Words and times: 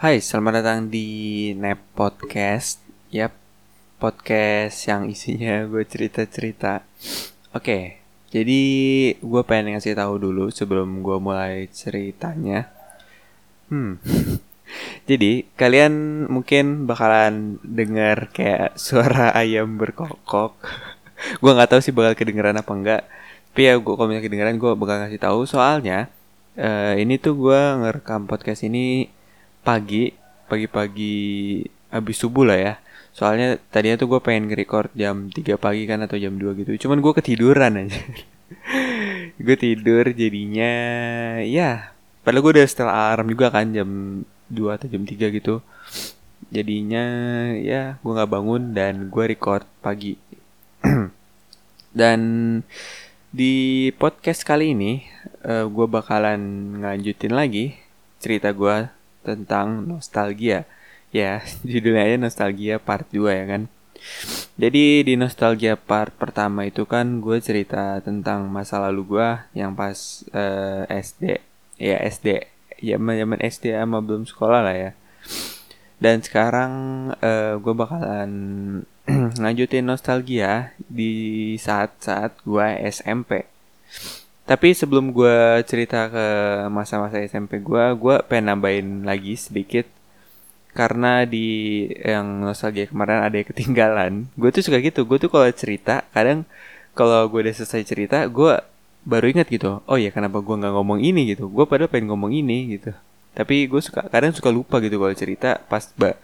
Hai, 0.00 0.16
selamat 0.16 0.64
datang 0.64 0.88
di 0.88 1.52
Nep 1.52 1.92
Podcast. 1.92 2.80
Yap, 3.12 3.36
podcast 4.00 4.88
yang 4.88 5.12
isinya 5.12 5.60
gue 5.68 5.84
cerita-cerita. 5.84 6.80
Oke, 7.52 8.00
jadi 8.32 8.62
gue 9.20 9.42
pengen 9.44 9.76
ngasih 9.76 9.92
tahu 9.92 10.16
dulu 10.16 10.48
sebelum 10.48 11.04
gue 11.04 11.20
mulai 11.20 11.68
ceritanya. 11.68 12.72
Hmm, 13.68 14.00
jadi 15.10 15.44
kalian 15.60 16.24
mungkin 16.32 16.88
bakalan 16.88 17.60
dengar 17.60 18.32
kayak 18.32 18.80
suara 18.80 19.36
ayam 19.44 19.76
berkokok. 19.76 20.56
gue 21.44 21.50
nggak 21.52 21.76
tahu 21.76 21.80
sih 21.84 21.92
bakal 21.92 22.16
kedengeran 22.16 22.56
apa 22.56 22.72
enggak. 22.72 23.02
Tapi 23.52 23.68
ya 23.68 23.76
gue 23.76 23.84
kalau 23.84 24.08
misalnya 24.08 24.24
kedengeran 24.24 24.56
gue 24.56 24.72
bakal 24.80 24.96
ngasih 25.04 25.20
tahu 25.20 25.44
soalnya 25.44 26.08
uh, 26.56 26.96
ini 26.96 27.20
tuh 27.20 27.36
gue 27.36 27.60
ngerekam 27.84 28.24
podcast 28.24 28.64
ini 28.64 29.19
pagi 29.60 30.16
pagi-pagi 30.50 31.16
habis 31.94 32.16
subuh 32.18 32.42
lah 32.42 32.58
ya. 32.58 32.74
Soalnya 33.14 33.58
tadinya 33.70 33.98
tuh 33.98 34.10
gue 34.16 34.20
pengen 34.22 34.50
nge-record 34.50 34.90
jam 34.98 35.30
3 35.30 35.58
pagi 35.58 35.86
kan 35.86 36.02
atau 36.02 36.18
jam 36.18 36.34
2 36.34 36.58
gitu. 36.62 36.86
Cuman 36.86 36.98
gue 36.98 37.12
ketiduran 37.14 37.86
aja 37.86 38.00
gue 39.44 39.56
tidur 39.56 40.10
jadinya 40.10 40.72
ya 41.46 41.94
padahal 42.26 42.42
gue 42.44 42.52
udah 42.58 42.66
setel 42.66 42.90
alarm 42.90 43.30
juga 43.30 43.46
kan 43.54 43.70
jam 43.70 43.88
2 44.50 44.76
atau 44.76 44.86
jam 44.90 45.02
3 45.06 45.36
gitu. 45.38 45.62
Jadinya 46.50 47.04
ya 47.54 47.98
gue 48.02 48.12
nggak 48.14 48.30
bangun 48.30 48.74
dan 48.74 49.06
gue 49.06 49.24
record 49.30 49.66
pagi. 49.82 50.18
Dan 51.98 52.20
di 53.30 53.90
podcast 53.94 54.42
kali 54.42 54.74
ini 54.74 55.06
uh, 55.46 55.66
gue 55.70 55.86
bakalan 55.86 56.38
nganjutin 56.82 57.30
lagi 57.30 57.78
cerita 58.18 58.50
gue 58.50 58.90
tentang 59.26 59.86
nostalgia. 59.88 60.64
Ya, 61.10 61.42
judulnya 61.70 62.06
aja 62.06 62.16
nostalgia 62.20 62.76
part 62.78 63.08
2 63.12 63.30
ya 63.30 63.44
kan. 63.46 63.62
Jadi 64.56 65.04
di 65.04 65.14
nostalgia 65.16 65.76
part 65.76 66.12
pertama 66.16 66.64
itu 66.64 66.88
kan 66.88 67.20
gue 67.20 67.36
cerita 67.40 68.00
tentang 68.00 68.48
masa 68.48 68.80
lalu 68.80 69.16
gue 69.16 69.28
yang 69.52 69.76
pas 69.76 70.24
uh, 70.32 70.88
eh, 70.88 71.00
SD. 71.04 71.24
Ya 71.80 71.96
SD, 72.04 72.44
ya 72.80 72.96
zaman 73.00 73.40
SD 73.40 73.72
sama 73.72 74.04
belum 74.04 74.28
sekolah 74.28 74.60
lah 74.64 74.76
ya. 74.76 74.90
Dan 76.00 76.24
sekarang 76.24 76.72
uh, 77.20 77.60
gue 77.60 77.74
bakalan 77.76 78.32
lanjutin 79.44 79.84
nostalgia 79.84 80.72
di 80.88 81.56
saat-saat 81.60 82.40
gue 82.44 82.66
SMP. 82.88 83.44
Tapi 84.50 84.74
sebelum 84.74 85.14
gue 85.14 85.62
cerita 85.62 86.10
ke 86.10 86.26
masa-masa 86.74 87.22
SMP 87.22 87.62
gue, 87.62 87.84
gue 87.94 88.16
pengen 88.26 88.50
nambahin 88.50 89.06
lagi 89.06 89.38
sedikit 89.38 89.86
karena 90.74 91.22
di 91.22 91.86
yang 92.02 92.42
nostalgia 92.42 92.90
kemarin 92.90 93.22
ada 93.22 93.38
yang 93.38 93.46
ketinggalan. 93.46 94.12
Gue 94.34 94.50
tuh 94.50 94.66
suka 94.66 94.82
gitu. 94.82 95.06
Gue 95.06 95.22
tuh 95.22 95.30
kalau 95.30 95.46
cerita, 95.54 96.02
kadang 96.10 96.42
kalau 96.98 97.30
gue 97.30 97.46
udah 97.46 97.54
selesai 97.54 97.86
cerita, 97.86 98.26
gue 98.26 98.58
baru 99.06 99.30
ingat 99.30 99.46
gitu. 99.54 99.86
Oh 99.86 99.94
ya 99.94 100.10
kenapa 100.10 100.42
gue 100.42 100.56
nggak 100.58 100.74
ngomong 100.74 100.98
ini 100.98 101.30
gitu? 101.30 101.46
Gue 101.46 101.70
padahal 101.70 101.86
pengen 101.86 102.10
ngomong 102.10 102.34
ini 102.34 102.74
gitu. 102.74 102.90
Tapi 103.38 103.70
gue 103.70 103.78
suka 103.78 104.10
kadang 104.10 104.34
suka 104.34 104.50
lupa 104.50 104.82
gitu 104.82 104.98
kalau 104.98 105.14
cerita 105.14 105.62
pas 105.70 105.86
ba 105.94 106.18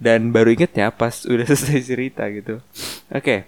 dan 0.00 0.32
baru 0.32 0.56
inget 0.56 0.72
ya 0.72 0.88
pas 0.88 1.28
udah 1.28 1.44
selesai 1.52 1.84
cerita 1.84 2.24
gitu. 2.32 2.64
Oke. 3.12 3.20
Okay. 3.20 3.40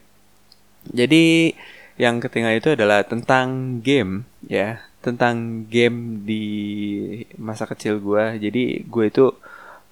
Jadi 0.92 1.56
yang 1.98 2.22
ketinggalan 2.22 2.62
itu 2.62 2.70
adalah 2.78 3.02
tentang 3.04 3.78
game 3.82 4.24
ya. 4.46 4.80
Tentang 5.02 5.66
game 5.70 6.22
di 6.26 6.44
masa 7.38 7.66
kecil 7.66 7.98
gue 8.02 8.38
jadi 8.38 8.82
gue 8.86 9.04
itu 9.10 9.34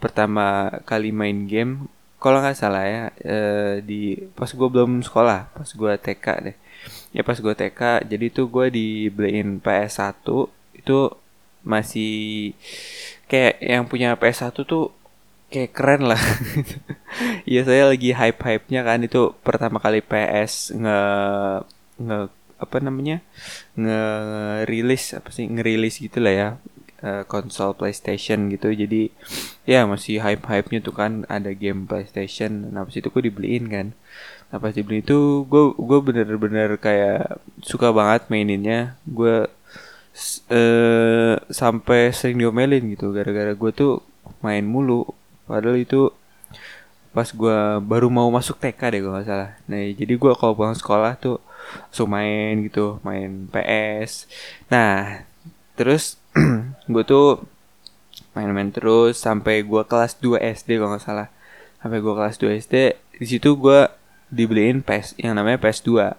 pertama 0.02 0.68
kali 0.84 1.10
main 1.10 1.46
game 1.50 1.88
kalau 2.22 2.42
nggak 2.42 2.58
salah 2.58 2.84
ya 2.84 3.04
eh, 3.22 3.74
di 3.84 4.18
pas 4.34 4.50
gue 4.50 4.68
belum 4.68 5.04
sekolah 5.04 5.52
pas 5.52 5.68
gue 5.68 5.92
TK 5.98 6.26
deh. 6.46 6.56
Ya 7.14 7.22
pas 7.26 7.38
gue 7.38 7.54
TK 7.54 8.06
jadi 8.06 8.26
tuh 8.32 8.46
gue 8.50 8.66
dibeliin 8.70 9.58
PS1 9.62 10.26
itu 10.78 10.98
masih 11.66 12.54
kayak 13.26 13.58
yang 13.58 13.84
punya 13.90 14.14
PS1 14.14 14.54
tuh 14.62 14.94
kayak 15.50 15.72
keren 15.74 16.02
lah. 16.10 16.22
Iya 17.48 17.62
saya 17.64 17.82
lagi 17.88 18.10
hype-hype-nya 18.12 18.80
kan. 18.84 18.98
Itu 19.06 19.32
pertama 19.40 19.78
kali 19.80 20.02
PS 20.04 20.74
nge 20.76 21.00
nge 21.96 22.28
apa 22.56 22.76
namanya 22.80 23.20
nge 23.76 24.00
rilis 24.64 25.12
apa 25.12 25.28
sih 25.28 25.44
ngerilis 25.44 26.00
gitulah 26.00 26.32
ya 26.32 26.48
uh, 27.04 27.22
konsol 27.28 27.76
PlayStation 27.76 28.48
gitu. 28.52 28.72
Jadi 28.72 29.12
ya 29.68 29.84
masih 29.84 30.22
hype 30.22 30.46
hype 30.46 30.68
nya 30.72 30.80
tuh 30.80 30.94
kan 30.94 31.26
ada 31.28 31.50
game 31.52 31.84
PlayStation 31.84 32.72
nah 32.72 32.86
pas 32.86 32.94
itu 32.94 33.08
gue 33.08 33.22
dibeliin 33.28 33.64
kan. 33.68 33.86
Nah 34.52 34.58
pas 34.62 34.72
dibeli 34.72 35.02
itu 35.04 35.44
gue 35.48 35.64
gue 35.76 35.98
bener-bener 36.00 36.78
kayak 36.80 37.40
suka 37.64 37.90
banget 37.92 38.28
maininnya. 38.32 38.96
Gue 39.04 39.48
uh, 40.50 41.34
sampai 41.50 42.14
sering 42.14 42.40
diomelin 42.40 42.84
gitu 42.94 43.12
gara-gara 43.12 43.52
gue 43.52 43.70
tuh 43.74 43.92
main 44.40 44.64
mulu. 44.64 45.04
Padahal 45.46 45.78
itu 45.78 46.10
pas 47.16 47.28
gue 47.32 47.58
baru 47.80 48.12
mau 48.12 48.28
masuk 48.28 48.60
TK 48.60 48.80
deh 48.92 49.00
gue 49.00 49.12
gak 49.12 49.26
salah. 49.28 49.50
Nah 49.68 49.80
jadi 49.96 50.14
gue 50.16 50.32
kalau 50.36 50.52
pulang 50.52 50.76
sekolah 50.76 51.16
tuh 51.16 51.40
so 51.90 52.06
main 52.06 52.62
gitu 52.66 52.98
main 53.02 53.50
PS 53.50 54.26
nah 54.72 55.22
terus 55.76 56.16
gue 56.92 57.04
tuh 57.04 57.44
main-main 58.36 58.68
terus 58.68 59.16
sampai 59.16 59.64
gue 59.64 59.82
kelas 59.88 60.20
2 60.20 60.36
SD 60.40 60.76
kalau 60.76 60.92
nggak 60.92 61.04
salah. 61.04 61.28
Sampai 61.80 62.04
gue 62.04 62.12
kelas 62.12 62.36
2 62.36 62.60
SD 62.68 62.74
di 63.16 63.26
situ 63.26 63.56
gue 63.56 63.88
dibeliin 64.28 64.84
PS 64.84 65.16
yang 65.16 65.38
namanya 65.38 65.56
PS2 65.56 66.12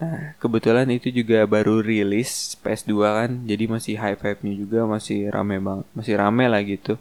nah 0.00 0.32
kebetulan 0.40 0.88
itu 0.88 1.12
juga 1.12 1.44
baru 1.44 1.84
rilis 1.84 2.56
PS2 2.64 2.92
kan 3.04 3.30
jadi 3.44 3.68
masih 3.68 4.00
hype 4.00 4.24
hype 4.24 4.40
nya 4.40 4.56
juga 4.56 4.88
masih 4.88 5.28
rame 5.28 5.60
bang 5.60 5.84
masih 5.92 6.16
rame 6.16 6.48
lah 6.48 6.64
gitu. 6.64 6.96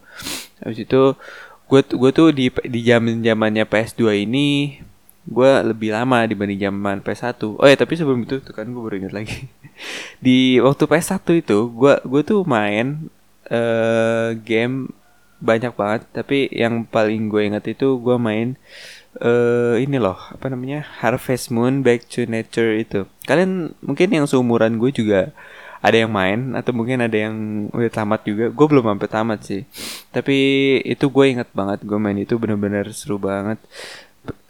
Habis 0.60 0.84
itu 0.84 1.16
gue 1.72 1.82
gue 1.86 2.12
tuh 2.12 2.36
di 2.36 2.52
di 2.68 2.80
zaman 2.84 3.24
zamannya 3.24 3.64
PS2 3.64 4.28
ini 4.28 4.48
gue 5.30 5.52
lebih 5.62 5.94
lama 5.94 6.26
dibanding 6.26 6.58
zaman 6.58 7.06
PS1 7.06 7.38
oh 7.46 7.68
ya 7.70 7.78
tapi 7.78 7.94
sebelum 7.94 8.26
itu 8.26 8.42
tuh 8.42 8.54
kan 8.58 8.66
gue 8.66 8.82
baru 8.82 8.98
ingat 9.06 9.14
lagi. 9.14 9.46
Di 10.26 10.58
waktu 10.58 10.84
PS1 10.90 11.22
itu 11.38 11.70
gue 11.70 11.94
gue 12.02 12.22
tuh 12.26 12.42
main 12.50 13.14
uh, 13.54 14.34
game 14.42 14.90
banyak 15.38 15.72
banget. 15.78 16.02
Tapi 16.10 16.50
yang 16.50 16.82
paling 16.84 17.30
gue 17.30 17.46
ingat 17.46 17.64
itu 17.70 18.02
gue 18.02 18.18
main 18.18 18.58
uh, 19.22 19.78
ini 19.78 20.02
loh 20.02 20.18
apa 20.18 20.50
namanya 20.50 20.82
Harvest 21.00 21.54
Moon 21.54 21.86
Back 21.86 22.10
to 22.10 22.26
Nature 22.26 22.82
itu. 22.82 23.06
Kalian 23.30 23.78
mungkin 23.86 24.10
yang 24.10 24.26
seumuran 24.26 24.82
gue 24.82 24.90
juga 24.90 25.30
ada 25.80 25.96
yang 25.96 26.12
main 26.12 26.60
atau 26.60 26.76
mungkin 26.76 27.00
ada 27.00 27.16
yang 27.16 27.70
udah 27.70 27.92
tamat 27.94 28.26
juga. 28.26 28.50
Gue 28.50 28.66
belum 28.66 28.98
sampai 28.98 29.10
tamat 29.14 29.40
sih. 29.46 29.62
Tapi 30.10 30.38
itu 30.84 31.06
gue 31.06 31.26
ingat 31.38 31.54
banget 31.54 31.86
gue 31.86 32.00
main 32.02 32.18
itu 32.18 32.34
bener-bener 32.36 32.90
seru 32.98 33.22
banget 33.22 33.62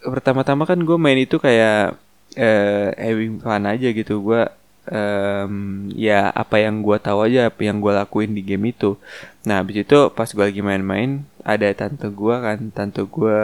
pertama-tama 0.03 0.63
kan 0.63 0.79
gue 0.79 0.97
main 0.97 1.19
itu 1.19 1.37
kayak 1.37 1.95
uh, 2.37 2.87
having 2.95 3.39
fun 3.41 3.63
aja 3.67 3.87
gitu. 3.91 4.23
Gue 4.23 4.47
um, 4.89 5.53
ya 5.93 6.29
apa 6.33 6.61
yang 6.61 6.81
gue 6.81 6.97
tahu 6.99 7.29
aja 7.29 7.49
apa 7.49 7.61
yang 7.63 7.79
gue 7.79 7.93
lakuin 7.93 8.31
di 8.33 8.41
game 8.45 8.71
itu. 8.73 8.97
Nah 9.45 9.61
habis 9.63 9.83
itu 9.83 9.97
pas 10.13 10.29
gue 10.29 10.45
lagi 10.45 10.61
main-main 10.63 11.23
ada 11.45 11.67
tante 11.75 12.07
gue 12.09 12.35
kan. 12.35 12.59
Tante 12.73 13.01
gue 13.05 13.39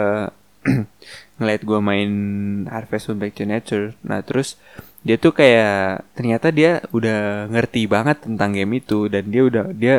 ngeliat 1.38 1.62
gue 1.62 1.78
main 1.80 2.10
Harvest 2.68 3.08
Moon 3.10 3.18
Back 3.22 3.34
to 3.38 3.44
Nature. 3.46 3.86
Nah 4.04 4.20
terus 4.22 4.58
dia 5.06 5.14
tuh 5.22 5.30
kayak 5.30 6.02
ternyata 6.18 6.50
dia 6.50 6.82
udah 6.90 7.46
ngerti 7.52 7.86
banget 7.86 8.26
tentang 8.26 8.52
game 8.54 8.82
itu. 8.82 9.06
Dan 9.06 9.30
dia 9.30 9.42
udah 9.46 9.70
dia 9.72 9.96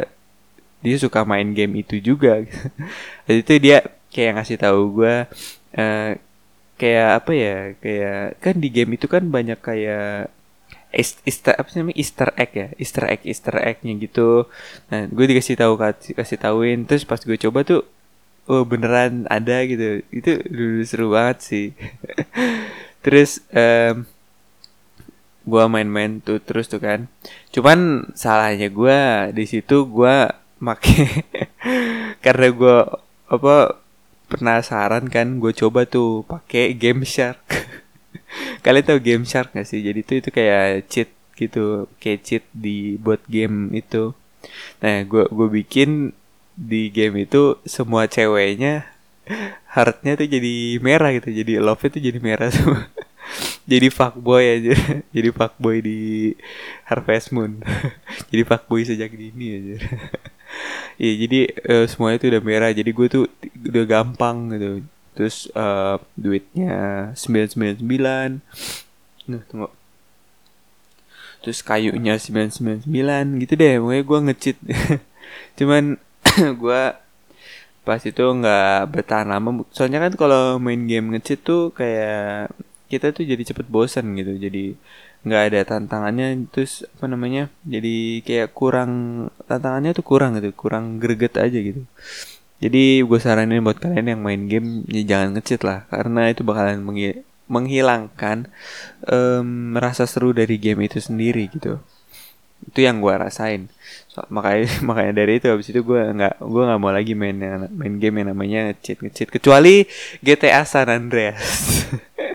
dia 0.84 0.98
suka 1.00 1.26
main 1.26 1.56
game 1.56 1.82
itu 1.82 1.98
juga. 2.04 2.44
Jadi 3.26 3.40
itu 3.42 3.54
dia 3.60 3.78
kayak 4.12 4.40
ngasih 4.40 4.58
tahu 4.60 5.04
gue 5.04 5.16
uh, 5.78 6.12
kayak 6.78 7.10
apa 7.24 7.32
ya 7.34 7.58
kayak 7.82 8.22
kan 8.42 8.56
di 8.62 8.70
game 8.70 8.96
itu 8.98 9.10
kan 9.10 9.26
banyak 9.28 9.60
kayak 9.60 10.30
Easter 10.98 11.54
apa 11.54 11.68
sih 11.68 11.84
namanya 11.84 11.98
Easter 12.00 12.30
egg 12.40 12.52
ya 12.56 12.68
Easter 12.80 13.06
egg 13.06 13.22
Easter 13.28 13.56
eggnya 13.60 13.94
gitu. 14.00 14.48
Nah 14.90 15.06
gue 15.12 15.26
dikasih 15.30 15.60
tahu 15.60 15.74
kasih 15.76 16.14
kasih 16.16 16.38
tahuin 16.40 16.88
terus 16.88 17.04
pas 17.04 17.20
gue 17.20 17.38
coba 17.38 17.68
tuh 17.68 17.84
oh 18.48 18.64
beneran 18.64 19.28
ada 19.28 19.62
gitu. 19.68 20.02
Itu 20.10 20.42
dulu 20.48 20.82
seru 20.88 21.08
banget 21.12 21.38
sih. 21.44 21.68
Terus 23.06 23.44
um, 23.56 24.08
gue 25.48 25.64
main-main 25.72 26.20
tuh 26.20 26.44
terus 26.44 26.68
tuh 26.68 26.84
kan. 26.84 27.08
Cuman 27.56 28.12
salahnya 28.20 28.68
gue 28.68 29.00
di 29.32 29.46
situ 29.48 29.88
gue 29.88 30.16
make 30.60 31.24
karena 32.26 32.48
gue 32.52 32.78
apa 33.28 33.80
penasaran 34.28 35.08
kan 35.08 35.40
gue 35.40 35.52
coba 35.56 35.88
tuh 35.88 36.28
pakai 36.28 36.76
game 36.76 37.08
shark. 37.08 37.40
Kalian 38.64 38.86
tahu 38.86 39.00
game 39.00 39.26
shark 39.26 39.56
gak 39.56 39.68
sih? 39.68 39.80
Jadi 39.82 40.00
tuh 40.04 40.16
itu 40.20 40.30
kayak 40.30 40.92
cheat 40.92 41.10
gitu 41.40 41.88
kayak 42.02 42.20
cheat 42.28 42.44
di 42.52 43.00
buat 43.00 43.24
game 43.26 43.72
itu. 43.74 44.12
Nah 44.84 45.04
gue 45.08 45.26
gue 45.32 45.48
bikin 45.64 46.12
di 46.58 46.90
game 46.92 47.24
itu 47.24 47.62
semua 47.70 48.10
ceweknya 48.10 48.90
heartnya 49.78 50.18
tuh 50.18 50.26
jadi 50.26 50.82
merah 50.82 51.14
gitu 51.14 51.30
jadi 51.30 51.62
love 51.62 51.86
itu 51.86 51.98
jadi 52.02 52.20
merah 52.20 52.50
semua. 52.56 52.86
Jadi 53.68 53.88
fuckboy 53.92 54.44
aja 54.44 54.74
jadi 55.16 55.30
fuckboy 55.36 55.84
di 55.84 56.00
Harvest 56.88 57.36
Moon. 57.36 57.60
Jadi 58.32 58.44
fuckboy 58.48 58.88
sejak 58.88 59.12
dini 59.12 59.48
aja 59.60 59.78
Iya 60.98 61.14
jadi 61.28 61.40
uh, 61.70 61.86
semuanya 61.86 62.18
itu 62.18 62.28
udah 62.34 62.44
merah. 62.44 62.72
Jadi 62.74 62.90
gue 62.90 63.08
tuh 63.08 63.24
udah 63.70 63.86
gampang 63.86 64.38
gitu. 64.54 64.70
Terus 65.14 65.50
uh, 65.54 66.02
duitnya 66.18 66.76
sembilan 67.14 67.48
sembilan 67.54 67.76
sembilan. 67.82 68.30
Nah 69.30 69.42
tunggu. 69.50 69.70
Terus 71.46 71.60
kayunya 71.62 72.18
sembilan 72.18 72.50
sembilan 72.50 72.80
sembilan. 72.86 73.26
Gitu 73.42 73.54
deh 73.54 73.74
pokoknya 73.82 74.04
gue 74.04 74.20
ngecit 74.32 74.58
cuman 75.58 75.84
gue 76.62 76.84
pas 77.88 78.02
itu 78.04 78.24
nggak 78.24 78.78
bertahan 78.92 79.28
lama. 79.30 79.64
Soalnya 79.72 80.02
kan 80.04 80.14
kalau 80.18 80.58
main 80.58 80.82
game 80.90 81.14
ngecit 81.16 81.46
tuh 81.46 81.72
kayak 81.72 82.52
kita 82.92 83.14
tuh 83.14 83.24
jadi 83.24 83.44
cepet 83.54 83.68
bosan 83.70 84.18
gitu. 84.18 84.34
Jadi 84.36 84.76
nggak 85.28 85.44
ada 85.54 85.60
tantangannya 85.68 86.48
terus 86.50 86.88
apa 86.98 87.06
namanya 87.12 87.52
jadi 87.68 88.24
kayak 88.24 88.50
kurang 88.56 88.92
tantangannya 89.46 89.92
tuh 89.94 90.06
kurang 90.08 90.40
gitu 90.40 90.50
kurang 90.56 90.98
greget 91.04 91.36
aja 91.38 91.60
gitu. 91.60 91.84
Jadi 92.58 93.06
gue 93.06 93.20
saranin 93.22 93.62
buat 93.62 93.78
kalian 93.78 94.18
yang 94.18 94.22
main 94.26 94.50
game 94.50 94.82
ya 94.90 95.04
jangan 95.06 95.38
ngecit 95.38 95.62
lah 95.62 95.86
karena 95.94 96.34
itu 96.34 96.42
bakalan 96.42 96.82
menghilangkan 97.48 98.50
um, 99.06 99.78
rasa 99.78 100.10
seru 100.10 100.34
dari 100.34 100.58
game 100.58 100.90
itu 100.90 100.98
sendiri 100.98 101.54
gitu. 101.54 101.78
Itu 102.66 102.80
yang 102.82 102.98
gue 102.98 103.14
rasain. 103.14 103.70
So, 104.10 104.26
makanya 104.34 104.66
makanya 104.90 105.14
dari 105.22 105.38
itu 105.38 105.48
habis 105.54 105.70
itu 105.70 105.86
gue 105.86 106.02
nggak 106.02 106.42
gue 106.42 106.64
nggak 106.66 106.80
mau 106.82 106.90
lagi 106.90 107.14
main 107.14 107.38
main 107.70 107.94
game 108.02 108.26
yang 108.26 108.34
namanya 108.34 108.74
ngecit 108.74 109.06
ngecit 109.06 109.30
kecuali 109.30 109.86
GTA 110.26 110.66
San 110.66 110.90
Andreas 110.90 111.46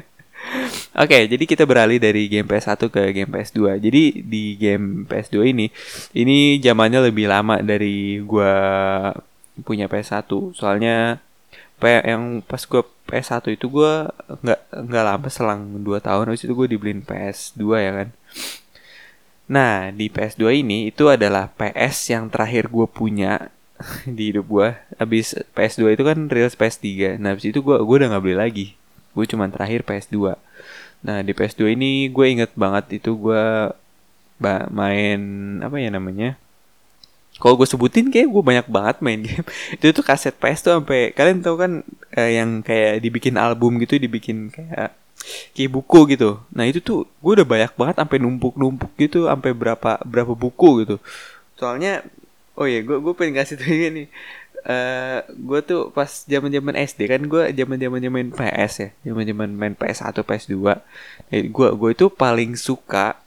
Oke, 0.93 1.09
okay, 1.09 1.23
jadi 1.25 1.45
kita 1.49 1.65
beralih 1.65 1.97
dari 1.97 2.29
game 2.29 2.45
PS1 2.45 2.93
ke 2.93 3.17
game 3.17 3.33
PS2. 3.33 3.81
Jadi 3.81 4.03
di 4.29 4.61
game 4.61 5.09
PS2 5.09 5.37
ini, 5.49 5.73
ini 6.13 6.61
zamannya 6.61 7.09
lebih 7.09 7.33
lama 7.33 7.57
dari 7.65 8.21
gua 8.21 8.53
punya 9.65 9.89
PS1. 9.89 10.29
Soalnya 10.53 11.17
yang 11.81 12.45
pas 12.45 12.61
gua 12.69 12.85
PS1 13.09 13.57
itu 13.57 13.73
gua 13.73 14.13
nggak 14.45 14.61
nggak 14.85 15.05
lama 15.09 15.29
selang 15.33 15.81
2 15.81 15.97
tahun 15.97 16.29
habis 16.29 16.45
itu 16.45 16.53
gua 16.53 16.69
dibeliin 16.69 17.01
PS2 17.01 17.63
ya 17.81 17.93
kan. 17.97 18.09
Nah, 19.53 19.93
di 19.93 20.09
PS2 20.09 20.65
ini 20.65 20.89
itu 20.89 21.13
adalah 21.13 21.53
PS 21.57 22.15
yang 22.15 22.33
terakhir 22.33 22.73
gue 22.73 22.87
punya 22.89 23.53
di 24.17 24.33
hidup 24.33 24.47
gue. 24.49 24.69
Habis 24.97 25.37
PS2 25.53 25.99
itu 25.99 26.03
kan 26.09 26.19
real 26.33 26.49
PS3. 26.49 27.19
Nah, 27.21 27.35
habis 27.37 27.51
itu 27.51 27.61
gue 27.61 27.77
gue 27.77 27.97
udah 28.01 28.09
nggak 28.17 28.23
beli 28.25 28.37
lagi. 28.39 28.67
Gue 29.13 29.29
cuma 29.29 29.45
terakhir 29.53 29.85
PS2. 29.85 30.41
Nah 31.03 31.21
di 31.27 31.33
PS2 31.35 31.75
ini 31.75 32.09
gue 32.09 32.27
inget 32.27 32.51
banget 32.55 33.03
itu 33.03 33.15
gue 33.19 33.45
main 34.71 35.21
apa 35.63 35.77
ya 35.79 35.91
namanya? 35.91 36.39
Kalau 37.39 37.59
gue 37.59 37.67
sebutin 37.67 38.11
kayak 38.13 38.29
gue 38.31 38.43
banyak 38.43 38.67
banget 38.71 38.97
main 39.03 39.21
game. 39.27 39.47
Itu 39.75 39.91
tuh 39.95 40.05
kaset 40.07 40.35
PS 40.39 40.67
tuh 40.67 40.73
sampai 40.79 41.11
kalian 41.15 41.43
tahu 41.43 41.57
kan 41.59 41.73
eh, 42.15 42.39
yang 42.39 42.63
kayak 42.63 43.03
dibikin 43.03 43.35
album 43.39 43.83
gitu 43.83 43.99
dibikin 43.99 44.51
kayak 44.51 44.95
kayak 45.55 45.71
buku 45.71 46.15
gitu. 46.15 46.43
Nah 46.55 46.65
itu 46.67 46.79
tuh 46.83 47.07
gue 47.23 47.33
udah 47.39 47.47
banyak 47.47 47.73
banget 47.79 47.97
sampai 47.99 48.19
numpuk 48.23 48.55
numpuk 48.59 48.91
gitu 48.99 49.27
sampai 49.31 49.51
berapa 49.55 49.99
berapa 50.03 50.33
buku 50.35 50.87
gitu. 50.87 50.97
Soalnya 51.59 52.03
oh 52.59 52.67
ya 52.69 52.85
gue 52.85 52.99
gue 53.01 53.15
pengen 53.17 53.39
kasih 53.43 53.57
tuh 53.59 53.69
ini 53.71 54.07
uh, 54.67 54.71
eh, 54.71 55.19
gue 55.29 55.61
tuh 55.63 55.91
pas 55.91 56.09
zaman 56.09 56.51
zaman 56.51 56.75
SD 56.79 57.01
kan 57.11 57.23
gue 57.27 57.43
zaman 57.55 57.79
zaman 57.79 58.01
main 58.11 58.31
PS 58.31 58.73
ya 58.79 58.89
zaman 59.07 59.25
zaman 59.27 59.49
main 59.55 59.75
PS 59.75 60.07
1 60.07 60.23
PS 60.23 60.45
2 60.51 61.49
gue 61.51 61.69
gue 61.79 61.91
itu 61.91 62.07
paling 62.11 62.55
suka 62.59 63.19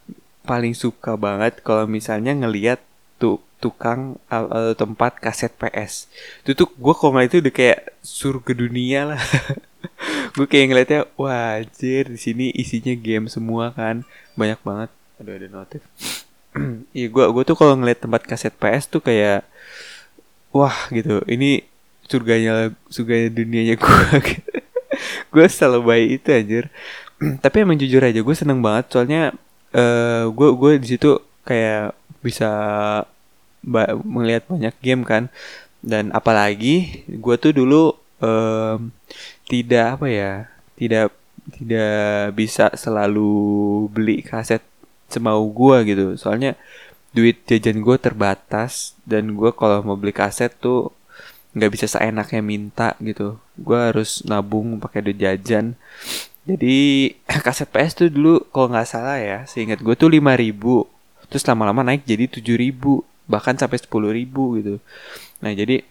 paling 0.45 0.77
suka 0.77 1.17
banget 1.17 1.59
kalau 1.65 1.89
misalnya 1.89 2.31
ngelihat 2.35 2.79
tuh 3.17 3.41
tukang 3.63 4.19
uh, 4.29 4.75
tempat 4.77 5.17
kaset 5.17 5.49
PS 5.57 6.11
itu 6.45 6.53
tuh 6.53 6.69
gue 6.69 6.93
kalau 6.93 7.17
ngeliat 7.17 7.31
itu 7.33 7.39
udah 7.41 7.53
kayak 7.55 7.79
surga 8.05 8.51
dunia 8.53 9.01
lah. 9.15 9.21
Gue 10.35 10.47
kayak 10.49 10.67
ngeliatnya 10.67 11.01
wajir 11.15 12.11
di 12.11 12.19
sini 12.19 12.45
isinya 12.51 12.91
game 12.97 13.31
semua 13.31 13.71
kan. 13.71 14.03
Banyak 14.35 14.59
banget. 14.65 14.89
Aduh 15.21 15.33
ada 15.39 15.47
notif. 15.47 15.81
Iya 16.95 17.11
gue 17.11 17.25
gue 17.35 17.43
tuh 17.43 17.59
kalau 17.59 17.75
ngeliat 17.75 17.99
tempat 17.99 18.23
kaset 18.23 18.55
PS 18.55 18.87
tuh 18.87 19.03
kayak 19.03 19.43
wah 20.55 20.87
gitu. 20.95 21.19
Ini 21.27 21.67
surganya 22.07 22.71
surganya 22.87 23.27
dunianya 23.35 23.75
gue 23.83 24.23
gue 25.33 25.45
selalu 25.51 25.79
baik 25.83 26.09
itu 26.23 26.29
anjir. 26.31 26.65
Tapi 27.43 27.55
emang 27.67 27.75
jujur 27.75 27.99
aja 27.99 28.19
gue 28.23 28.35
seneng 28.35 28.63
banget. 28.63 28.95
Soalnya 28.95 29.35
uh, 29.75 30.31
gue 30.31 30.49
gue 30.55 30.71
di 30.79 30.87
situ 30.95 31.19
kayak 31.43 31.91
bisa 32.23 32.49
ba 33.59 33.83
melihat 34.07 34.47
banyak 34.47 34.75
game 34.79 35.03
kan. 35.03 35.27
Dan 35.83 36.15
apalagi 36.15 37.03
gue 37.11 37.35
tuh 37.35 37.51
dulu 37.51 37.91
um, 38.23 38.89
tidak 39.45 39.99
apa 39.99 40.07
ya 40.09 40.31
tidak 40.79 41.13
tidak 41.45 42.33
bisa 42.33 42.73
selalu 42.73 43.85
beli 43.93 44.23
kaset 44.23 44.63
semau 45.11 45.45
gue 45.51 45.77
gitu. 45.85 46.05
Soalnya 46.17 46.57
duit 47.15 47.39
jajan 47.47 47.79
gue 47.79 47.95
terbatas 47.95 48.99
dan 49.07 49.31
gue 49.39 49.51
kalau 49.55 49.79
mau 49.87 49.95
beli 49.95 50.11
kaset 50.11 50.51
tuh 50.59 50.91
nggak 51.55 51.71
bisa 51.71 51.87
seenaknya 51.87 52.43
minta 52.43 52.99
gitu. 52.99 53.39
Gue 53.55 53.79
harus 53.79 54.19
nabung 54.27 54.75
pakai 54.83 54.99
duit 54.99 55.15
jajan. 55.23 55.79
Jadi 56.43 57.15
kaset 57.47 57.71
PS 57.71 57.91
tuh 57.95 58.07
dulu 58.11 58.43
kalau 58.51 58.67
nggak 58.75 58.87
salah 58.91 59.17
ya 59.17 59.47
seingat 59.47 59.79
gue 59.79 59.95
tuh 59.95 60.11
lima 60.11 60.35
ribu. 60.35 60.83
Terus 61.31 61.47
lama-lama 61.47 61.81
naik 61.87 62.03
jadi 62.03 62.27
tujuh 62.27 62.59
ribu 62.59 63.07
bahkan 63.25 63.55
sampai 63.55 63.79
sepuluh 63.79 64.11
ribu 64.11 64.59
gitu. 64.59 64.83
Nah 65.39 65.55
jadi 65.55 65.87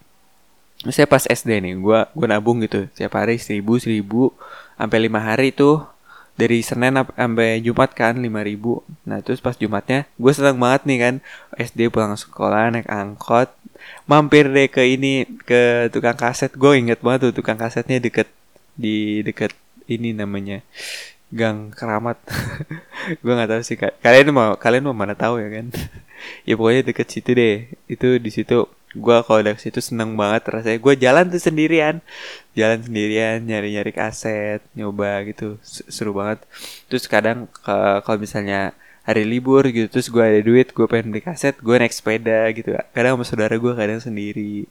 saya 0.84 1.08
pas 1.08 1.24
SD 1.24 1.64
nih 1.64 1.80
gue 1.80 1.98
gue 2.12 2.26
nabung 2.28 2.60
gitu. 2.60 2.84
Setiap 2.92 3.16
hari 3.16 3.40
seribu 3.40 3.80
seribu 3.80 4.36
sampai 4.76 5.08
lima 5.08 5.24
hari 5.24 5.56
tuh 5.56 5.93
dari 6.34 6.66
Senin 6.66 6.98
sampai 6.98 7.62
Jumat 7.62 7.94
kan 7.94 8.18
5000 8.18 9.06
Nah 9.06 9.18
terus 9.22 9.38
pas 9.38 9.54
Jumatnya 9.54 10.10
gue 10.18 10.32
senang 10.34 10.58
banget 10.58 10.82
nih 10.86 10.98
kan 10.98 11.14
SD 11.54 11.94
pulang 11.94 12.18
sekolah 12.18 12.74
naik 12.74 12.90
angkot 12.90 13.54
Mampir 14.04 14.52
deh 14.52 14.68
ke 14.68 14.82
ini 14.84 15.24
ke 15.48 15.88
tukang 15.92 16.16
kaset. 16.16 16.52
Gue 16.52 16.80
inget 16.80 17.00
banget 17.00 17.30
tuh 17.30 17.40
tukang 17.40 17.56
kasetnya 17.56 18.00
deket 18.00 18.28
di 18.76 19.24
deket 19.24 19.52
ini 19.88 20.12
namanya 20.12 20.60
Gang 21.32 21.72
Keramat. 21.72 22.20
Gue 23.24 23.32
gak 23.32 23.50
tahu 23.50 23.62
sih 23.64 23.76
kalian 23.80 24.32
mau 24.32 24.56
kalian 24.60 24.84
mau 24.88 24.96
mana 24.96 25.16
tahu 25.16 25.40
ya 25.40 25.48
kan? 25.60 25.68
Ya 26.48 26.56
pokoknya 26.56 26.88
deket 26.88 27.08
situ 27.12 27.36
deh. 27.36 27.68
Itu 27.84 28.16
di 28.16 28.30
situ 28.32 28.64
gue 28.94 29.16
kalau 29.26 29.40
dari 29.42 29.58
situ 29.58 29.82
seneng 29.82 30.14
banget 30.14 30.42
rasanya. 30.48 30.78
Gue 30.78 30.94
jalan 30.94 31.24
tuh 31.28 31.42
sendirian. 31.42 31.98
Jalan 32.54 32.80
sendirian 32.86 33.42
nyari 33.42 33.74
nyari 33.74 33.92
kaset 33.92 34.62
nyoba 34.78 35.26
gitu. 35.28 35.58
Seru 35.66 36.14
banget. 36.14 36.46
Terus 36.86 37.04
kadang 37.10 37.50
kalau 38.04 38.18
misalnya 38.18 38.72
hari 39.04 39.28
libur 39.28 39.68
gitu 39.68 39.86
terus 39.92 40.08
gue 40.08 40.24
ada 40.24 40.40
duit 40.40 40.72
gue 40.72 40.86
pengen 40.88 41.12
beli 41.12 41.20
kaset 41.20 41.52
gue 41.60 41.76
naik 41.76 41.92
sepeda 41.92 42.48
gitu. 42.56 42.72
Kadang 42.96 43.20
sama 43.20 43.24
saudara 43.28 43.54
gue 43.60 43.72
kadang 43.76 44.00
sendiri. 44.00 44.64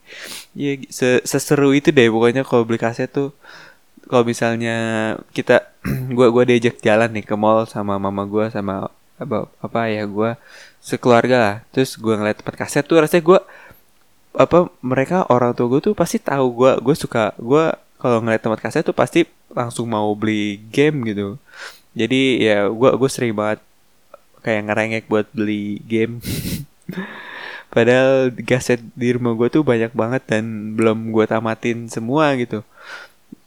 Ya 0.58 0.74
seseru 1.22 1.70
itu 1.70 1.94
deh 1.94 2.10
pokoknya 2.10 2.42
kalau 2.42 2.66
beli 2.66 2.82
kaset 2.82 3.08
tuh. 3.12 3.30
Kalau 4.10 4.24
misalnya 4.26 4.76
kita 5.32 5.70
gue 6.16 6.26
gue 6.34 6.44
diajak 6.50 6.82
jalan 6.82 7.08
nih 7.14 7.24
ke 7.24 7.34
mall 7.38 7.64
sama 7.70 7.96
mama 7.96 8.26
gue 8.28 8.50
sama 8.50 8.90
apa 9.14 9.46
apa 9.62 9.80
ya 9.86 10.02
gue 10.04 10.34
sekeluarga 10.82 11.36
lah. 11.38 11.56
Terus 11.70 11.94
gue 11.94 12.14
ngeliat 12.18 12.42
tempat 12.42 12.56
kaset 12.58 12.84
tuh 12.84 12.98
rasanya 13.00 13.22
gue 13.22 13.40
apa 14.34 14.66
mereka 14.82 15.22
orang 15.30 15.54
tua 15.54 15.70
gue 15.70 15.80
tuh 15.90 15.94
pasti 15.94 16.18
tahu 16.18 16.46
gue 16.58 16.72
gue 16.82 16.94
suka 16.98 17.30
gue 17.38 17.70
kalau 18.02 18.18
ngeliat 18.20 18.42
tempat 18.42 18.60
kaset 18.60 18.82
tuh 18.84 18.92
pasti 18.92 19.24
langsung 19.54 19.88
mau 19.88 20.12
beli 20.12 20.60
game 20.68 21.06
gitu. 21.08 21.38
Jadi 21.94 22.42
ya 22.42 22.66
gue 22.68 22.90
gue 22.98 23.10
sering 23.10 23.32
banget 23.32 23.62
kayak 24.44 24.62
ngerengek 24.68 25.04
buat 25.08 25.26
beli 25.32 25.80
game. 25.86 26.18
Padahal 27.74 28.34
kaset 28.44 28.82
di 28.92 29.14
rumah 29.14 29.32
gue 29.38 29.48
tuh 29.50 29.62
banyak 29.64 29.94
banget 29.94 30.22
dan 30.28 30.76
belum 30.76 31.14
gue 31.14 31.24
tamatin 31.24 31.86
semua 31.88 32.34
gitu. 32.36 32.60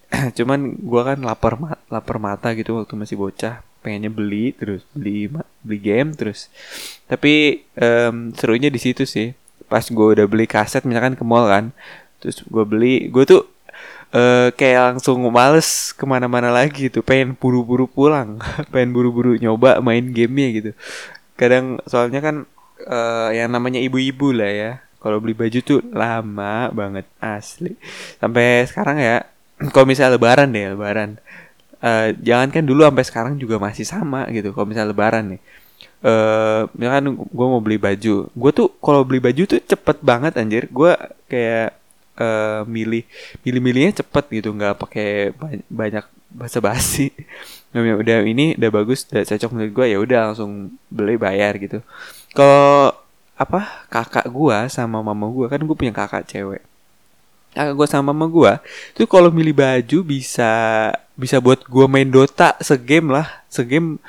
Cuman 0.40 0.74
gue 0.80 1.02
kan 1.04 1.20
lapar 1.22 1.60
mat 1.60 1.80
lapar 1.92 2.18
mata 2.18 2.56
gitu 2.56 2.80
waktu 2.80 2.96
masih 2.96 3.20
bocah 3.20 3.62
pengennya 3.84 4.10
beli 4.10 4.58
terus 4.58 4.82
beli 4.96 5.30
beli 5.62 5.78
game 5.78 6.16
terus. 6.16 6.48
Tapi 7.06 7.62
um, 7.78 8.32
serunya 8.34 8.72
di 8.72 8.80
situ 8.82 9.04
sih 9.04 9.36
pas 9.68 9.84
gue 9.84 10.08
udah 10.16 10.26
beli 10.28 10.48
kaset 10.48 10.84
misalkan 10.88 11.16
ke 11.16 11.24
mall 11.24 11.48
kan. 11.48 11.76
Terus 12.24 12.42
gue 12.44 12.64
beli 12.66 13.12
gue 13.12 13.24
tuh 13.28 13.42
uh, 14.16 14.50
kayak 14.56 14.96
langsung 14.96 15.22
males 15.30 15.92
ke 15.94 16.04
mana-mana 16.08 16.50
lagi 16.50 16.88
tuh 16.88 17.04
pengen 17.04 17.36
buru-buru 17.36 17.86
pulang 17.86 18.40
pengen 18.74 18.96
buru-buru 18.96 19.36
nyoba 19.38 19.84
main 19.84 20.04
gamenya 20.12 20.50
gitu. 20.56 20.72
Kadang 21.38 21.78
soalnya 21.86 22.20
kan 22.24 22.36
uh, 22.88 23.30
yang 23.36 23.52
namanya 23.52 23.80
ibu-ibu 23.84 24.34
lah 24.34 24.52
ya. 24.52 24.72
Kalau 24.98 25.22
beli 25.22 25.38
baju 25.38 25.60
tuh 25.62 25.80
lama 25.94 26.74
banget 26.74 27.06
asli. 27.22 27.78
Sampai 28.18 28.66
sekarang 28.66 28.98
ya 28.98 29.24
kalau 29.74 29.86
misalnya 29.86 30.18
lebaran 30.18 30.50
deh 30.52 30.74
lebaran. 30.74 31.22
Uh, 31.78 32.10
jangan 32.26 32.50
kan 32.50 32.66
dulu 32.66 32.90
sampai 32.90 33.06
sekarang 33.06 33.34
juga 33.38 33.62
masih 33.62 33.86
sama 33.86 34.26
gitu. 34.34 34.50
Kalau 34.56 34.66
misalnya 34.66 34.92
lebaran 34.92 35.38
nih 35.38 35.42
misalkan 36.78 37.18
gue 37.18 37.48
mau 37.48 37.62
beli 37.62 37.78
baju. 37.82 38.30
Gue 38.30 38.52
tuh 38.54 38.70
kalau 38.82 39.02
beli 39.08 39.20
baju 39.22 39.44
tuh 39.50 39.60
cepet 39.62 39.98
banget 40.06 40.38
anjir. 40.38 40.70
Gue 40.70 40.94
kayak 41.26 41.78
uh, 42.22 42.62
milih 42.70 43.04
milih 43.42 43.62
milihnya 43.62 44.04
cepet 44.04 44.26
gitu. 44.42 44.54
Nggak 44.54 44.78
pakai 44.78 45.34
banyak 45.68 46.06
basa 46.28 46.60
basi 46.60 47.10
udah 47.72 48.28
ini 48.28 48.54
udah 48.60 48.72
bagus 48.72 49.08
udah 49.08 49.24
cocok 49.24 49.50
menurut 49.56 49.72
gue 49.74 49.86
ya 49.96 49.98
udah 49.98 50.20
langsung 50.32 50.76
beli 50.90 51.16
bayar 51.16 51.56
gitu. 51.58 51.80
Kalau 52.34 52.94
apa 53.38 53.86
kakak 53.94 54.26
gue 54.28 54.58
sama 54.74 55.06
mama 55.06 55.30
gue 55.30 55.46
kan 55.46 55.62
gue 55.62 55.76
punya 55.78 55.94
kakak 55.94 56.26
cewek. 56.26 56.64
Kakak 57.54 57.74
gue 57.74 57.88
sama 57.88 58.12
mama 58.14 58.26
gue 58.30 58.54
tuh 58.98 59.08
kalau 59.10 59.30
milih 59.30 59.54
baju 59.56 59.98
bisa 60.06 60.52
bisa 61.18 61.38
buat 61.42 61.62
gue 61.66 61.86
main 61.86 62.10
Dota 62.10 62.58
segame 62.62 63.14
lah. 63.14 63.28
Segame 63.48 64.02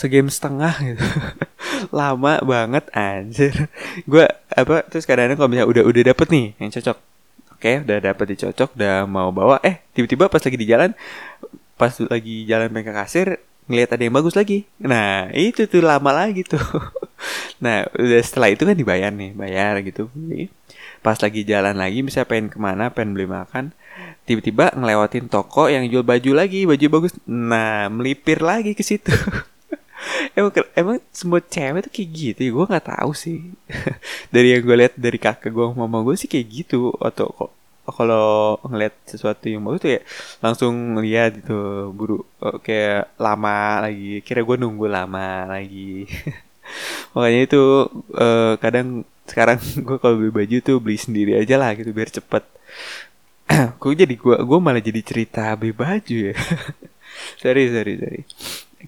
segame 0.00 0.32
setengah 0.32 0.74
gitu. 0.80 1.04
Lama 1.98 2.40
banget 2.40 2.88
anjir. 2.96 3.68
Gue 4.08 4.24
apa 4.48 4.80
terus 4.88 5.04
kadang-kadang 5.04 5.36
kalau 5.36 5.48
misalnya 5.52 5.68
udah 5.68 5.82
udah 5.84 6.02
dapet 6.08 6.26
nih 6.32 6.46
yang 6.56 6.70
cocok. 6.72 6.98
Oke 7.52 7.72
udah 7.84 7.98
dapet 8.00 8.26
dicocok 8.32 8.72
udah 8.72 9.04
mau 9.04 9.28
bawa. 9.28 9.60
Eh 9.60 9.84
tiba-tiba 9.92 10.32
pas 10.32 10.40
lagi 10.40 10.56
di 10.56 10.64
jalan 10.64 10.96
pas 11.76 11.92
lagi 11.92 12.48
jalan 12.48 12.72
pengen 12.72 12.88
ke 12.88 12.92
kasir 12.96 13.28
ngelihat 13.68 13.92
ada 13.92 14.02
yang 14.08 14.16
bagus 14.16 14.32
lagi. 14.32 14.64
Nah 14.80 15.28
itu 15.36 15.68
tuh 15.68 15.84
lama 15.84 16.10
lagi 16.16 16.48
tuh. 16.48 16.60
Nah 17.60 17.84
udah 17.92 18.24
setelah 18.24 18.48
itu 18.48 18.64
kan 18.64 18.72
dibayar 18.72 19.12
nih 19.12 19.36
bayar 19.36 19.84
gitu. 19.84 20.08
Pas 21.04 21.20
lagi 21.20 21.44
jalan 21.44 21.76
lagi 21.76 22.00
bisa 22.00 22.24
pengen 22.24 22.48
ke 22.48 22.56
mana 22.56 22.88
pengen 22.88 23.12
beli 23.12 23.28
makan 23.28 23.76
tiba-tiba 24.24 24.72
ngelewatin 24.72 25.28
toko 25.28 25.68
yang 25.68 25.84
jual 25.92 26.00
baju 26.00 26.32
lagi 26.32 26.64
baju 26.64 26.86
bagus. 26.88 27.12
Nah 27.28 27.92
melipir 27.92 28.40
lagi 28.40 28.72
ke 28.72 28.80
situ 28.80 29.12
emang 30.38 30.52
emang 30.76 30.96
semua 31.10 31.40
cewek 31.42 31.80
tuh 31.86 31.92
kayak 31.92 32.10
gitu 32.10 32.40
ya? 32.46 32.50
Gue 32.54 32.64
nggak 32.70 32.86
tahu 32.92 33.10
sih. 33.14 33.38
Dari 34.34 34.48
yang 34.56 34.62
gue 34.66 34.76
lihat 34.76 34.94
dari 34.98 35.18
kakak 35.18 35.50
gue 35.50 35.66
mama 35.74 36.02
gue 36.06 36.14
sih 36.18 36.28
kayak 36.30 36.46
gitu. 36.48 36.94
Atau 37.00 37.30
kok 37.34 37.50
kalau 37.90 38.58
ngeliat 38.70 38.94
sesuatu 39.02 39.50
yang 39.50 39.66
bagus 39.66 39.82
tuh 39.82 39.92
ya 39.98 40.00
langsung 40.38 40.94
lihat 41.02 41.42
gitu 41.42 41.90
buru 41.90 42.22
oh, 42.42 42.56
kayak 42.62 43.14
lama 43.18 43.86
lagi. 43.88 44.22
Kira 44.22 44.40
gue 44.46 44.56
nunggu 44.58 44.86
lama 44.86 45.46
lagi. 45.50 46.06
Makanya 47.14 47.40
itu 47.50 47.62
uh, 48.14 48.54
kadang 48.62 49.02
sekarang 49.26 49.58
gue 49.86 49.96
kalau 49.98 50.16
beli 50.18 50.32
baju 50.34 50.56
tuh 50.62 50.76
beli 50.82 50.98
sendiri 50.98 51.38
aja 51.38 51.54
lah 51.58 51.74
gitu 51.74 51.90
biar 51.90 52.10
cepet. 52.10 52.44
Kok 53.80 53.94
jadi 53.94 54.14
gue 54.14 54.36
gue 54.38 54.58
malah 54.62 54.82
jadi 54.82 55.00
cerita 55.02 55.54
beli 55.58 55.74
baju 55.74 56.16
ya? 56.30 56.36
Sorry 57.42 57.66
sorry 57.74 57.94
sorry 57.98 58.22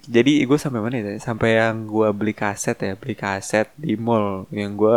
jadi 0.07 0.43
gue 0.47 0.59
sampai 0.59 0.81
mana 0.83 0.99
ya 0.99 1.15
sampai 1.23 1.63
yang 1.63 1.87
gue 1.87 2.09
beli 2.11 2.35
kaset 2.35 2.75
ya 2.79 2.99
beli 2.99 3.15
kaset 3.15 3.71
di 3.79 3.95
mall. 3.95 4.51
Yang 4.51 4.73
gue 4.79 4.97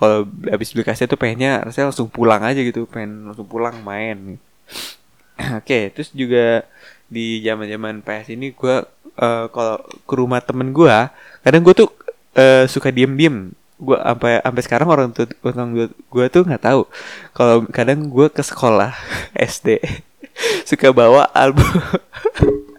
kalau 0.00 0.18
habis 0.50 0.72
beli 0.74 0.84
kaset 0.86 1.06
tuh 1.06 1.20
pengennya 1.20 1.62
rasanya 1.62 1.94
langsung 1.94 2.10
pulang 2.10 2.42
aja 2.42 2.60
gitu 2.60 2.86
pengen 2.90 3.30
langsung 3.30 3.46
pulang 3.46 3.78
main. 3.82 4.36
Oke 5.60 5.64
okay, 5.64 5.82
terus 5.94 6.10
juga 6.10 6.66
di 7.10 7.42
zaman 7.42 7.66
zaman 7.66 7.94
PS 8.06 8.38
ini 8.38 8.54
gue 8.54 8.76
uh, 9.18 9.46
kalau 9.50 9.76
ke 9.82 10.14
rumah 10.14 10.38
temen 10.38 10.70
gue 10.70 10.96
kadang 11.42 11.62
gue 11.66 11.74
tuh 11.74 11.90
uh, 12.38 12.64
suka 12.70 12.94
diem 12.94 13.10
diem 13.18 13.50
gue 13.80 13.96
sampai 13.96 14.38
sampai 14.44 14.62
sekarang 14.62 14.88
orang 14.92 15.08
tuh 15.10 15.26
orang 15.42 15.72
gue, 15.72 15.86
gue 15.88 16.24
tuh 16.28 16.44
nggak 16.44 16.62
tahu 16.62 16.86
kalau 17.32 17.66
kadang 17.72 18.06
gue 18.06 18.28
ke 18.30 18.44
sekolah 18.44 18.94
SD 19.34 19.80
suka 20.68 20.94
bawa 20.94 21.26
album 21.34 21.66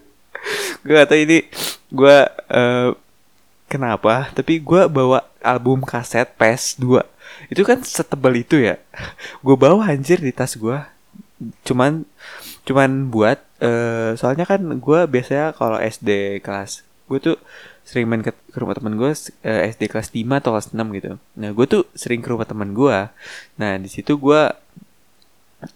gue 0.84 0.94
kata 0.96 1.14
ini 1.18 1.46
gue 1.92 2.16
uh, 2.52 2.90
kenapa 3.68 4.28
tapi 4.32 4.60
gue 4.60 4.82
bawa 4.88 5.24
album 5.40 5.82
kaset 5.82 6.28
PS2 6.36 7.02
itu 7.48 7.62
kan 7.66 7.80
setebal 7.82 8.32
itu 8.36 8.60
ya. 8.60 8.78
Gue 9.40 9.56
bawa 9.58 9.88
anjir 9.90 10.20
di 10.20 10.30
tas 10.30 10.54
gue 10.54 10.78
cuman 11.66 12.06
cuman 12.62 13.10
buat 13.10 13.42
uh, 13.58 14.14
soalnya 14.14 14.46
kan 14.46 14.62
gue 14.78 15.00
biasanya 15.10 15.50
kalau 15.58 15.74
SD 15.74 16.38
kelas 16.38 16.86
gue 17.10 17.18
tuh 17.18 17.36
sering 17.82 18.06
main 18.06 18.22
ke, 18.22 18.30
ke 18.30 18.58
rumah 18.62 18.78
temen 18.78 18.94
gue 18.94 19.10
uh, 19.10 19.60
SD 19.66 19.90
kelas 19.90 20.14
5 20.14 20.22
atau 20.38 20.54
kelas 20.54 20.70
6 20.70 20.78
gitu. 21.02 21.18
Nah 21.18 21.50
gue 21.50 21.66
tuh 21.66 21.82
sering 21.98 22.22
ke 22.22 22.30
rumah 22.30 22.46
temen 22.46 22.70
gue 22.70 22.98
nah 23.58 23.72
di 23.74 23.88
situ 23.90 24.14
gue 24.14 24.42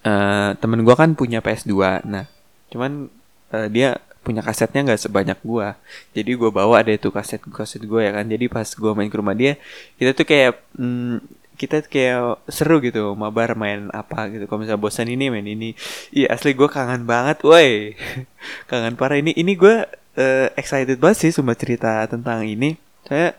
uh, 0.07 0.51
temen 0.55 0.81
gue 0.87 0.95
kan 0.95 1.19
punya 1.19 1.43
PS2 1.43 2.07
nah 2.07 2.31
cuman 2.71 3.11
uh, 3.51 3.69
dia 3.71 3.99
punya 4.27 4.43
kasetnya 4.43 4.83
nggak 4.83 5.01
sebanyak 5.07 5.39
gua. 5.47 5.79
Jadi 6.11 6.35
gua 6.35 6.51
bawa 6.51 6.83
deh 6.83 6.99
tuh 6.99 7.15
kaset 7.15 7.39
kaset 7.39 7.83
gua 7.87 8.03
ya 8.03 8.13
kan. 8.19 8.27
Jadi 8.27 8.51
pas 8.51 8.67
gua 8.75 8.93
main 8.99 9.07
ke 9.07 9.17
rumah 9.17 9.39
dia 9.39 9.55
kita 9.95 10.11
tuh 10.19 10.27
kayak 10.27 10.59
hmm, 10.75 11.23
kita 11.57 11.87
kayak 11.89 12.45
seru 12.53 12.79
gitu 12.85 13.17
mabar 13.17 13.57
main 13.57 13.89
apa 13.91 14.29
gitu. 14.29 14.45
Kalau 14.45 14.61
misalnya 14.61 14.83
bosan 14.83 15.09
ini 15.09 15.33
main 15.33 15.47
ini. 15.49 15.73
Iya 16.13 16.37
asli 16.37 16.53
gue 16.53 16.69
kangen 16.69 17.09
banget 17.09 17.41
woi. 17.43 17.97
Kangen 18.71 18.95
parah. 19.01 19.17
Ini 19.19 19.33
ini 19.33 19.57
gue 19.57 19.89
uh, 20.21 20.47
excited 20.55 21.01
banget 21.01 21.19
sih 21.27 21.33
semua 21.33 21.57
cerita 21.57 22.05
tentang 22.07 22.45
ini. 22.45 22.77
Saya 23.09 23.39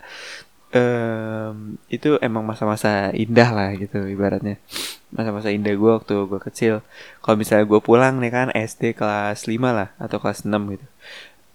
um, 0.73 1.79
itu 1.87 2.19
emang 2.19 2.43
masa-masa 2.43 3.11
indah 3.15 3.49
lah 3.51 3.69
gitu 3.77 4.03
ibaratnya. 4.07 4.59
Masa-masa 5.13 5.53
indah 5.53 5.71
gue 5.71 5.91
waktu 6.01 6.15
gue 6.27 6.39
kecil. 6.51 6.73
Kalau 7.23 7.35
misalnya 7.39 7.65
gue 7.67 7.79
pulang 7.79 8.19
nih 8.19 8.31
kan 8.33 8.47
SD 8.51 8.97
kelas 8.97 9.47
5 9.47 9.55
lah 9.63 9.89
atau 10.01 10.17
kelas 10.19 10.43
6 10.43 10.51
gitu. 10.75 10.87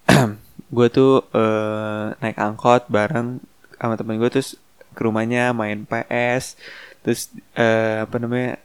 Gue 0.73 0.89
tuh 0.89 1.21
uh, 1.37 2.17
naik 2.25 2.41
angkot 2.41 2.89
bareng 2.89 3.45
sama 3.77 3.93
temen 4.01 4.17
gue 4.17 4.33
terus 4.33 4.57
ke 4.97 5.05
rumahnya 5.05 5.53
main 5.53 5.85
PS 5.85 6.57
terus 7.05 7.29
uh, 7.61 8.09
apa 8.09 8.17
namanya 8.17 8.57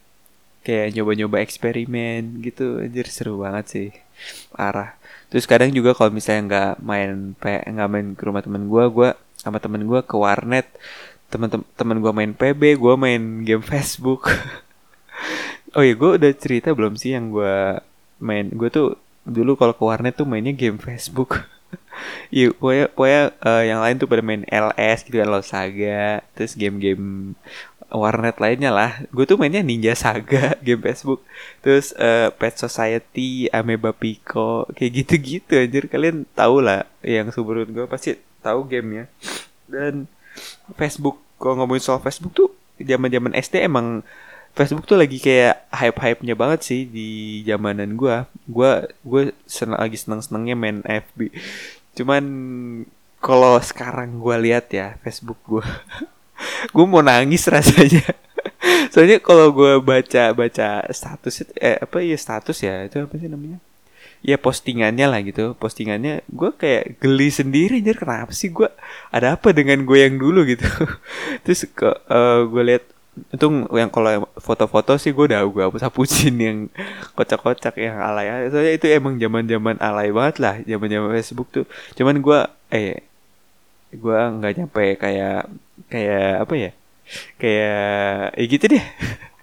kayak 0.63 0.96
nyoba-nyoba 0.96 1.44
eksperimen 1.44 2.39
gitu. 2.48 2.80
Anjir 2.80 3.12
seru 3.12 3.44
banget 3.44 3.66
sih. 3.68 3.89
Parah. 4.56 4.96
Terus 5.27 5.44
kadang 5.44 5.68
juga 5.75 5.92
kalau 5.92 6.16
misalnya 6.16 6.42
nggak 6.48 6.74
main 6.80 7.36
nggak 7.44 7.89
main 7.92 8.08
ke 8.16 8.24
rumah 8.24 8.39
temen 8.39 8.72
gue 8.72 8.84
gue 8.88 9.10
sama 9.48 9.60
temen 9.63 9.88
gue 9.88 10.00
ke 10.04 10.16
warnet. 10.20 10.68
Temen-temen 11.32 11.98
gue 12.04 12.13
main 12.16 12.32
PB 12.36 12.62
gue 12.80 12.94
main 13.00 13.22
game 13.44 13.63
Facebook. 13.63 14.30
Oh 15.75 15.84
iya 15.84 15.94
gue 15.94 16.18
udah 16.18 16.32
cerita 16.34 16.74
belum 16.74 16.98
sih 16.98 17.13
yang 17.13 17.30
gue 17.30 17.77
main? 18.24 18.50
Gue 18.56 18.72
tuh 18.72 18.98
dulu 19.27 19.60
kalau 19.60 19.75
ke 19.75 19.84
warnet 19.84 20.16
tuh 20.16 20.25
mainnya 20.25 20.56
game 20.56 20.80
Facebook. 20.80 21.44
Iya, 22.30 22.54
pokoknya, 22.54 22.86
pokoknya 22.94 23.24
uh, 23.42 23.63
yang 23.66 23.80
lain 23.82 23.96
tuh 23.98 24.08
pada 24.08 24.22
main 24.22 24.44
LS 24.46 25.01
gitu 25.01 25.18
kan, 25.18 25.30
Saga, 25.42 26.22
terus 26.38 26.54
game-game 26.54 27.34
warnet 27.92 28.36
lainnya 28.38 28.72
lah. 28.72 28.92
Gue 29.12 29.24
tuh 29.24 29.39
mainnya 29.39 29.63
Ninja 29.63 29.96
Saga, 29.96 30.56
game 30.66 30.84
Facebook, 30.84 31.24
terus 31.63 31.96
uh, 31.96 32.30
Pet 32.36 32.56
Society, 32.60 33.48
Ameba 33.51 33.96
Pico, 33.96 34.68
kayak 34.75 34.92
gitu-gitu 35.04 35.54
anjir. 35.56 35.88
Kalian 35.88 36.27
tau 36.36 36.60
lah 36.60 36.86
yang 37.04 37.32
seumur 37.32 37.63
gue 37.66 37.86
pasti 37.88 38.20
tahu 38.48 38.63
gamenya. 38.63 39.12
Dan 39.68 40.08
Facebook, 40.80 41.20
kalau 41.36 41.60
ngomongin 41.60 41.84
soal 41.84 42.00
Facebook 42.00 42.32
tuh 42.32 42.50
zaman-zaman 42.80 43.36
SD 43.36 43.68
emang 43.68 44.06
Facebook 44.58 44.89
tuh 44.89 44.98
lagi 44.98 45.22
kayak 45.22 45.70
hype-hype-nya 45.70 46.34
banget 46.34 46.60
sih 46.66 46.82
di 46.89 47.42
zamanan 47.46 47.94
gua. 47.94 48.25
Gua 48.50 48.89
gue 49.06 49.30
senang 49.46 49.77
lagi 49.77 50.01
seneng-senengnya 50.01 50.58
main 50.58 50.82
FB. 50.82 51.30
Cuman 51.94 52.24
kalau 53.22 53.62
sekarang 53.62 54.18
gua 54.18 54.42
lihat 54.42 54.74
ya 54.74 54.98
Facebook 55.06 55.38
gua. 55.46 55.62
gue 56.74 56.86
mau 56.89 57.06
nangis 57.06 57.46
rasanya. 57.46 58.01
Soalnya 58.94 59.22
kalau 59.22 59.54
gue 59.54 59.77
baca 59.77 60.34
baca 60.34 60.82
status 60.89 61.46
eh 61.58 61.77
apa 61.77 62.01
ya 62.01 62.18
status 62.18 62.58
ya 62.66 62.86
itu 62.89 62.98
apa 62.98 63.13
sih 63.13 63.30
namanya? 63.30 63.62
Ya 64.25 64.36
postingannya 64.41 65.05
lah 65.07 65.21
gitu, 65.21 65.53
postingannya 65.55 66.25
gue 66.27 66.50
kayak 66.51 67.00
geli 67.00 67.29
sendiri 67.29 67.79
anjir 67.79 67.97
kenapa 68.01 68.33
sih 68.33 68.50
gue 68.50 68.67
ada 69.13 69.38
apa 69.38 69.53
dengan 69.53 69.86
gue 69.86 69.97
yang 70.03 70.17
dulu 70.17 70.43
gitu. 70.43 70.65
Terus 71.45 71.69
ke 71.69 71.88
uh, 72.09 72.43
gue 72.50 72.63
lihat 72.65 72.83
itu 73.33 73.45
yang 73.74 73.89
kalau 73.89 74.29
foto-foto 74.38 74.93
sih 75.01 75.09
gue 75.09 75.25
udah 75.25 75.41
gue 75.45 75.63
hapus 75.65 75.83
hapusin 75.89 76.36
yang 76.47 76.57
kocak-kocak 77.17 77.77
yang 77.77 77.97
alay. 78.01 78.50
Soalnya 78.50 78.74
itu 78.77 78.86
emang 78.89 79.17
zaman 79.21 79.43
zaman 79.45 79.75
alay 79.81 80.09
banget 80.13 80.36
lah 80.41 80.55
zaman 80.65 80.88
zaman 80.89 81.09
Facebook 81.17 81.50
tuh. 81.53 81.65
Cuman 81.97 82.21
gue 82.21 82.39
eh 82.74 83.01
gue 83.93 84.19
nggak 84.19 84.53
nyampe 84.57 84.86
kayak 85.00 85.50
kayak 85.89 86.29
apa 86.43 86.53
ya? 86.57 86.71
Kayak 87.39 88.36
eh 88.36 88.45
gitu 88.51 88.65
deh 88.67 88.83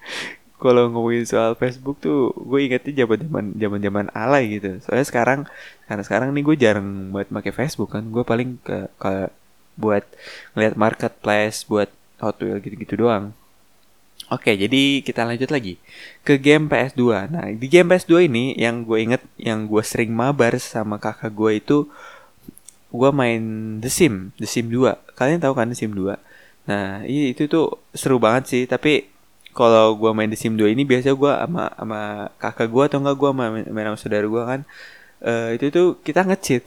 kalau 0.65 0.89
ngomongin 0.89 1.29
soal 1.29 1.53
Facebook 1.53 2.01
tuh 2.01 2.33
gue 2.33 2.65
ingetnya 2.65 3.05
zaman 3.05 3.21
zaman 3.21 3.45
zaman 3.61 3.81
zaman 3.85 4.07
alay 4.17 4.57
gitu 4.57 4.81
soalnya 4.81 5.05
sekarang 5.05 5.41
karena 5.85 6.03
sekarang 6.03 6.29
nih 6.33 6.45
gue 6.49 6.57
jarang 6.57 6.89
buat 7.13 7.29
pakai 7.29 7.53
Facebook 7.53 7.93
kan 7.93 8.09
gue 8.09 8.25
paling 8.25 8.57
ke 8.65 8.89
ke 8.97 9.29
buat 9.77 10.09
ngeliat 10.57 10.75
marketplace 10.81 11.69
buat 11.69 11.93
Hot 12.25 12.41
Wheels 12.41 12.65
gitu-gitu 12.65 13.05
doang 13.05 13.37
Oke, 14.33 14.57
jadi 14.57 15.05
kita 15.05 15.21
lanjut 15.29 15.53
lagi 15.53 15.77
ke 16.25 16.41
game 16.41 16.65
PS2. 16.65 17.29
Nah, 17.29 17.45
di 17.53 17.67
game 17.69 17.93
PS2 17.93 18.25
ini 18.25 18.57
yang 18.57 18.81
gue 18.81 18.97
inget, 19.05 19.21
yang 19.37 19.69
gue 19.69 19.85
sering 19.85 20.17
mabar 20.17 20.57
sama 20.57 20.97
kakak 20.97 21.29
gue 21.29 21.61
itu, 21.61 21.79
gue 22.89 23.11
main 23.13 23.43
The 23.85 23.91
Sim, 23.93 24.33
The 24.41 24.49
Sim 24.49 24.73
2. 24.73 25.13
Kalian 25.13 25.45
tahu 25.45 25.53
kan 25.53 25.69
The 25.69 25.77
Sim 25.77 25.93
2? 25.93 26.17
Nah, 26.65 27.05
itu 27.05 27.45
tuh 27.53 27.77
seru 27.93 28.17
banget 28.17 28.49
sih. 28.49 28.63
Tapi 28.65 29.05
kalau 29.55 29.95
gue 29.95 30.11
main 30.11 30.27
The 30.27 30.37
Sim 30.37 30.59
2 30.59 30.75
ini 30.75 30.83
biasa 30.83 31.15
gue 31.15 31.33
sama 31.33 31.71
sama 31.79 32.01
kakak 32.43 32.69
gue 32.69 32.83
atau 32.91 32.99
enggak 32.99 33.17
gue 33.17 33.31
main, 33.31 33.65
main 33.71 33.87
sama 33.95 33.99
saudara 33.99 34.27
gue 34.27 34.43
kan, 34.43 34.61
uh, 35.23 35.49
itu 35.55 35.71
tuh 35.71 35.87
kita 36.03 36.27
ngecit. 36.27 36.67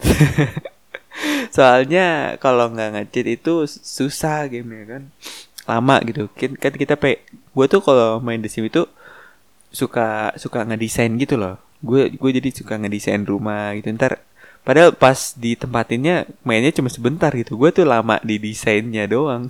Soalnya 1.56 2.36
kalau 2.40 2.72
nggak 2.72 2.90
ngecit 2.96 3.26
itu 3.28 3.68
susah 3.68 4.48
game 4.48 4.72
ya 4.72 4.84
kan 4.96 5.02
lama 5.68 5.96
gitu. 6.08 6.32
Kan, 6.32 6.56
kan 6.56 6.72
kita 6.72 6.96
pe 6.96 7.22
gue 7.28 7.66
tuh 7.68 7.84
kalau 7.84 8.18
main 8.24 8.40
The 8.40 8.48
Sims 8.48 8.72
itu 8.72 8.88
suka 9.68 10.32
suka 10.40 10.64
ngedesain 10.64 11.12
gitu 11.20 11.36
loh. 11.36 11.60
Gue 11.84 12.08
gue 12.10 12.30
jadi 12.40 12.48
suka 12.50 12.80
ngedesain 12.80 13.22
rumah 13.28 13.76
gitu. 13.76 13.92
Ntar 13.92 14.24
padahal 14.68 14.92
pas 14.92 15.32
ditempatinnya 15.32 16.28
mainnya 16.44 16.68
cuma 16.76 16.92
sebentar 16.92 17.32
gitu. 17.32 17.56
Gue 17.56 17.72
tuh 17.72 17.88
lama 17.88 18.20
di 18.20 18.36
desainnya 18.36 19.08
doang. 19.08 19.48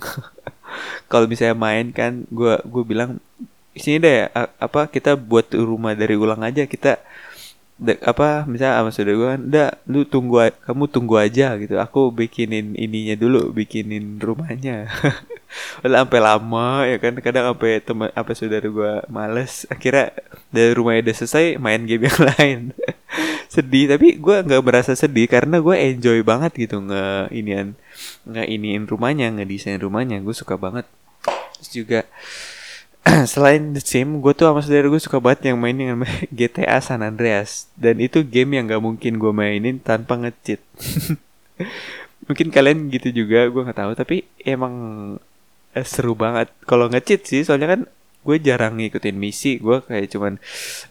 Kalau 1.11 1.27
misalnya 1.27 1.59
main 1.59 1.91
kan 1.91 2.23
gue 2.31 2.55
gue 2.63 2.83
bilang 2.87 3.19
sini 3.75 3.99
deh 3.99 4.31
apa 4.63 4.87
kita 4.87 5.19
buat 5.19 5.51
rumah 5.51 5.91
dari 5.91 6.15
ulang 6.15 6.39
aja. 6.39 6.63
Kita 6.63 7.03
de, 7.75 7.99
apa 7.99 8.47
misalnya 8.47 8.79
sama 8.79 8.95
saudara 8.95 9.15
gue 9.19 9.27
kan 9.27 9.41
udah 9.43 9.69
lu 9.91 10.01
tunggu 10.07 10.55
kamu 10.63 10.83
tunggu 10.87 11.15
aja 11.19 11.51
gitu. 11.59 11.75
Aku 11.75 12.15
bikinin 12.15 12.79
ininya 12.79 13.19
dulu 13.19 13.51
bikinin 13.51 14.23
rumahnya. 14.23 14.87
Sampai 15.83 16.23
lama 16.23 16.87
ya 16.87 16.95
kan. 16.95 17.19
Kadang 17.19 17.51
sampai 17.51 17.83
teman 17.83 18.07
apa 18.15 18.31
saudara 18.31 18.63
gue 18.63 18.93
males. 19.11 19.67
Akhirnya 19.67 20.15
dari 20.47 20.71
rumahnya 20.71 21.11
udah 21.11 21.15
selesai 21.19 21.59
main 21.59 21.83
game 21.83 22.07
yang 22.07 22.19
lain 22.31 22.59
sedih 23.49 23.89
tapi 23.89 24.21
gue 24.21 24.35
nggak 24.45 24.61
merasa 24.61 24.93
sedih 24.93 25.25
karena 25.25 25.57
gue 25.57 25.73
enjoy 25.73 26.21
banget 26.21 26.53
gitu 26.53 26.85
nge 26.85 27.33
inian 27.33 27.73
nge 28.29 28.43
iniin 28.45 28.85
rumahnya 28.85 29.33
ngedesain 29.33 29.81
rumahnya 29.81 30.21
gue 30.21 30.35
suka 30.37 30.53
banget 30.53 30.85
Terus 31.59 31.69
juga 31.75 31.99
selain 33.31 33.75
The 33.75 33.83
Sim, 33.83 34.23
gue 34.23 34.31
tuh 34.31 34.47
sama 34.47 34.63
saudara 34.63 34.87
gue 34.87 35.01
suka 35.03 35.19
banget 35.19 35.51
yang 35.51 35.59
main 35.59 35.75
yang 35.75 35.99
GTA 36.31 36.79
San 36.85 37.03
Andreas. 37.03 37.67
Dan 37.75 37.99
itu 37.99 38.23
game 38.23 38.55
yang 38.55 38.71
gak 38.71 38.79
mungkin 38.79 39.19
gue 39.19 39.31
mainin 39.35 39.83
tanpa 39.83 40.15
ngecheat. 40.15 40.63
mungkin 42.27 42.47
kalian 42.53 42.87
gitu 42.93 43.11
juga, 43.11 43.51
gue 43.51 43.61
nggak 43.67 43.79
tahu. 43.79 43.91
Tapi 43.99 44.23
emang 44.47 44.73
eh, 45.75 45.85
seru 45.87 46.15
banget. 46.15 46.47
Kalau 46.63 46.87
ngecheat 46.87 47.27
sih, 47.27 47.43
soalnya 47.43 47.75
kan 47.75 47.81
gue 48.25 48.37
jarang 48.41 48.79
ngikutin 48.79 49.17
misi. 49.17 49.57
Gue 49.59 49.81
kayak 49.83 50.11
cuman 50.13 50.33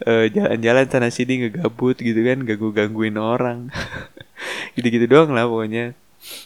uh, 0.05 0.25
jalan-jalan 0.29 0.87
sana 0.89 1.09
sini 1.13 1.47
ngegabut 1.47 1.97
gitu 2.01 2.21
kan, 2.25 2.45
gak 2.45 2.59
gue 2.59 2.73
gangguin 2.73 3.17
orang. 3.21 3.69
Gitu-gitu 4.77 5.07
doang 5.11 5.35
lah 5.35 5.47
pokoknya. 5.47 5.97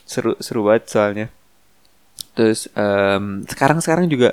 Seru 0.07 0.37
seru 0.43 0.67
banget 0.67 0.91
soalnya. 0.93 1.27
Terus 2.33 2.69
um, 2.73 3.45
sekarang 3.45 3.79
sekarang 3.85 4.07
juga 4.09 4.33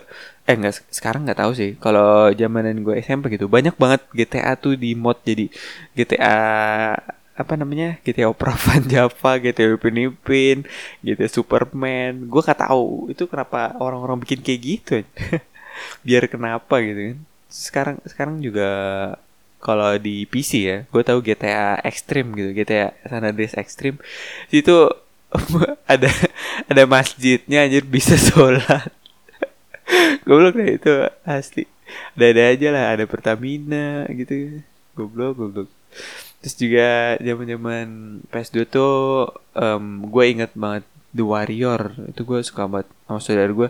eh 0.49 0.57
enggak 0.57 0.81
sekarang 0.89 1.29
nggak 1.29 1.45
tahu 1.45 1.51
sih 1.53 1.77
kalau 1.77 2.33
zamanan 2.33 2.81
gue 2.81 2.97
SMP 3.05 3.37
gitu 3.37 3.45
banyak 3.45 3.77
banget 3.77 4.01
GTA 4.17 4.57
tuh 4.57 4.73
di 4.73 4.97
mod 4.97 5.21
jadi 5.21 5.45
GTA 5.93 6.33
apa 7.39 7.53
namanya 7.55 8.01
GTA 8.01 8.27
Opera 8.33 8.57
Van 8.57 8.83
Java 8.91 9.31
GTA 9.37 9.77
Upin 9.77 10.67
GTA 11.05 11.29
Superman 11.29 12.27
gue 12.27 12.41
gak 12.43 12.65
tahu 12.65 13.13
itu 13.13 13.29
kenapa 13.31 13.79
orang-orang 13.79 14.19
bikin 14.19 14.43
kayak 14.43 14.59
gitu 14.59 14.95
biar 16.05 16.29
kenapa 16.31 16.79
gitu 16.83 17.13
kan. 17.13 17.19
Sekarang 17.49 17.95
sekarang 18.05 18.35
juga 18.39 18.69
kalau 19.59 19.99
di 19.99 20.23
PC 20.23 20.51
ya 20.63 20.77
gue 20.87 21.03
tahu 21.03 21.19
GTA 21.19 21.83
Extreme 21.83 22.31
gitu 22.35 22.49
GTA 22.55 22.95
San 23.07 23.27
Andreas 23.27 23.55
Extreme. 23.55 23.99
Itu 24.51 24.91
ada 25.93 26.09
ada 26.65 26.83
masjidnya 26.87 27.67
anjir 27.67 27.85
bisa 27.85 28.15
sholat. 28.31 28.89
Goblok 30.23 30.55
deh 30.57 30.77
itu 30.77 30.91
asli. 31.25 31.65
Ada 32.13 32.25
ada 32.29 32.43
aja 32.53 32.67
lah 32.69 32.85
ada 32.93 33.05
Pertamina 33.09 34.05
gitu. 34.13 34.61
Goblok 34.93 35.33
goblok. 35.37 35.69
Terus 36.39 36.55
juga 36.55 37.19
zaman 37.19 37.47
zaman 37.51 37.87
PS2 38.31 38.57
tuh 38.71 38.93
um, 39.59 40.07
gue 40.07 40.23
inget 40.29 40.51
banget 40.55 40.87
The 41.15 41.25
Warrior. 41.25 41.97
Itu 42.09 42.25
gue 42.25 42.39
suka 42.45 42.69
banget 42.69 42.87
sama 43.09 43.19
saudara 43.21 43.51
gue 43.51 43.69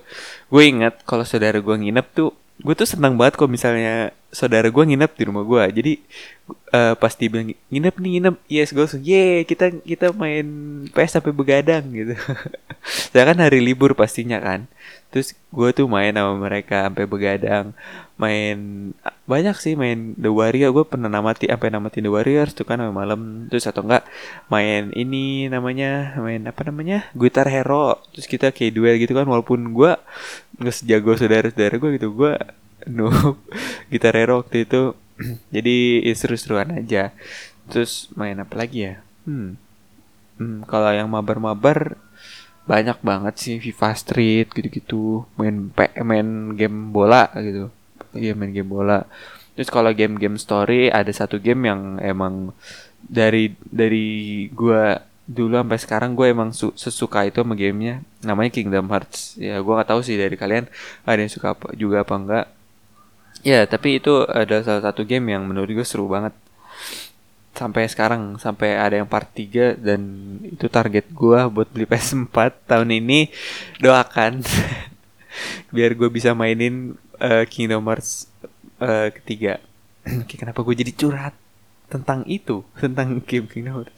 gue 0.52 0.64
inget 0.64 0.96
kalau 1.08 1.24
saudara 1.24 1.58
gue 1.60 1.76
nginep 1.76 2.08
tuh 2.12 2.36
gue 2.60 2.76
tuh 2.76 2.88
senang 2.88 3.16
banget 3.16 3.40
kalau 3.40 3.48
misalnya 3.48 4.12
saudara 4.30 4.70
gue 4.70 4.84
nginep 4.84 5.12
di 5.18 5.24
rumah 5.26 5.42
gue 5.42 5.64
jadi 5.82 5.94
uh, 6.74 6.94
pas 6.98 7.14
dia 7.14 7.30
bilang 7.30 7.54
nginep 7.70 7.96
nih 7.98 8.12
nginep. 8.18 8.36
Yes 8.50 8.70
gue 8.74 8.84
langsung 8.86 9.04
ye 9.04 9.44
kita 9.46 9.74
kita 9.82 10.14
main 10.14 10.48
PS 10.94 11.20
sampai 11.20 11.34
begadang 11.34 11.86
gitu. 11.94 12.14
Saya 13.14 13.34
kan 13.34 13.38
hari 13.42 13.60
libur 13.62 13.94
pastinya 13.94 14.38
kan. 14.42 14.70
Terus 15.10 15.34
gue 15.34 15.70
tuh 15.74 15.90
main 15.90 16.14
sama 16.14 16.38
mereka 16.38 16.86
sampai 16.86 17.06
begadang. 17.10 17.74
Main 18.20 18.92
banyak 19.26 19.58
sih 19.58 19.74
main 19.74 20.14
The 20.18 20.30
Warrior. 20.30 20.70
Gue 20.74 20.86
pernah 20.86 21.10
namati 21.10 21.50
sampai 21.50 21.70
namatin 21.74 22.06
The 22.06 22.12
Warriors 22.14 22.54
tuh 22.54 22.66
kan 22.66 22.82
malam. 22.94 23.50
Terus 23.50 23.66
atau 23.70 23.86
enggak 23.86 24.06
main 24.50 24.94
ini 24.94 25.50
namanya 25.50 26.18
main 26.22 26.46
apa 26.46 26.62
namanya? 26.70 27.10
Guitar 27.18 27.50
Hero. 27.50 27.98
Terus 28.14 28.28
kita 28.30 28.54
kayak 28.54 28.74
duel 28.78 28.96
gitu 29.02 29.14
kan 29.18 29.26
walaupun 29.26 29.74
gue 29.74 29.92
nggak 30.60 30.76
sejago 30.76 31.18
saudara-saudara 31.18 31.76
gue 31.78 31.90
gitu. 31.98 32.10
Gue 32.14 32.34
no 32.88 33.12
Guitar 33.92 34.16
Hero 34.16 34.46
waktu 34.46 34.64
itu. 34.64 34.96
Jadi 35.56 36.06
ya 36.06 36.16
seru-seruan 36.16 36.72
aja. 36.76 37.12
Terus 37.68 38.08
main 38.16 38.40
apa 38.40 38.56
lagi 38.56 38.88
ya? 38.88 38.96
Hmm, 39.28 39.60
hmm 40.40 40.66
kalau 40.66 40.90
yang 40.96 41.12
mabar-mabar 41.12 42.00
banyak 42.70 42.98
banget 43.02 43.36
sih. 43.36 43.56
FIFA 43.60 43.90
Street 43.98 44.48
gitu-gitu. 44.54 45.26
Main 45.36 45.74
main 46.06 46.56
game 46.56 46.94
bola 46.94 47.28
gitu. 47.36 47.74
Iya 48.16 48.38
main 48.38 48.56
game 48.56 48.70
bola. 48.70 49.04
Terus 49.60 49.76
kalau 49.76 49.92
game-game 49.92 50.40
story 50.40 50.88
ada 50.88 51.12
satu 51.12 51.36
game 51.36 51.68
yang 51.68 52.00
emang 52.00 52.56
dari 53.04 53.60
dari 53.68 54.48
gua 54.56 55.04
dulu 55.30 55.62
sampai 55.62 55.78
sekarang 55.78 56.12
gue 56.18 56.26
emang 56.34 56.50
su 56.56 56.74
sesuka 56.74 57.22
itu 57.28 57.44
sama 57.44 57.54
gamenya. 57.54 58.02
Namanya 58.26 58.50
Kingdom 58.50 58.90
Hearts. 58.90 59.36
Ya 59.38 59.62
gue 59.62 59.74
nggak 59.76 59.90
tahu 59.92 60.02
sih 60.02 60.18
dari 60.18 60.34
kalian 60.40 60.66
ada 61.06 61.20
yang 61.20 61.30
suka 61.30 61.54
apa 61.54 61.76
juga 61.78 62.02
apa 62.02 62.14
enggak 62.18 62.46
ya 63.44 63.64
tapi 63.66 64.02
itu 64.02 64.26
ada 64.28 64.62
salah 64.64 64.84
satu 64.84 65.08
game 65.08 65.32
yang 65.34 65.48
menurut 65.48 65.72
gue 65.72 65.88
seru 65.88 66.08
banget. 66.12 66.36
Sampai 67.56 67.92
sekarang 67.92 68.40
sampai 68.40 68.80
ada 68.80 68.96
yang 68.96 69.10
part 69.10 69.28
3 69.36 69.76
dan 69.76 70.02
itu 70.48 70.72
target 70.72 71.12
gue 71.12 71.40
buat 71.52 71.68
beli 71.68 71.84
PS4 71.84 72.70
tahun 72.70 72.90
ini 73.04 73.28
doakan 73.84 74.40
biar 75.76 75.92
gue 75.96 76.08
bisa 76.08 76.32
mainin 76.32 76.96
uh, 77.20 77.44
Kingdom 77.46 77.84
Hearts 77.88 78.32
uh, 78.80 79.12
ketiga. 79.12 79.60
Kenapa 80.40 80.64
gue 80.64 80.76
jadi 80.76 80.92
curhat 80.96 81.36
tentang 81.92 82.24
itu? 82.26 82.64
Tentang 82.82 83.20
game 83.24 83.48
Kingdom 83.48 83.84
Hearts. 83.84 83.96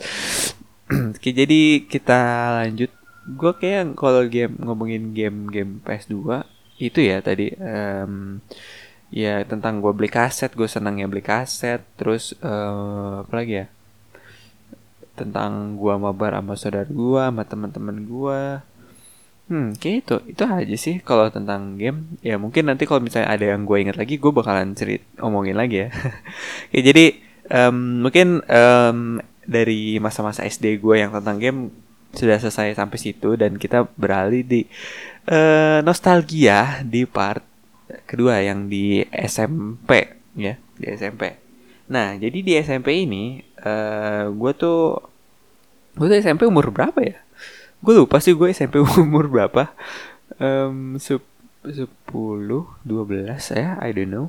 Oke, 1.15 1.32
jadi 1.32 1.86
kita 1.88 2.19
lanjut. 2.65 2.91
Gue 3.21 3.54
kayak 3.54 3.93
kalau 3.95 4.25
game 4.25 4.58
ngomongin 4.58 5.13
game-game 5.13 5.80
PS2 5.86 6.41
itu 6.82 6.99
ya 7.06 7.21
tadi 7.21 7.54
um, 7.62 8.41
ya 9.12 9.43
tentang 9.43 9.84
gue 9.84 9.91
beli 9.91 10.08
kaset 10.08 10.50
gue 10.56 10.65
senang 10.65 10.97
ya 10.97 11.06
beli 11.06 11.21
kaset. 11.21 11.84
Terus 12.00 12.34
uh, 12.41 13.28
apa 13.28 13.34
lagi 13.36 13.54
ya? 13.62 13.67
Tentang 15.19 15.76
gue 15.78 15.93
mabar 16.00 16.39
sama 16.39 16.56
saudara 16.56 16.88
gue 16.88 17.21
sama 17.21 17.43
teman-teman 17.45 17.97
gue 18.08 18.41
hmm 19.52 19.76
kayak 19.84 19.95
itu 20.08 20.15
itu 20.32 20.43
aja 20.47 20.76
sih 20.80 20.95
kalau 21.04 21.28
tentang 21.28 21.76
game. 21.76 22.15
Ya 22.24 22.39
mungkin 22.39 22.71
nanti 22.71 22.88
kalau 22.88 23.04
misalnya 23.04 23.36
ada 23.36 23.45
yang 23.52 23.67
gue 23.67 23.78
ingat 23.84 24.00
lagi 24.00 24.15
gue 24.15 24.32
bakalan 24.32 24.71
cerit 24.80 25.04
omongin 25.19 25.60
lagi 25.60 25.86
ya. 25.86 25.89
Oke, 26.71 26.80
jadi 26.80 27.06
um, 27.52 28.08
mungkin 28.08 28.39
um, 28.47 29.19
dari 29.43 30.00
masa-masa 30.00 30.47
SD 30.47 30.80
gue 30.80 30.95
yang 31.04 31.12
tentang 31.12 31.38
game 31.38 31.60
sudah 32.15 32.39
selesai 32.39 32.76
sampai 32.76 32.97
situ 33.00 33.39
dan 33.39 33.56
kita 33.56 33.88
beralih 33.95 34.43
di 34.43 34.67
uh, 35.32 35.80
nostalgia 35.84 36.84
di 36.84 37.08
part 37.08 37.50
kedua 38.08 38.41
yang 38.43 38.67
di 38.71 39.04
SMP 39.10 40.19
ya 40.38 40.56
di 40.80 40.86
SMP 40.91 41.36
nah 41.91 42.15
jadi 42.15 42.38
di 42.39 42.54
SMP 42.60 43.04
ini 43.04 43.43
uh, 43.62 43.69
eh, 43.69 44.25
gue 44.32 44.51
tuh 44.56 45.12
gue 45.95 46.08
tuh 46.08 46.17
SMP 46.17 46.47
umur 46.47 46.71
berapa 46.71 46.99
ya? 47.04 47.19
Gue 47.82 47.97
lupa 47.97 48.21
sih 48.23 48.36
gue 48.36 48.51
SMP 48.54 48.80
umur 49.04 49.27
berapa. 49.27 49.73
Um, 50.41 50.95
sepuluh 51.62 52.65
dua 52.82 53.04
belas 53.06 53.51
ya 53.51 53.77
I 53.84 53.91
don't 53.91 54.12
know. 54.12 54.27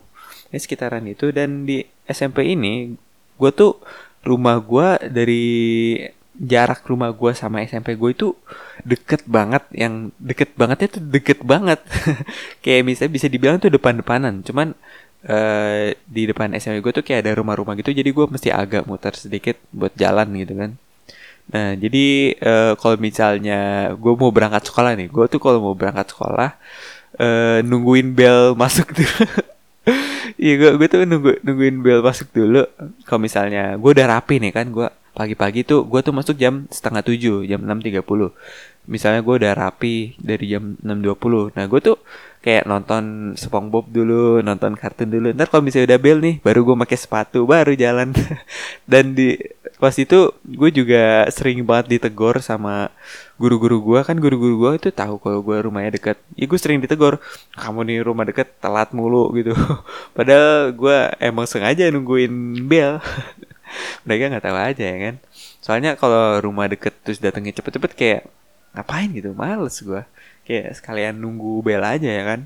Ya 0.50 0.58
sekitaran 0.58 1.06
itu. 1.06 1.30
Dan 1.30 1.68
di 1.68 1.86
SMP 2.08 2.52
ini 2.52 2.98
gue 3.38 3.50
tuh 3.54 3.78
rumah 4.22 4.58
gue 4.62 4.88
dari 5.10 5.46
jarak 6.36 6.82
rumah 6.88 7.12
gue 7.12 7.32
sama 7.36 7.60
SMP 7.64 7.94
gue 7.94 8.10
itu 8.12 8.28
deket 8.82 9.28
banget 9.28 9.62
yang 9.76 10.08
deket 10.16 10.56
bangetnya 10.56 10.88
tuh 10.98 11.02
deket 11.04 11.38
banget. 11.44 11.80
Kayak 12.64 12.82
misalnya 12.88 13.12
bisa 13.12 13.26
dibilang 13.28 13.60
tuh 13.60 13.68
depan-depanan. 13.68 14.40
Cuman 14.44 14.72
uh, 15.28 15.92
di 16.08 16.22
depan 16.24 16.52
SMP 16.56 16.80
gue 16.82 16.92
tuh 17.02 17.04
kayak 17.06 17.26
ada 17.26 17.32
rumah-rumah 17.38 17.78
gitu 17.78 17.94
jadi 17.94 18.10
gue 18.10 18.26
mesti 18.26 18.48
agak 18.50 18.86
muter 18.90 19.14
sedikit 19.14 19.58
buat 19.70 19.94
jalan 19.94 20.28
gitu 20.38 20.54
kan. 20.58 20.70
Nah 21.52 21.74
jadi 21.78 22.38
uh, 22.38 22.72
kalau 22.78 22.96
misalnya 22.98 23.92
gue 23.94 24.12
mau 24.14 24.30
berangkat 24.34 24.70
sekolah 24.70 24.94
nih 24.98 25.08
gue 25.10 25.24
tuh 25.30 25.40
kalau 25.42 25.58
mau 25.62 25.74
berangkat 25.74 26.10
sekolah 26.14 26.50
uh, 27.18 27.58
nungguin 27.66 28.14
bel 28.14 28.54
masuk 28.60 28.94
tuh 28.94 29.10
Iya 30.38 30.54
gue 30.58 30.70
gue 30.78 30.86
tuh 30.90 31.02
nunggu 31.06 31.32
nungguin 31.42 31.76
bel 31.82 32.00
masuk 32.02 32.30
dulu. 32.30 32.62
Kalau 33.06 33.20
misalnya 33.20 33.74
gue 33.78 33.90
udah 33.90 34.06
rapi 34.06 34.38
nih 34.38 34.52
kan, 34.54 34.66
gue 34.70 34.88
pagi-pagi 35.12 35.64
tuh 35.68 35.84
gue 35.84 36.00
tuh 36.00 36.14
masuk 36.16 36.36
jam 36.40 36.64
setengah 36.72 37.04
tujuh, 37.04 37.44
jam 37.46 37.60
enam 37.62 37.78
tiga 37.84 38.00
puluh. 38.00 38.32
Misalnya 38.88 39.22
gue 39.22 39.34
udah 39.38 39.52
rapi 39.54 40.18
dari 40.18 40.50
jam 40.50 40.74
enam 40.82 40.98
dua 41.04 41.14
puluh. 41.14 41.54
Nah 41.54 41.64
gue 41.70 41.80
tuh 41.80 41.96
kayak 42.42 42.66
nonton 42.66 43.34
SpongeBob 43.38 43.86
dulu, 43.94 44.42
nonton 44.42 44.74
kartun 44.74 45.08
dulu. 45.12 45.30
Ntar 45.30 45.46
kalau 45.52 45.62
misalnya 45.62 45.94
udah 45.94 46.00
bel 46.02 46.18
nih, 46.18 46.34
baru 46.42 46.66
gue 46.66 46.76
pakai 46.82 46.98
sepatu, 46.98 47.46
baru 47.46 47.72
jalan. 47.78 48.10
Dan 48.90 49.14
di 49.14 49.38
pas 49.82 49.94
itu 49.98 50.30
gue 50.46 50.70
juga 50.70 51.26
sering 51.34 51.58
banget 51.66 51.98
ditegur 51.98 52.38
sama 52.38 52.94
guru-guru 53.34 53.82
gue 53.82 54.00
kan 54.06 54.14
guru-guru 54.14 54.54
gue 54.62 54.72
itu 54.78 54.88
tahu 54.94 55.18
kalau 55.18 55.42
gue 55.42 55.58
rumahnya 55.58 55.98
deket 55.98 56.22
ya 56.38 56.46
gue 56.46 56.54
sering 56.54 56.78
ditegur 56.78 57.18
kamu 57.58 57.90
nih 57.90 57.98
rumah 58.06 58.22
deket 58.22 58.62
telat 58.62 58.94
mulu 58.94 59.34
gitu 59.34 59.50
padahal 60.16 60.70
gue 60.70 60.98
emang 61.18 61.50
sengaja 61.50 61.90
nungguin 61.90 62.30
bel 62.70 63.02
mereka 64.06 64.24
nggak 64.32 64.44
tahu 64.44 64.58
aja 64.58 64.84
ya 64.84 64.98
kan? 65.10 65.14
Soalnya 65.64 65.90
kalau 66.00 66.40
rumah 66.44 66.66
deket 66.70 66.94
terus 67.04 67.18
datangnya 67.22 67.52
cepet-cepet 67.58 67.92
kayak 67.94 68.22
ngapain 68.76 69.08
gitu? 69.12 69.30
Males 69.36 69.76
gue 69.80 70.02
kayak 70.46 70.78
sekalian 70.78 71.14
nunggu 71.18 71.62
bel 71.66 71.82
aja 71.84 72.08
ya 72.08 72.22
kan? 72.24 72.40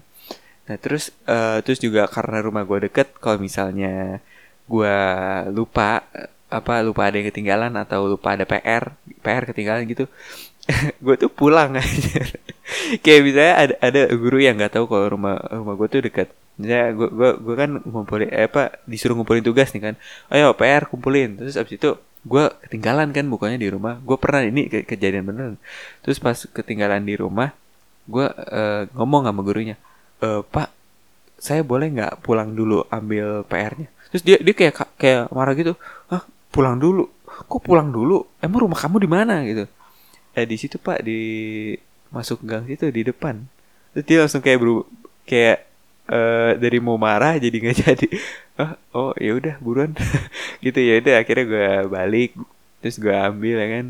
Nah 0.67 0.77
terus 0.83 1.15
uh, 1.31 1.63
terus 1.63 1.79
juga 1.79 2.11
karena 2.11 2.43
rumah 2.43 2.63
gue 2.67 2.91
deket 2.91 3.15
kalau 3.23 3.39
misalnya 3.39 4.19
gue 4.67 4.97
lupa 5.55 6.03
apa 6.47 6.73
lupa 6.83 7.11
ada 7.11 7.19
yang 7.19 7.29
ketinggalan 7.31 7.75
atau 7.75 8.07
lupa 8.07 8.39
ada 8.39 8.47
PR 8.47 8.95
PR 9.23 9.43
ketinggalan 9.51 9.83
gitu 9.91 10.07
gue 11.05 11.15
tuh 11.19 11.31
pulang 11.31 11.75
aja 11.83 12.23
kayak 13.03 13.21
misalnya 13.23 13.55
ada 13.55 13.75
ada 13.83 14.01
guru 14.15 14.39
yang 14.43 14.59
nggak 14.59 14.75
tahu 14.79 14.87
kalau 14.91 15.07
rumah 15.19 15.39
rumah 15.51 15.75
gue 15.79 15.89
tuh 15.91 16.03
dekat 16.07 16.29
misalnya 16.57 16.97
gue 16.97 17.09
gue 17.13 17.31
gue 17.41 17.55
kan 17.55 17.71
ngumpulin 17.85 18.29
eh, 18.33 18.49
apa 18.49 18.81
disuruh 18.89 19.17
ngumpulin 19.17 19.45
tugas 19.45 19.73
nih 19.77 19.93
kan. 19.93 19.95
Ayo 20.33 20.53
PR 20.57 20.89
kumpulin. 20.89 21.37
Terus 21.37 21.57
abis 21.61 21.77
itu 21.77 21.91
gue 22.27 22.45
ketinggalan 22.67 23.13
kan 23.13 23.25
bukannya 23.29 23.61
di 23.61 23.69
rumah. 23.71 24.01
Gue 24.03 24.17
pernah 24.17 24.43
ini 24.45 24.69
ke 24.73 24.89
kejadian 24.89 25.29
bener. 25.29 25.49
Terus 26.03 26.17
pas 26.19 26.37
ketinggalan 26.37 27.05
di 27.05 27.15
rumah 27.17 27.53
gue 28.07 28.27
uh, 28.27 28.87
ngomong 28.95 29.27
sama 29.27 29.43
gurunya 29.43 29.75
e, 30.23 30.39
pak 30.47 30.71
saya 31.43 31.67
boleh 31.67 31.91
nggak 31.91 32.23
pulang 32.23 32.55
dulu 32.55 32.87
ambil 32.87 33.43
PR-nya 33.51 33.91
terus 34.15 34.23
dia 34.23 34.39
dia 34.39 34.55
kayak 34.55 34.95
kayak 34.95 35.27
marah 35.35 35.59
gitu 35.59 35.75
ah 36.07 36.23
pulang 36.57 36.81
dulu? 36.81 37.13
Kok 37.27 37.61
pulang 37.61 37.93
dulu? 37.93 38.25
Emang 38.41 38.65
rumah 38.65 38.81
kamu 38.81 38.97
di 39.05 39.09
mana? 39.13 39.45
Gitu. 39.45 39.69
Eh 40.33 40.49
di 40.49 40.57
situ 40.57 40.81
pak 40.81 41.05
di 41.05 41.21
masuk 42.09 42.41
gang 42.41 42.65
situ 42.65 42.89
di 42.89 43.05
depan. 43.05 43.45
Terus 43.93 44.05
dia 44.09 44.19
langsung 44.25 44.41
kayak 44.41 44.59
beru 44.65 44.89
kayak 45.29 45.66
uh, 46.11 46.53
dari 46.59 46.79
mau 46.83 46.99
marah 46.99 47.39
jadi 47.39 47.57
nggak 47.57 47.77
jadi. 47.87 48.09
Oh 48.57 48.73
oh 48.95 49.13
ya 49.19 49.37
udah 49.37 49.55
buruan. 49.61 49.93
Gitu 50.65 50.79
ya 50.81 51.03
udah 51.03 51.15
akhirnya 51.23 51.45
gue 51.47 51.69
balik 51.91 52.31
terus 52.83 52.97
gue 52.99 53.15
ambil 53.15 53.57
ya 53.63 53.69
kan. 53.69 53.87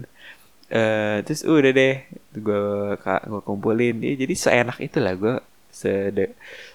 Uh, 0.66 1.16
terus 1.22 1.46
udah 1.46 1.70
deh 1.72 1.96
gue 2.34 2.62
gue 3.00 3.42
kumpulin. 3.44 3.96
Ya, 4.02 4.14
jadi 4.18 4.34
seenak 4.34 4.78
itulah 4.82 5.14
gue 5.14 5.34
se 5.70 6.12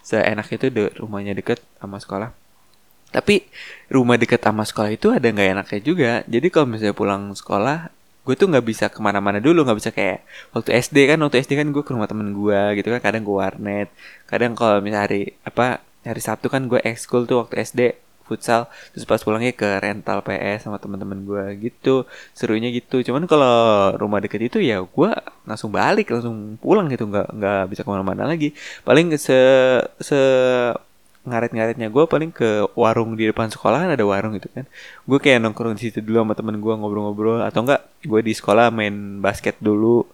seenak 0.06 0.48
itu 0.54 0.70
de 0.70 0.94
rumahnya 0.98 1.34
deket 1.34 1.60
sama 1.82 1.98
sekolah. 1.98 2.32
Tapi 3.12 3.44
rumah 3.92 4.16
dekat 4.16 4.40
sama 4.40 4.64
sekolah 4.64 4.92
itu 4.96 5.12
ada 5.12 5.28
nggak 5.28 5.50
enaknya 5.60 5.80
juga. 5.84 6.12
Jadi 6.32 6.48
kalau 6.48 6.68
misalnya 6.72 6.96
pulang 6.96 7.36
sekolah, 7.36 7.92
gue 8.26 8.34
tuh 8.38 8.48
nggak 8.52 8.66
bisa 8.72 8.86
ke 8.94 9.00
mana-mana 9.02 9.40
dulu, 9.42 9.66
nggak 9.66 9.78
bisa 9.82 9.92
kayak 9.98 10.18
waktu 10.54 10.70
SD 10.78 10.98
kan, 11.10 11.18
waktu 11.24 11.38
SD 11.44 11.52
kan 11.60 11.68
gue 11.74 11.84
ke 11.86 11.92
rumah 11.96 12.10
temen 12.12 12.28
gue 12.38 12.62
gitu 12.78 12.88
kan, 12.94 13.02
kadang 13.02 13.24
gue 13.28 13.36
warnet, 13.36 13.88
kadang 14.30 14.52
kalau 14.54 14.78
misalnya 14.84 15.04
hari 15.10 15.22
apa 15.42 15.82
hari 16.06 16.22
Sabtu 16.22 16.48
kan 16.54 16.66
gue 16.70 16.80
ekskul 16.82 17.26
tuh 17.30 17.46
waktu 17.46 17.56
SD 17.66 17.82
futsal 18.32 18.72
terus 18.96 19.04
pas 19.04 19.20
pulangnya 19.20 19.52
ke 19.52 19.68
rental 19.84 20.24
PS 20.24 20.64
sama 20.64 20.80
teman-teman 20.80 21.20
gue 21.28 21.44
gitu 21.68 22.08
serunya 22.32 22.72
gitu. 22.72 23.04
Cuman 23.04 23.28
kalau 23.28 23.92
rumah 24.00 24.24
deket 24.24 24.48
itu 24.48 24.58
ya 24.64 24.80
gue 24.80 25.12
langsung 25.44 25.70
balik 25.76 26.08
langsung 26.16 26.56
pulang 26.64 26.88
gitu 26.88 27.12
nggak 27.12 27.28
nggak 27.36 27.62
bisa 27.68 27.82
ke 27.84 27.90
mana-mana 27.92 28.24
lagi. 28.32 28.56
Paling 28.88 29.20
se 29.20 29.36
se 30.00 30.20
ngaret-ngaretnya. 31.22 31.88
Gue 31.94 32.10
paling 32.10 32.34
ke 32.34 32.66
warung 32.74 33.14
di 33.14 33.30
depan 33.30 33.50
sekolah 33.50 33.86
kan 33.86 33.92
ada 33.94 34.06
warung 34.06 34.34
gitu 34.38 34.50
kan. 34.50 34.66
Gue 35.06 35.20
kayak 35.22 35.42
nongkrong 35.46 35.78
di 35.78 35.90
situ 35.90 36.02
dulu 36.02 36.26
sama 36.26 36.34
temen 36.34 36.58
gue 36.58 36.74
ngobrol-ngobrol. 36.74 37.46
Atau 37.46 37.66
enggak 37.66 37.86
gue 38.02 38.22
di 38.26 38.34
sekolah 38.34 38.74
main 38.74 39.22
basket 39.22 39.58
dulu. 39.62 40.06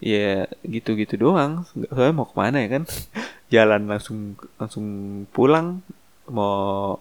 Ya 0.00 0.48
gitu-gitu 0.64 1.16
doang. 1.16 1.64
Soalnya 1.72 2.14
mau 2.16 2.28
ke 2.28 2.36
mana 2.36 2.60
ya 2.60 2.68
kan? 2.80 2.82
Jalan 3.52 3.88
langsung 3.88 4.36
langsung 4.60 4.86
pulang. 5.32 5.80
Mau 6.28 7.00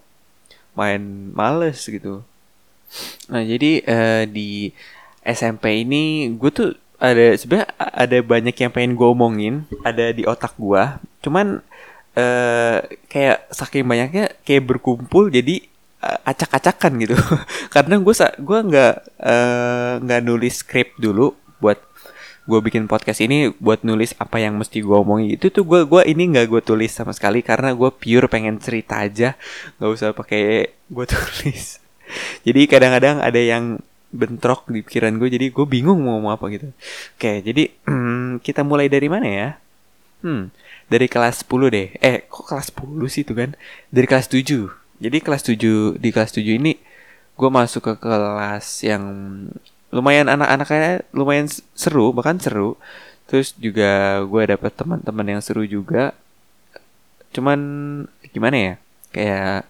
main 0.73 1.31
males 1.35 1.83
gitu. 1.83 2.23
Nah 3.27 3.43
jadi 3.43 3.83
uh, 3.85 4.23
di 4.25 4.71
SMP 5.21 5.83
ini 5.83 6.31
gue 6.39 6.49
tuh 6.49 6.69
ada 6.99 7.31
sebenarnya 7.35 7.69
ada 7.79 8.17
banyak 8.23 8.55
yang 8.55 8.71
pengen 8.71 8.95
gue 8.95 9.07
omongin. 9.07 9.67
Ada 9.83 10.15
di 10.15 10.23
otak 10.23 10.55
gue 10.55 10.83
cuman 11.19 11.59
uh, 12.19 12.77
kayak 13.07 13.47
saking 13.49 13.87
banyaknya 13.87 14.35
kayak 14.43 14.67
berkumpul 14.67 15.31
jadi 15.31 15.63
uh, 16.03 16.19
acak-acakan 16.27 16.99
gitu. 16.99 17.15
Karena 17.73 17.95
gue 17.99 18.13
gue 18.19 18.59
nggak 18.69 18.93
eh, 19.23 19.93
nggak 20.03 20.21
nulis 20.23 20.55
skrip 20.61 20.95
dulu 20.99 21.35
buat 21.63 21.79
gue 22.49 22.59
bikin 22.65 22.89
podcast 22.89 23.21
ini 23.21 23.53
buat 23.61 23.85
nulis 23.85 24.17
apa 24.17 24.41
yang 24.41 24.57
mesti 24.57 24.81
gue 24.81 24.97
omongin. 24.97 25.37
Itu 25.37 25.53
tuh 25.53 25.63
gue 25.67 25.85
gua 25.85 26.01
ini 26.01 26.33
nggak 26.33 26.49
gue 26.49 26.61
tulis 26.65 26.89
sama 26.89 27.13
sekali 27.13 27.45
karena 27.45 27.77
gue 27.77 27.89
pure 27.93 28.25
pengen 28.25 28.57
cerita 28.57 29.05
aja. 29.05 29.37
Nggak 29.77 29.89
usah 29.93 30.09
pakai 30.17 30.73
gue 30.89 31.05
tulis. 31.13 31.77
Jadi 32.41 32.61
kadang-kadang 32.65 33.21
ada 33.21 33.37
yang 33.37 33.77
bentrok 34.09 34.65
di 34.73 34.81
pikiran 34.81 35.21
gue 35.21 35.29
jadi 35.29 35.53
gue 35.53 35.65
bingung 35.69 36.01
mau 36.01 36.17
ngomong 36.17 36.33
apa 36.33 36.45
gitu. 36.49 36.73
Oke 37.13 37.45
jadi 37.45 37.69
kita 38.45 38.65
mulai 38.65 38.89
dari 38.89 39.05
mana 39.05 39.27
ya? 39.29 39.49
Hmm 40.25 40.49
dari 40.89 41.05
kelas 41.05 41.45
10 41.45 41.69
deh. 41.69 41.87
Eh, 42.01 42.25
kok 42.25 42.49
kelas 42.49 42.73
10 42.73 43.07
sih 43.07 43.21
itu 43.21 43.33
kan? 43.37 43.53
Dari 43.93 44.07
kelas 44.09 44.27
7. 44.27 44.67
Jadi 44.99 45.17
kelas 45.23 45.43
7 45.45 45.95
di 45.95 46.09
kelas 46.11 46.35
7 46.35 46.59
ini 46.59 46.75
gue 47.39 47.49
masuk 47.49 47.81
ke 47.87 47.93
kelas 48.03 48.83
yang 48.83 49.03
lumayan 49.95 50.27
anak-anaknya 50.27 51.07
lumayan 51.15 51.47
seru, 51.77 52.11
bahkan 52.11 52.35
seru. 52.41 52.75
Terus 53.29 53.53
juga 53.55 54.19
gue 54.25 54.43
dapet 54.49 54.73
teman-teman 54.75 55.37
yang 55.37 55.41
seru 55.45 55.63
juga. 55.63 56.11
Cuman 57.31 57.59
gimana 58.33 58.57
ya? 58.57 58.73
Kayak 59.13 59.69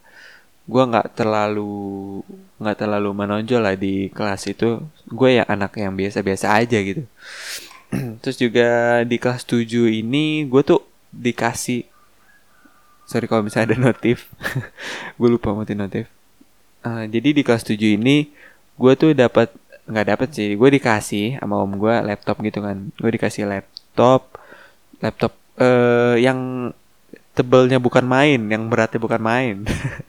gue 0.69 0.83
nggak 0.85 1.07
terlalu 1.17 2.21
nggak 2.61 2.77
terlalu 2.79 3.09
menonjol 3.13 3.61
lah 3.61 3.75
di 3.77 4.09
kelas 4.09 4.49
itu. 4.49 4.81
Gue 5.05 5.37
ya 5.37 5.43
anak 5.45 5.77
yang 5.77 5.93
biasa-biasa 5.93 6.57
aja 6.57 6.79
gitu. 6.81 7.03
Terus 8.23 8.37
juga 8.39 9.01
di 9.05 9.21
kelas 9.21 9.45
7 9.45 9.67
ini 9.91 10.47
gue 10.49 10.61
tuh 10.65 10.88
dikasih. 11.13 11.85
Sorry 13.09 13.25
kalau 13.25 13.41
misalnya 13.41 13.73
ada 13.73 13.77
notif. 13.89 14.29
Gue 15.19 15.29
lupa 15.29 15.53
matiin 15.53 15.81
notif. 15.81 16.05
Uh, 16.85 17.03
jadi 17.09 17.35
di 17.35 17.41
kelas 17.43 17.67
7 17.67 17.75
ini 17.99 18.31
gue 18.79 18.93
tuh 18.95 19.11
dapat 19.11 19.51
nggak 19.89 20.07
dapat 20.15 20.29
sih. 20.31 20.55
Gue 20.55 20.71
dikasih 20.71 21.41
sama 21.41 21.59
om 21.59 21.75
gue 21.75 21.91
laptop 21.91 22.39
gitu 22.39 22.63
kan. 22.63 22.93
Gue 22.95 23.11
dikasih 23.11 23.43
laptop 23.49 24.39
laptop 25.03 25.35
uh, 25.59 26.15
yang 26.15 26.71
tebelnya 27.35 27.79
bukan 27.79 28.03
main 28.03 28.39
yang 28.51 28.71
beratnya 28.71 28.99
bukan 28.99 29.21
main. 29.23 29.55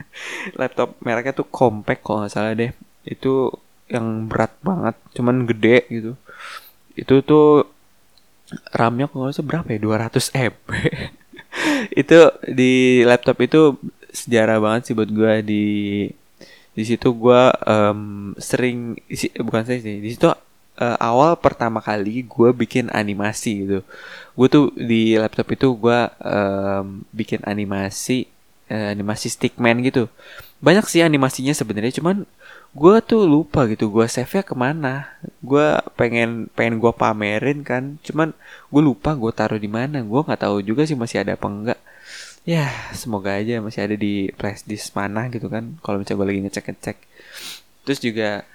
Laptop 0.60 0.98
mereknya 1.02 1.34
tuh 1.34 1.46
compact 1.46 2.02
kalau 2.02 2.26
nggak 2.26 2.32
salah 2.34 2.52
deh. 2.54 2.70
Itu 3.06 3.54
yang 3.90 4.30
berat 4.30 4.54
banget 4.62 4.94
cuman 5.14 5.46
gede 5.46 5.86
gitu. 5.90 6.12
Itu 6.94 7.22
tuh 7.26 7.66
RAM-nya 8.74 9.06
kalau 9.10 9.30
nggak 9.30 9.46
berapa 9.46 9.68
ya? 9.70 9.78
200 10.10 10.50
MB 10.50 10.68
itu 12.00 12.18
di 12.46 13.02
laptop 13.06 13.38
itu 13.42 13.60
sejarah 14.10 14.58
banget 14.58 14.90
sih 14.90 14.94
buat 14.94 15.10
gue 15.10 15.34
di 15.46 15.64
di 16.70 16.82
situ 16.86 17.10
gue 17.14 17.42
um, 17.66 18.32
sering 18.38 18.98
bukan 19.42 19.62
saya 19.66 19.82
sih 19.82 19.98
di 19.98 20.10
situ 20.14 20.30
uh, 20.80 20.98
awal 20.98 21.36
pertama 21.36 21.78
kali 21.82 22.24
gue 22.24 22.50
bikin 22.54 22.88
animasi 22.90 23.66
gitu. 23.66 23.78
Gue 24.34 24.46
tuh 24.48 24.72
di 24.74 25.14
laptop 25.18 25.46
itu 25.52 25.68
gue 25.76 26.00
um, 26.24 27.04
bikin 27.12 27.44
animasi 27.44 28.26
uh, 28.70 28.88
animasi 28.94 29.28
stickman 29.28 29.82
gitu. 29.84 30.06
Banyak 30.62 30.86
sih 30.86 31.02
animasinya 31.02 31.52
sebenarnya 31.52 31.98
cuman 31.98 32.24
gue 32.70 32.96
tuh 33.02 33.26
lupa 33.26 33.66
gitu 33.66 33.90
gue 33.90 34.06
save 34.06 34.30
nya 34.40 34.42
ke 34.46 34.54
mana. 34.54 34.94
Gue 35.42 35.76
pengen 35.98 36.46
pengen 36.54 36.78
gue 36.78 36.92
pamerin 36.94 37.66
kan 37.66 37.98
cuman 38.06 38.32
gue 38.70 38.82
lupa 38.82 39.12
gue 39.18 39.32
taruh 39.34 39.60
di 39.60 39.68
mana. 39.68 40.00
Gue 40.06 40.20
nggak 40.22 40.46
tahu 40.46 40.62
juga 40.62 40.86
sih 40.86 40.94
masih 40.94 41.26
ada 41.26 41.34
apa 41.34 41.46
enggak. 41.50 41.80
Ya 42.48 42.70
semoga 42.96 43.36
aja 43.36 43.60
masih 43.60 43.84
ada 43.84 43.96
di 43.98 44.32
flash 44.38 44.64
disk 44.64 44.96
mana 44.96 45.28
gitu 45.28 45.46
kan 45.52 45.76
kalau 45.84 46.00
misalnya 46.00 46.18
gue 46.24 46.28
lagi 46.32 46.40
ngecek 46.48 46.64
ngecek 46.72 46.96
terus 47.84 48.00
juga 48.00 48.48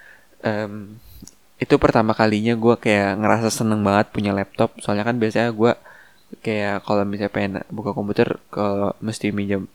um, 0.45 0.95
itu 1.56 1.75
pertama 1.80 2.12
kalinya 2.12 2.54
gue 2.56 2.75
kayak 2.75 3.15
ngerasa 3.19 3.49
seneng 3.51 3.82
banget 3.84 4.12
punya 4.12 4.32
laptop. 4.36 4.75
Soalnya 4.84 5.08
kan 5.08 5.15
biasanya 5.21 5.49
gue 5.56 5.71
kayak 6.43 6.84
kalau 6.84 7.04
misalnya 7.08 7.32
pengen 7.32 7.54
buka 7.71 7.95
komputer 7.95 8.39
kalau 8.51 8.91
mesti 8.99 9.32
minjem 9.32 9.71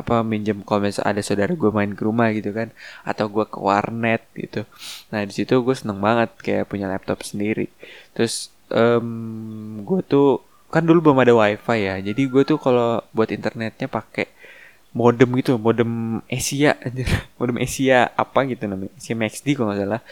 apa 0.00 0.22
minjem 0.22 0.62
kalau 0.62 0.86
misalnya 0.86 1.18
ada 1.18 1.22
saudara 1.24 1.52
gue 1.52 1.70
main 1.74 1.92
ke 1.92 2.02
rumah 2.06 2.30
gitu 2.34 2.50
kan 2.54 2.70
atau 3.02 3.26
gue 3.28 3.44
ke 3.46 3.58
warnet 3.58 4.22
gitu. 4.38 4.64
Nah 5.10 5.24
di 5.26 5.32
situ 5.34 5.54
gue 5.60 5.74
seneng 5.76 5.98
banget 5.98 6.30
kayak 6.38 6.70
punya 6.70 6.86
laptop 6.86 7.22
sendiri. 7.26 7.68
Terus 8.14 8.54
um, 8.70 9.82
gue 9.82 10.00
tuh 10.06 10.42
kan 10.68 10.84
dulu 10.84 11.10
belum 11.10 11.24
ada 11.24 11.32
wifi 11.32 11.78
ya 11.80 11.96
jadi 11.96 12.22
gue 12.28 12.42
tuh 12.44 12.60
kalau 12.60 13.00
buat 13.16 13.32
internetnya 13.32 13.88
pakai 13.88 14.28
modem 14.92 15.32
gitu 15.40 15.56
modem 15.56 16.20
Asia 16.28 16.76
modem 17.40 17.56
Asia 17.56 18.12
apa 18.12 18.44
gitu 18.44 18.68
namanya 18.68 18.92
Asia 19.00 19.16
MaxD 19.16 19.56
kalau 19.56 19.72
nggak 19.72 19.80
salah 19.80 20.02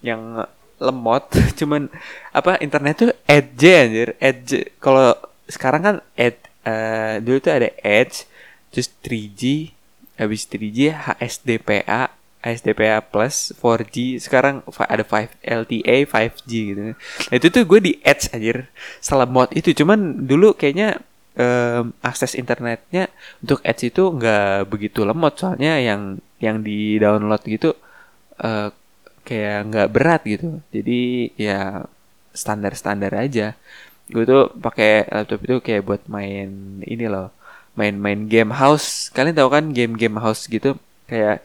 yang 0.00 0.48
lemot. 0.80 1.28
Cuman 1.60 1.92
apa 2.32 2.56
internet 2.58 2.94
tuh 2.96 3.12
edge 3.28 3.68
anjir. 3.68 4.08
Edge 4.18 4.72
kalau 4.80 5.14
sekarang 5.46 5.82
kan 5.84 5.96
ed 6.16 6.40
uh, 6.64 7.20
dulu 7.20 7.38
tuh 7.38 7.52
ada 7.52 7.68
edge 7.84 8.24
terus 8.70 8.88
3G 9.02 9.74
habis 10.20 10.46
3G 10.46 10.94
HSDPA 10.94 12.20
HSDPA 12.40 13.04
plus 13.04 13.52
4G 13.52 14.16
sekarang 14.16 14.64
ada 14.64 15.04
5 15.04 15.44
LTE 15.44 16.08
5G 16.08 16.50
gitu. 16.72 16.80
Nah 16.96 17.34
itu 17.36 17.46
tuh 17.52 17.62
gue 17.68 17.80
di 17.84 17.92
edge 18.00 18.32
anjir. 18.32 18.72
Selemot 19.04 19.52
itu 19.52 19.76
cuman 19.76 20.24
dulu 20.24 20.56
kayaknya 20.56 21.04
um, 21.36 21.92
akses 22.00 22.32
internetnya 22.32 23.12
untuk 23.44 23.60
edge 23.60 23.92
itu 23.92 24.08
nggak 24.08 24.72
begitu 24.72 25.04
lemot. 25.04 25.36
Soalnya 25.36 25.76
yang 25.84 26.16
yang 26.40 26.64
di 26.64 26.96
download 26.96 27.44
gitu 27.44 27.76
uh, 28.40 28.72
kayak 29.28 29.58
nggak 29.68 29.88
berat 29.92 30.22
gitu. 30.24 30.64
Jadi 30.72 31.32
ya 31.36 31.84
standar 32.32 32.72
standar 32.72 33.12
aja. 33.20 33.52
Gue 34.08 34.24
tuh 34.24 34.48
pakai 34.56 35.12
laptop 35.12 35.40
itu 35.44 35.56
kayak 35.60 35.82
buat 35.84 36.02
main 36.08 36.80
ini 36.88 37.04
loh 37.04 37.36
main-main 37.78 38.26
game 38.26 38.54
house. 38.54 39.10
Kalian 39.14 39.36
tahu 39.36 39.50
kan 39.50 39.64
game-game 39.70 40.18
house 40.18 40.46
gitu? 40.50 40.76
Kayak 41.06 41.42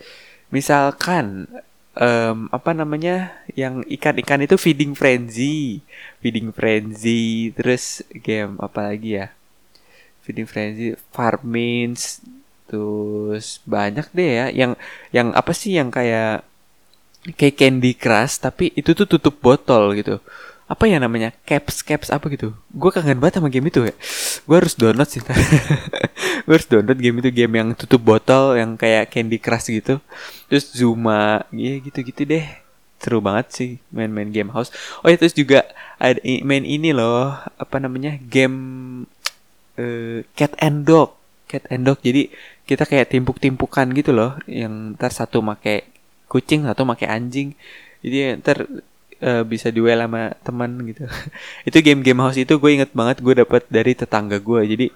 misalkan 0.53 1.49
um, 1.97 2.49
apa 2.49 2.71
namanya? 2.73 3.33
Yang 3.53 3.85
ikan-ikan 3.99 4.43
itu 4.45 4.55
feeding 4.57 4.93
frenzy. 4.93 5.81
Feeding 6.21 6.49
frenzy 6.53 7.53
terus 7.53 8.05
game 8.11 8.57
apa 8.61 8.93
lagi 8.93 9.21
ya? 9.21 9.27
Feeding 10.25 10.49
frenzy 10.49 10.97
farmings 11.13 12.21
terus 12.65 13.61
banyak 13.65 14.09
deh 14.13 14.31
ya. 14.43 14.45
Yang 14.53 14.71
yang 15.13 15.27
apa 15.33 15.51
sih? 15.53 15.77
Yang 15.77 15.89
kayak 16.01 16.33
kayak 17.33 17.57
Candy 17.57 17.97
Crush 17.97 18.37
tapi 18.37 18.69
itu 18.77 18.93
tuh 18.93 19.09
tutup 19.09 19.33
botol 19.41 19.97
gitu 19.97 20.21
apa 20.65 20.89
ya 20.89 20.97
namanya? 20.97 21.29
Caps 21.45 21.85
caps 21.85 22.09
apa 22.09 22.25
gitu? 22.33 22.57
Gue 22.73 22.89
kangen 22.89 23.21
banget 23.21 23.37
sama 23.37 23.53
game 23.53 23.69
itu 23.69 23.85
ya. 23.85 23.93
Gue 24.49 24.55
harus 24.57 24.73
download 24.73 25.09
sih 25.09 25.21
gue 26.45 26.53
harus 26.53 26.65
download 26.65 26.97
game 26.97 27.21
itu 27.21 27.29
game 27.29 27.53
yang 27.61 27.69
tutup 27.77 28.01
botol 28.01 28.57
yang 28.57 28.73
kayak 28.73 29.13
Candy 29.13 29.37
Crush 29.37 29.69
gitu. 29.69 30.01
Terus 30.49 30.73
Zuma 30.73 31.45
ya 31.53 31.77
gitu 31.77 32.01
gitu 32.01 32.25
deh. 32.25 32.45
Seru 32.97 33.21
banget 33.21 33.53
sih 33.53 33.71
main-main 33.93 34.33
game 34.33 34.49
house. 34.49 34.73
Oh 35.05 35.09
ya 35.13 35.21
terus 35.21 35.37
juga 35.37 35.69
ada 36.01 36.17
main 36.23 36.65
ini 36.65 36.89
loh 36.97 37.37
apa 37.61 37.77
namanya 37.77 38.17
game 38.17 38.57
uh, 39.77 40.25
cat 40.33 40.57
and 40.57 40.89
dog. 40.89 41.13
Cat 41.45 41.61
and 41.69 41.85
dog. 41.85 42.01
Jadi 42.01 42.33
kita 42.65 42.89
kayak 42.89 43.13
timpuk-timpukan 43.13 43.85
gitu 43.93 44.17
loh 44.17 44.33
yang 44.49 44.97
ntar 44.97 45.13
satu 45.13 45.45
make 45.45 45.93
kucing 46.25 46.65
atau 46.65 46.89
pakai 46.89 47.05
anjing. 47.05 47.53
Jadi 48.01 48.41
ntar 48.41 48.65
uh, 49.21 49.43
bisa 49.45 49.69
duel 49.69 49.99
sama 50.01 50.33
teman 50.43 50.71
gitu. 50.87 51.05
Itu 51.67 51.77
game-game 51.83 52.19
house 52.19 52.39
itu 52.39 52.55
gue 52.55 52.71
inget 52.71 52.91
banget 52.91 53.19
gue 53.23 53.33
dapat 53.45 53.63
dari 53.67 53.93
tetangga 53.93 54.39
gue. 54.39 54.61
Jadi 54.65 54.87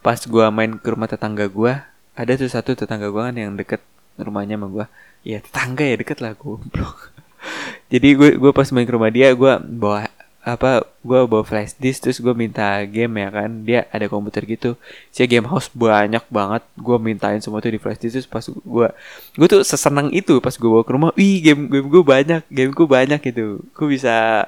pas 0.00 0.18
gue 0.18 0.44
main 0.52 0.72
ke 0.78 0.88
rumah 0.92 1.08
tetangga 1.10 1.46
gue 1.50 1.72
ada 2.16 2.32
tuh 2.38 2.48
satu 2.48 2.72
tetangga 2.72 3.12
gue 3.12 3.22
kan 3.22 3.36
yang 3.36 3.52
deket 3.54 3.82
rumahnya 4.16 4.56
sama 4.56 4.68
gue. 4.72 4.86
Ya 5.26 5.38
tetangga 5.42 5.84
ya 5.84 5.96
deket 5.98 6.18
lah 6.22 6.32
gue 6.38 6.56
jadi 7.92 8.08
gue 8.14 8.30
gue 8.38 8.52
pas 8.54 8.66
main 8.74 8.86
ke 8.86 8.92
rumah 8.94 9.10
dia 9.10 9.30
gue 9.34 9.52
bawa 9.58 10.10
apa 10.46 10.86
gue 11.02 11.20
bawa 11.26 11.42
flash 11.42 11.74
disk 11.82 12.06
terus 12.06 12.22
gue 12.22 12.30
minta 12.30 12.86
game 12.86 13.18
ya 13.18 13.28
kan. 13.34 13.50
Dia 13.66 13.90
ada 13.90 14.06
komputer 14.06 14.46
gitu. 14.46 14.78
Sih 15.10 15.26
game 15.26 15.50
house 15.50 15.66
banyak 15.74 16.22
banget. 16.30 16.62
Gue 16.78 16.96
mintain 17.02 17.42
semua 17.42 17.58
tuh 17.58 17.74
di 17.74 17.82
flash 17.82 17.98
disk 17.98 18.14
terus 18.22 18.30
pas 18.30 18.46
gue 18.46 18.88
gue 19.34 19.48
tuh 19.50 19.66
sesenang 19.66 20.14
itu 20.14 20.38
pas 20.38 20.54
gue 20.54 20.70
bawa 20.70 20.86
ke 20.86 20.92
rumah. 20.94 21.10
Wih 21.18 21.42
game 21.42 21.66
game 21.66 21.88
gue 21.90 22.02
banyak 22.06 22.42
game 22.46 22.70
gue 22.70 22.86
banyak 22.86 23.20
gitu. 23.26 23.58
Gue 23.74 23.86
bisa 23.90 24.46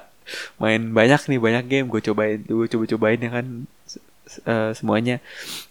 main 0.55 0.79
banyak 0.79 1.19
nih 1.27 1.39
banyak 1.43 1.65
game. 1.67 1.85
Gue 1.91 1.99
cobain 1.99 2.39
gue 2.47 2.67
coba 2.71 2.83
cobain 2.87 3.19
ya 3.19 3.29
kan 3.35 3.45
uh, 4.47 4.71
semuanya. 4.71 5.19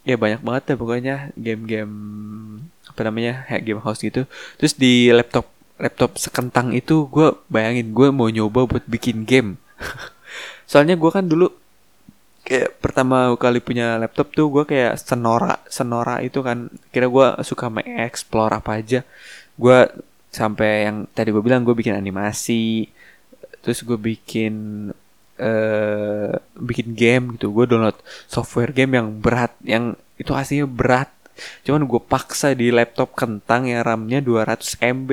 Ya 0.05 0.21
banyak 0.21 0.45
banget 0.45 0.62
ya 0.69 0.75
pokoknya 0.77 1.17
game-game 1.38 1.95
apa 2.88 3.01
namanya 3.07 3.49
kayak 3.49 3.62
game 3.64 3.81
house 3.81 4.05
gitu. 4.05 4.29
Terus 4.61 4.75
di 4.77 5.09
laptop 5.14 5.49
laptop 5.79 6.19
sekentang 6.19 6.75
itu 6.75 7.07
gue 7.09 7.38
bayangin 7.47 7.95
gue 7.95 8.09
mau 8.11 8.27
nyoba 8.27 8.67
buat 8.67 8.85
bikin 8.91 9.23
game 9.23 9.62
soalnya 10.68 10.94
gue 11.00 11.11
kan 11.11 11.24
dulu 11.24 11.48
kayak 12.48 12.81
pertama 12.81 13.28
kali 13.37 13.61
punya 13.61 14.00
laptop 14.00 14.33
tuh 14.33 14.48
gue 14.48 14.64
kayak 14.64 15.00
senora 15.00 15.61
senora 15.68 16.20
itu 16.24 16.40
kan. 16.44 16.68
Kira 16.92 17.09
gue 17.09 17.26
suka 17.44 17.68
mengeksplor 17.68 18.52
apa 18.52 18.81
aja. 18.81 19.00
Gue 19.57 19.88
sampai 20.33 20.88
yang 20.88 20.96
tadi 21.16 21.33
gue 21.33 21.42
bilang 21.44 21.64
gue 21.64 21.72
bikin 21.72 21.96
animasi 21.96 22.88
terus 23.64 23.83
gue 23.83 23.98
bikin 24.00 24.54
uh, 25.40 26.33
bikin 26.57 26.96
game 26.96 27.37
gitu. 27.37 27.52
Gue 27.52 27.64
download 27.68 27.96
software 28.28 28.72
game 28.72 28.96
yang 28.96 29.09
berat 29.20 29.52
yang 29.64 29.96
itu 30.16 30.33
aslinya 30.33 30.64
berat. 30.68 31.11
Cuman 31.68 31.87
gue 31.87 32.00
paksa 32.02 32.57
di 32.57 32.72
laptop 32.74 33.14
kentang 33.14 33.70
yang 33.70 33.87
RAM-nya 33.87 34.18
200 34.24 34.83
MB 34.83 35.11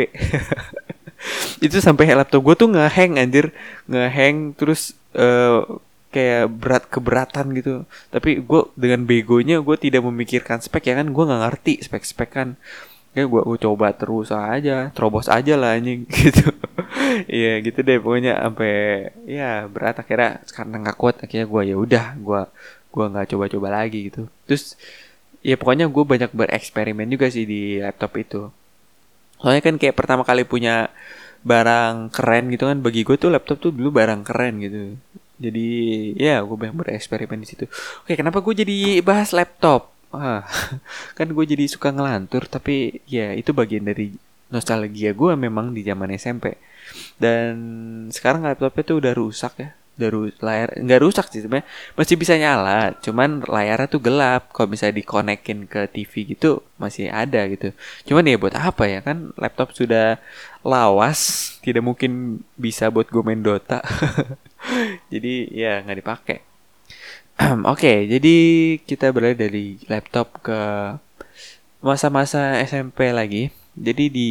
itu 1.66 1.78
sampai 1.78 2.18
laptop 2.18 2.42
gue 2.42 2.56
tuh 2.58 2.70
ngehang 2.72 3.20
anjir. 3.22 3.52
Ngehang 3.92 4.58
terus 4.58 4.98
uh, 5.16 5.80
kayak 6.16 6.48
berat 6.48 6.84
keberatan 6.88 7.52
gitu. 7.60 7.84
Tapi 8.08 8.40
gue 8.40 8.62
dengan 8.80 9.04
begonya 9.04 9.60
gue 9.60 9.76
tidak 9.76 10.04
memikirkan 10.08 10.64
spek 10.64 10.92
ya 10.92 10.96
kan. 11.00 11.12
Gue 11.12 11.24
nggak 11.28 11.42
ngerti 11.44 11.74
spek 11.84 12.04
spek 12.08 12.30
kan. 12.32 12.50
Ya 13.16 13.28
gue 13.28 13.42
gue 13.44 13.60
coba 13.60 13.96
terus 13.96 14.32
aja 14.32 14.92
terobos 14.92 15.32
aja 15.32 15.56
lah 15.56 15.76
anjing 15.76 16.08
gitu. 16.24 16.52
Iya 17.28 17.60
gitu 17.64 17.80
deh 17.84 18.00
pokoknya. 18.00 18.40
Sampai 18.40 18.74
ya 19.28 19.68
berat. 19.68 20.00
Akhirnya 20.00 20.40
karena 20.48 20.76
nggak 20.88 20.98
kuat 21.00 21.16
akhirnya 21.24 21.48
gue 21.48 21.62
ya 21.68 21.76
udah 21.76 22.06
gue 22.16 22.42
gue 22.96 23.06
nggak 23.12 23.28
coba-coba 23.36 23.68
lagi 23.84 24.00
gitu. 24.12 24.32
Terus 24.48 24.80
ya 25.44 25.60
pokoknya 25.60 25.92
gue 25.92 26.04
banyak 26.08 26.32
bereksperimen 26.32 27.12
juga 27.12 27.28
sih 27.28 27.44
di 27.44 27.84
laptop 27.84 28.16
itu. 28.16 28.42
Soalnya 29.40 29.62
kan 29.62 29.76
kayak 29.76 29.96
pertama 30.00 30.24
kali 30.24 30.48
punya 30.48 30.88
barang 31.46 32.10
keren 32.10 32.50
gitu 32.52 32.66
kan. 32.66 32.78
Bagi 32.82 33.06
gue 33.08 33.16
tuh 33.16 33.30
laptop 33.30 33.58
tuh 33.62 33.72
dulu 33.72 33.94
barang 33.96 34.22
keren 34.26 34.54
gitu. 34.60 34.98
Jadi 35.40 35.68
ya 36.18 36.42
gue 36.42 36.58
banyak 36.58 36.76
bereksperimen 36.76 37.40
di 37.44 37.48
situ. 37.48 37.66
Oke 38.04 38.18
kenapa 38.18 38.42
gue 38.42 38.54
jadi 38.66 39.00
bahas 39.06 39.32
laptop? 39.36 39.94
Ah, 40.16 40.48
kan 41.18 41.28
gue 41.28 41.46
jadi 41.46 41.68
suka 41.68 41.92
ngelantur 41.92 42.48
tapi 42.48 43.04
ya 43.06 43.36
itu 43.36 43.52
bagian 43.52 43.84
dari 43.84 44.16
nostalgia 44.48 45.12
gue 45.12 45.32
memang 45.36 45.74
di 45.76 45.82
zaman 45.82 46.14
SMP 46.16 46.56
dan 47.18 47.54
sekarang 48.14 48.46
laptopnya 48.46 48.84
tuh 48.86 48.98
udah 49.02 49.14
rusak 49.18 49.54
ya 49.58 49.70
udah 49.96 50.10
ru 50.12 50.22
layar 50.44 50.76
nggak 50.76 51.02
rusak 51.02 51.26
sih 51.32 51.42
sebenarnya. 51.44 51.68
Masih 51.96 52.16
bisa 52.20 52.34
nyala 52.36 52.96
cuman 53.00 53.44
layarnya 53.48 53.88
tuh 53.88 54.02
gelap. 54.04 54.52
Kalau 54.52 54.68
bisa 54.70 54.92
dikonekin 54.92 55.68
ke 55.68 55.88
TV 55.92 56.36
gitu 56.36 56.62
masih 56.76 57.08
ada 57.12 57.48
gitu. 57.48 57.72
Cuman 58.08 58.28
ya 58.28 58.36
buat 58.36 58.56
apa 58.56 58.84
ya? 58.88 59.00
Kan 59.06 59.32
laptop 59.40 59.72
sudah 59.72 60.20
lawas 60.66 61.20
tidak 61.64 61.84
mungkin 61.86 62.42
bisa 62.60 62.92
buat 62.92 63.08
gue 63.08 63.24
main 63.24 63.40
Dota. 63.40 63.80
Jadi 65.14 65.52
ya 65.54 65.82
nggak 65.84 66.00
dipakai. 66.04 66.38
Oke 67.68 67.84
okay, 67.84 67.98
jadi 68.08 68.36
kita 68.88 69.12
beralih 69.12 69.36
dari 69.36 69.76
laptop 69.92 70.40
ke 70.40 70.60
masa-masa 71.84 72.56
SMP 72.64 73.12
lagi. 73.12 73.52
Jadi 73.76 74.08
di 74.08 74.30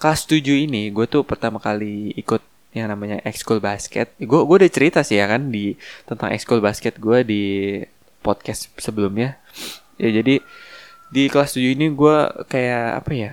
kelas 0.00 0.24
7 0.24 0.64
ini 0.64 0.88
gue 0.88 1.04
tuh 1.04 1.22
pertama 1.28 1.60
kali 1.60 2.16
ikut 2.16 2.40
yang 2.78 2.88
namanya 2.90 3.18
ekskul 3.26 3.58
basket. 3.58 4.14
Gue 4.22 4.46
gue 4.46 4.56
udah 4.62 4.70
cerita 4.70 5.00
sih 5.02 5.18
ya 5.18 5.26
kan 5.26 5.50
di 5.50 5.74
tentang 6.06 6.30
ekskul 6.30 6.62
basket 6.62 6.96
gue 6.96 7.18
di 7.26 7.42
podcast 8.22 8.70
sebelumnya. 8.78 9.36
Ya 9.98 10.14
jadi 10.14 10.38
di 11.08 11.22
kelas 11.32 11.56
7 11.56 11.74
ini 11.74 11.86
gue 11.92 12.16
kayak 12.46 13.02
apa 13.02 13.12
ya 13.16 13.32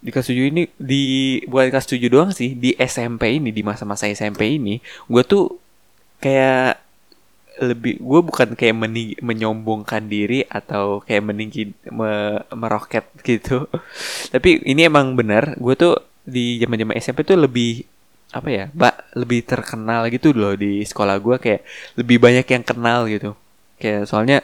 di 0.00 0.08
kelas 0.08 0.32
7 0.32 0.50
ini 0.50 0.62
di 0.80 1.02
bukan 1.44 1.68
kelas 1.68 1.88
7 1.88 2.00
doang 2.08 2.30
sih 2.32 2.56
di 2.56 2.72
SMP 2.80 3.36
ini 3.36 3.52
di 3.52 3.60
masa-masa 3.60 4.08
SMP 4.08 4.56
ini 4.56 4.80
gue 4.80 5.22
tuh 5.28 5.60
kayak 6.24 6.80
lebih 7.60 8.00
gue 8.00 8.20
bukan 8.24 8.56
kayak 8.56 8.72
meni, 8.72 9.12
menyombongkan 9.20 10.08
diri 10.08 10.48
atau 10.48 11.04
kayak 11.04 11.28
meninggi 11.28 11.76
me, 11.92 12.40
meroket 12.56 13.04
gitu 13.20 13.68
tapi 14.32 14.64
ini 14.64 14.88
emang 14.88 15.12
benar 15.12 15.60
gue 15.60 15.74
tuh 15.76 16.00
di 16.24 16.56
zaman 16.56 16.80
zaman 16.80 16.96
SMP 16.96 17.20
tuh 17.28 17.36
lebih 17.36 17.84
apa 18.30 18.48
ya 18.48 18.64
mbak 18.70 18.94
lebih 19.18 19.40
terkenal 19.42 20.06
gitu 20.06 20.30
loh 20.30 20.54
di 20.54 20.86
sekolah 20.86 21.18
gue 21.18 21.36
kayak 21.42 21.62
lebih 21.98 22.16
banyak 22.22 22.46
yang 22.46 22.64
kenal 22.64 23.00
gitu. 23.10 23.34
Kayak 23.80 24.06
soalnya 24.06 24.38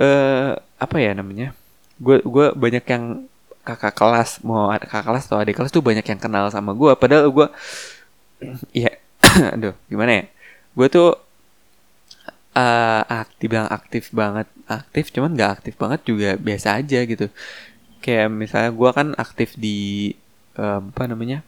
eh 0.00 0.58
apa 0.58 0.96
ya 0.98 1.14
namanya 1.14 1.54
gue 2.02 2.18
gue 2.26 2.46
banyak 2.58 2.84
yang 2.90 3.04
kakak 3.62 3.94
kelas 3.96 4.42
mau 4.42 4.68
kakak 4.74 5.04
kelas 5.06 5.24
atau 5.30 5.38
adik 5.40 5.54
kelas 5.56 5.72
tuh 5.72 5.80
banyak 5.80 6.04
yang 6.04 6.20
kenal 6.20 6.50
sama 6.50 6.74
gue 6.74 6.92
padahal 6.98 7.30
gue 7.30 7.46
ya 8.84 8.90
aduh 9.54 9.74
gimana 9.88 10.22
ya? 10.22 10.24
Gue 10.74 10.86
tuh 10.90 11.14
uh, 12.58 13.02
aktif 13.06 13.46
bilang 13.50 13.70
aktif 13.70 14.10
banget 14.10 14.46
aktif 14.66 15.04
cuman 15.14 15.30
nggak 15.38 15.50
aktif 15.60 15.74
banget 15.78 16.00
juga 16.06 16.28
biasa 16.38 16.82
aja 16.82 17.00
gitu. 17.06 17.26
Kayak 18.02 18.28
misalnya 18.34 18.70
gue 18.74 18.90
kan 18.90 19.08
aktif 19.16 19.54
di 19.54 20.12
um, 20.58 20.90
apa 20.92 21.04
namanya 21.08 21.46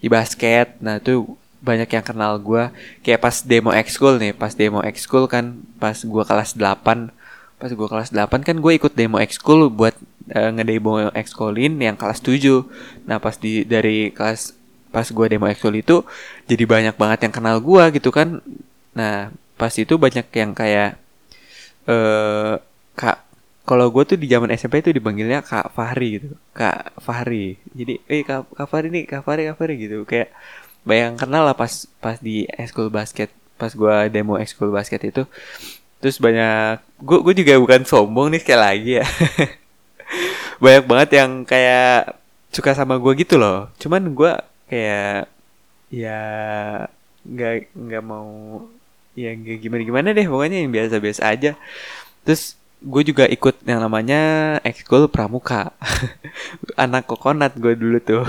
di 0.00 0.08
basket. 0.10 0.76
Nah 0.80 0.98
tuh 0.98 1.36
banyak 1.60 1.88
yang 1.88 2.04
kenal 2.04 2.38
gue 2.38 2.70
kayak 3.02 3.20
pas 3.20 3.42
demo 3.42 3.74
ekskul 3.74 4.22
nih 4.22 4.36
pas 4.36 4.54
demo 4.54 4.84
ekskul 4.86 5.26
kan 5.26 5.58
pas 5.82 5.96
gue 5.96 6.22
kelas 6.22 6.54
8 6.54 7.10
pas 7.56 7.70
gue 7.72 7.88
kelas 7.90 8.12
8 8.12 8.46
kan 8.46 8.56
gue 8.60 8.72
ikut 8.76 8.92
demo 8.94 9.18
ekskul 9.18 9.72
buat 9.72 9.96
uh, 10.30 10.50
ngedemo 10.54 11.10
ekskulin 11.16 11.80
yang 11.80 11.98
kelas 11.98 12.22
7 12.22 12.62
nah 13.08 13.18
pas 13.18 13.34
di 13.34 13.66
dari 13.66 14.14
kelas 14.14 14.54
pas 14.96 15.04
gue 15.04 15.26
demo 15.28 15.44
ekskul 15.50 15.74
itu 15.76 16.06
jadi 16.46 16.64
banyak 16.64 16.94
banget 16.96 17.28
yang 17.28 17.34
kenal 17.36 17.60
gue 17.60 17.84
gitu 18.00 18.08
kan. 18.08 18.40
Nah 18.96 19.28
pas 19.60 19.72
itu 19.76 19.92
banyak 20.00 20.24
yang 20.32 20.56
kayak 20.56 20.96
eh 21.84 21.92
uh, 21.92 22.54
kalau 23.66 23.90
gue 23.90 24.04
tuh 24.06 24.14
di 24.14 24.30
zaman 24.30 24.54
SMP 24.54 24.78
itu 24.78 24.94
dipanggilnya 24.94 25.42
kak 25.42 25.74
Fahri 25.74 26.22
gitu. 26.22 26.28
Kak 26.54 26.94
Fahri. 27.02 27.58
Jadi 27.74 27.98
eh 28.06 28.22
kak, 28.22 28.46
kak 28.54 28.68
Fahri 28.70 28.88
nih 28.94 29.04
kak 29.10 29.26
Fahri 29.26 29.50
kak 29.50 29.58
Fahri 29.58 29.74
gitu. 29.82 30.06
Kayak 30.06 30.30
bayang 30.86 31.18
kenal 31.18 31.42
lah 31.42 31.58
pas 31.58 31.90
pas 31.98 32.16
di 32.22 32.46
ekskul 32.46 32.94
basket 32.94 33.34
pas 33.58 33.74
gue 33.74 33.94
demo 34.14 34.38
ekskul 34.38 34.70
basket 34.70 35.02
itu. 35.10 35.26
Terus 35.98 36.22
banyak 36.22 36.78
gue 37.02 37.18
gue 37.26 37.34
juga 37.42 37.52
bukan 37.58 37.82
sombong 37.82 38.30
nih 38.30 38.40
sekali 38.46 38.62
lagi 38.62 38.92
ya. 39.02 39.06
Banyak 40.62 40.84
banget 40.86 41.10
yang 41.20 41.30
kayak 41.44 42.16
suka 42.54 42.72
sama 42.72 42.96
gue 43.02 43.12
gitu 43.18 43.36
loh. 43.36 43.68
Cuman 43.82 44.14
gue 44.14 44.32
kayak 44.70 45.26
ya 45.90 46.22
nggak 47.26 47.74
nggak 47.74 48.04
mau 48.06 48.62
ya 49.18 49.34
gimana 49.34 49.82
gimana 49.82 50.08
deh. 50.14 50.26
Pokoknya 50.30 50.62
yang 50.62 50.70
biasa 50.70 51.02
biasa 51.02 51.22
aja. 51.26 51.58
Terus 52.22 52.54
gue 52.86 53.02
juga 53.02 53.26
ikut 53.26 53.66
yang 53.66 53.82
namanya 53.82 54.20
ekskul 54.62 55.10
pramuka. 55.10 55.74
Anak 56.82 57.10
kokonat 57.10 57.58
gue 57.58 57.74
dulu 57.74 57.98
tuh. 57.98 58.22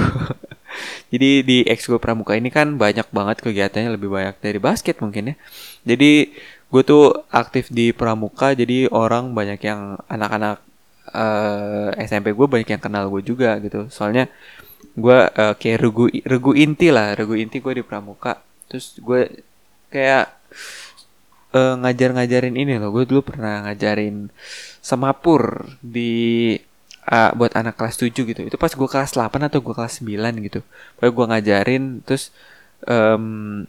Jadi 1.13 1.45
di 1.45 1.57
ekskul 1.63 2.01
pramuka 2.01 2.33
ini 2.33 2.49
kan 2.49 2.75
banyak 2.75 3.05
banget 3.13 3.45
kegiatannya 3.45 3.93
lebih 3.93 4.09
banyak 4.09 4.35
dari 4.41 4.57
basket 4.57 4.97
mungkin 4.99 5.33
ya. 5.33 5.35
Jadi 5.85 6.33
gue 6.67 6.81
tuh 6.83 7.23
aktif 7.31 7.71
di 7.71 7.95
pramuka 7.95 8.51
jadi 8.51 8.91
orang 8.91 9.31
banyak 9.31 9.55
yang 9.63 9.95
anak-anak 10.11 10.59
uh, 11.15 11.95
eh, 11.95 12.03
SMP 12.03 12.35
gue 12.35 12.43
banyak 12.43 12.67
yang 12.75 12.83
kenal 12.83 13.07
gue 13.07 13.23
juga 13.23 13.55
gitu. 13.63 13.87
Soalnya 13.87 14.27
gue 14.97 15.17
uh, 15.31 15.53
kayak 15.55 15.77
regu 15.79 16.11
regu 16.25 16.51
inti 16.57 16.91
lah 16.91 17.15
regu 17.15 17.37
inti 17.39 17.63
gue 17.63 17.79
di 17.79 17.83
pramuka. 17.85 18.41
Terus 18.67 18.99
gue 18.99 19.21
kayak 19.87 20.36
uh, 21.57 21.73
ngajar-ngajarin 21.81 22.53
ini 22.53 22.77
loh. 22.77 22.93
Gue 22.93 23.09
dulu 23.09 23.25
pernah 23.33 23.65
ngajarin 23.65 24.29
semapur 24.85 25.65
di 25.81 26.53
uh, 27.09 27.33
buat 27.33 27.57
anak 27.57 27.73
kelas 27.81 27.97
7 27.97 28.13
gitu. 28.13 28.41
Itu 28.45 28.55
pas 28.61 28.69
gue 28.69 28.87
kelas 28.87 29.17
8 29.17 29.49
atau 29.49 29.59
gue 29.65 29.73
kelas 29.73 30.05
9 30.05 30.45
gitu. 30.45 30.61
Pokoknya 31.01 31.13
gue 31.17 31.25
ngajarin 31.33 31.83
terus 32.05 32.29
um, 32.85 33.65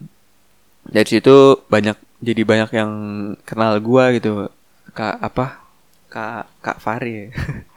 dari 0.85 1.07
situ 1.09 1.59
banyak 1.69 1.97
jadi 2.19 2.41
banyak 2.43 2.71
yang 2.75 2.91
kenal 3.47 3.79
gua 3.79 4.11
gitu. 4.15 4.51
Kak 4.91 5.17
apa? 5.23 5.63
Kak 6.09 6.49
kak 6.65 6.81
Fari 6.81 7.29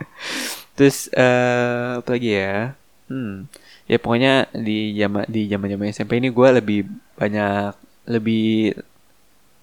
terus 0.77 1.12
uh, 1.12 2.01
apa 2.01 2.09
lagi 2.16 2.31
ya? 2.33 2.72
Hmm. 3.12 3.44
Ya 3.85 4.01
pokoknya 4.01 4.48
di 4.57 4.96
zaman 4.96 5.29
di 5.29 5.40
zaman 5.53 5.68
zaman 5.68 5.92
SMP 5.92 6.12
ini 6.16 6.33
gua 6.33 6.57
lebih 6.57 6.88
banyak 7.14 7.77
lebih 8.09 8.72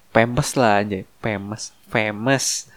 famous 0.10 0.58
lah 0.58 0.82
aja 0.82 1.06
famous 1.22 1.74
famous. 1.90 2.70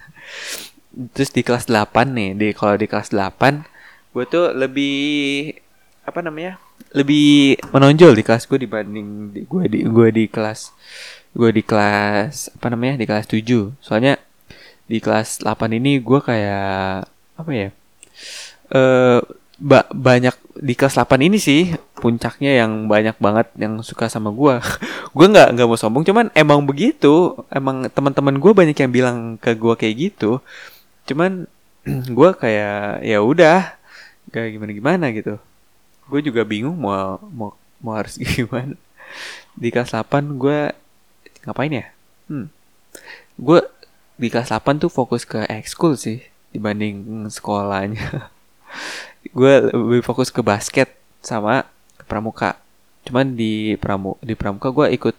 Terus 1.13 1.29
di 1.33 1.41
kelas 1.45 1.69
8 1.69 2.13
nih 2.13 2.29
di 2.37 2.47
kalau 2.53 2.77
di 2.77 2.89
kelas 2.89 3.13
8 3.13 3.65
gue 4.13 4.25
tuh 4.29 4.53
lebih 4.53 5.49
apa 6.05 6.21
namanya 6.21 6.61
lebih 6.93 7.57
menonjol 7.73 8.13
di 8.13 8.21
kelas 8.21 8.45
gue 8.45 8.61
dibanding 8.61 9.33
di, 9.33 9.41
gue 9.49 9.63
di 9.65 9.79
gue 9.89 10.07
di 10.13 10.25
kelas 10.29 10.69
gue 11.33 11.49
di 11.49 11.65
kelas 11.65 12.53
apa 12.53 12.67
namanya 12.69 13.01
di 13.01 13.05
kelas 13.09 13.25
7 13.25 13.81
soalnya 13.81 14.21
di 14.85 15.01
kelas 15.01 15.41
8 15.41 15.79
ini 15.81 15.97
gue 15.97 16.19
kayak 16.21 17.09
apa 17.09 17.49
ya 17.49 17.69
eh 18.69 19.19
ba 19.57 19.89
banyak 19.89 20.35
di 20.61 20.73
kelas 20.77 21.01
8 21.01 21.25
ini 21.25 21.41
sih 21.41 21.73
puncaknya 22.03 22.59
yang 22.59 22.91
banyak 22.91 23.15
banget 23.15 23.47
yang 23.55 23.79
suka 23.79 24.11
sama 24.11 24.27
gue 24.35 24.59
gue 25.15 25.27
nggak 25.31 25.55
nggak 25.55 25.67
mau 25.71 25.79
sombong 25.79 26.03
cuman 26.03 26.27
emang 26.35 26.59
begitu. 26.67 27.39
Emang 27.47 27.87
teman-teman 27.87 28.35
gue 28.35 28.51
banyak 28.51 28.75
yang 28.75 28.91
bilang 28.91 29.17
ke 29.39 29.55
gue 29.55 29.73
kayak 29.79 29.95
gitu. 30.11 30.43
Cuman 31.07 31.47
gue 32.17 32.29
kayak 32.35 33.07
ya 33.07 33.23
udah 33.23 33.79
kayak 34.35 34.59
gimana 34.59 34.71
gimana 34.75 35.05
gitu. 35.15 35.39
Gue 36.11 36.19
juga 36.19 36.43
bingung 36.43 36.75
mau 36.75 37.23
mau 37.31 37.55
mau 37.79 37.95
harus 37.95 38.19
gimana. 38.35 38.75
Di 39.55 39.71
kelas 39.71 39.95
8 39.95 40.35
gue 40.35 40.75
ngapain 41.47 41.71
ya? 41.71 41.87
Hmm. 42.27 42.51
Gue 43.39 43.63
di 44.19 44.27
kelas 44.27 44.51
8 44.51 44.83
tuh 44.83 44.91
fokus 44.91 45.23
ke 45.23 45.47
ekskul 45.47 45.95
sih 45.95 46.19
dibanding 46.51 47.27
sekolahnya. 47.31 48.29
Gue 49.37 49.71
lebih 49.71 50.03
fokus 50.03 50.29
ke 50.29 50.43
basket 50.43 50.91
sama 51.23 51.65
pramuka. 52.05 52.59
Cuman 53.03 53.35
di 53.35 53.75
pramu 53.79 54.15
di 54.23 54.33
pramuka 54.37 54.71
gue 54.71 54.95
ikut 54.95 55.15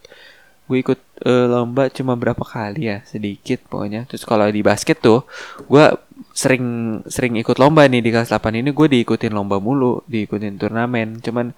gue 0.65 0.79
ikut 0.81 1.01
uh, 1.29 1.47
lomba 1.53 1.93
cuma 1.93 2.17
berapa 2.17 2.41
kali 2.41 2.89
ya 2.89 3.05
sedikit 3.05 3.61
pokoknya. 3.69 4.09
Terus 4.09 4.25
kalau 4.25 4.49
di 4.49 4.65
basket 4.65 5.01
tuh 5.05 5.29
gue 5.69 5.85
sering 6.33 6.65
sering 7.05 7.37
ikut 7.37 7.61
lomba 7.61 7.85
nih 7.85 8.01
di 8.01 8.11
kelas 8.15 8.33
8 8.33 8.61
ini 8.65 8.71
gue 8.73 8.87
diikutin 8.89 9.33
lomba 9.37 9.61
mulu 9.61 10.01
diikutin 10.09 10.57
turnamen. 10.57 11.21
Cuman 11.21 11.53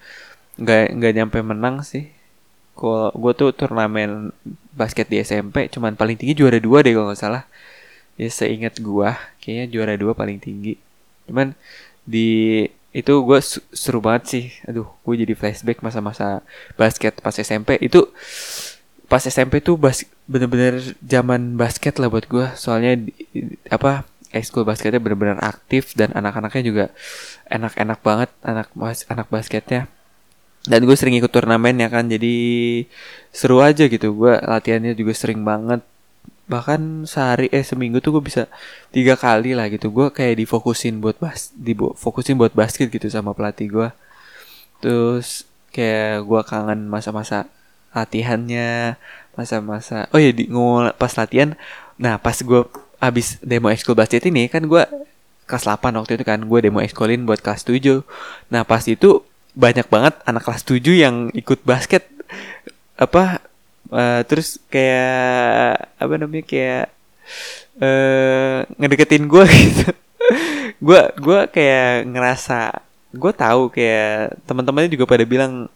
nggak 0.59 0.85
nggak 0.99 1.13
nyampe 1.23 1.39
menang 1.47 1.87
sih. 1.87 2.11
Kalau 2.77 3.15
gue 3.15 3.33
tuh 3.39 3.51
turnamen 3.55 4.35
basket 4.77 5.09
di 5.09 5.23
SMP 5.23 5.71
cuman 5.73 5.97
paling 5.97 6.19
tinggi 6.21 6.37
juara 6.37 6.59
dua 6.61 6.83
deh 6.83 6.93
kalau 6.93 7.15
nggak 7.15 7.21
salah. 7.23 7.45
Ya 8.19 8.27
seingat 8.33 8.81
gue 8.83 9.09
kayaknya 9.39 9.67
juara 9.71 9.95
dua 9.95 10.13
paling 10.19 10.43
tinggi. 10.43 10.75
Cuman 11.31 11.55
di 12.03 12.63
itu 12.97 13.13
gue 13.29 13.39
seru 13.77 14.01
banget 14.01 14.23
sih. 14.33 14.45
Aduh 14.65 14.89
gue 15.05 15.15
jadi 15.21 15.37
flashback 15.37 15.85
masa-masa 15.85 16.41
basket 16.81 17.21
pas 17.21 17.37
SMP 17.37 17.77
itu 17.85 18.09
pas 19.07 19.21
SMP 19.21 19.61
tuh 19.61 19.77
bas 19.77 20.03
bener-bener 20.27 20.97
zaman 21.05 21.55
basket 21.61 22.01
lah 22.03 22.09
buat 22.11 22.27
gue 22.27 22.47
soalnya 22.59 22.99
apa 23.71 24.09
ekskul 24.35 24.67
basketnya 24.67 24.99
bener-bener 24.99 25.39
aktif 25.39 25.95
dan 25.95 26.11
anak-anaknya 26.17 26.63
juga 26.67 26.85
enak-enak 27.53 27.99
banget 28.03 28.31
anak 28.43 28.69
anak 29.13 29.29
basketnya. 29.31 29.87
Dan 30.67 30.83
gue 30.83 30.97
sering 30.99 31.15
ikut 31.15 31.31
turnamen 31.31 31.79
ya 31.79 31.87
kan. 31.87 32.11
Jadi 32.11 32.35
seru 33.31 33.63
aja 33.63 33.87
gitu. 33.87 34.11
Gue 34.19 34.35
latihannya 34.35 34.99
juga 34.99 35.15
sering 35.15 35.47
banget 35.47 35.79
bahkan 36.47 37.05
sehari 37.07 37.51
eh 37.51 37.67
seminggu 37.67 37.99
tuh 37.99 38.19
gue 38.19 38.25
bisa 38.31 38.47
tiga 38.95 39.19
kali 39.19 39.53
lah 39.53 39.67
gitu. 39.71 39.91
Gue 39.91 40.09
kayak 40.15 40.39
difokusin 40.43 41.03
buat 41.03 41.19
bas 41.19 41.51
difokusin 41.55 42.39
buat 42.39 42.55
basket 42.55 42.91
gitu 42.91 43.07
sama 43.11 43.35
pelatih 43.35 43.69
gue 43.71 43.89
terus 44.77 45.49
kayak 45.73 46.23
gue 46.29 46.41
kangen 46.45 46.87
masa-masa 46.87 47.49
latihannya 47.97 49.01
masa-masa 49.33 50.05
oh 50.13 50.21
ya 50.21 50.31
di 50.31 50.47
ngomong 50.51 50.95
pas 50.97 51.13
latihan. 51.19 51.59
Nah 51.99 52.21
pas 52.21 52.37
gue 52.39 52.61
abis 53.03 53.41
demo 53.45 53.69
ekskul 53.69 53.99
basket 53.99 54.25
ini 54.29 54.49
kan 54.49 54.65
gue 54.65 54.83
kelas 55.47 55.65
8 55.69 55.95
waktu 55.95 56.19
itu 56.19 56.25
kan 56.27 56.43
gue 56.43 56.59
demo 56.59 56.83
ekskulin 56.83 57.23
buat 57.23 57.39
kelas 57.39 57.63
7 57.63 58.03
nah 58.51 58.67
pas 58.67 58.83
itu 58.83 59.23
banyak 59.57 59.89
banget 59.89 60.15
anak 60.29 60.45
kelas 60.45 60.63
7 60.69 60.85
yang 60.93 61.17
ikut 61.33 61.65
basket. 61.65 62.05
Apa 63.01 63.41
uh, 63.91 64.21
terus 64.27 64.59
kayak 64.71 65.91
apa 65.99 66.15
namanya 66.19 66.45
kayak 66.47 66.87
uh, 67.81 68.65
ngedeketin 68.81 69.27
gue 69.27 69.45
gitu. 69.67 69.89
Gue 70.83 71.01
gue 71.17 71.41
kayak 71.53 72.09
ngerasa 72.11 72.83
gue 73.17 73.33
tahu 73.33 73.73
kayak 73.73 74.37
teman-temannya 74.45 74.93
juga 74.93 75.09
pada 75.09 75.25
bilang 75.25 75.73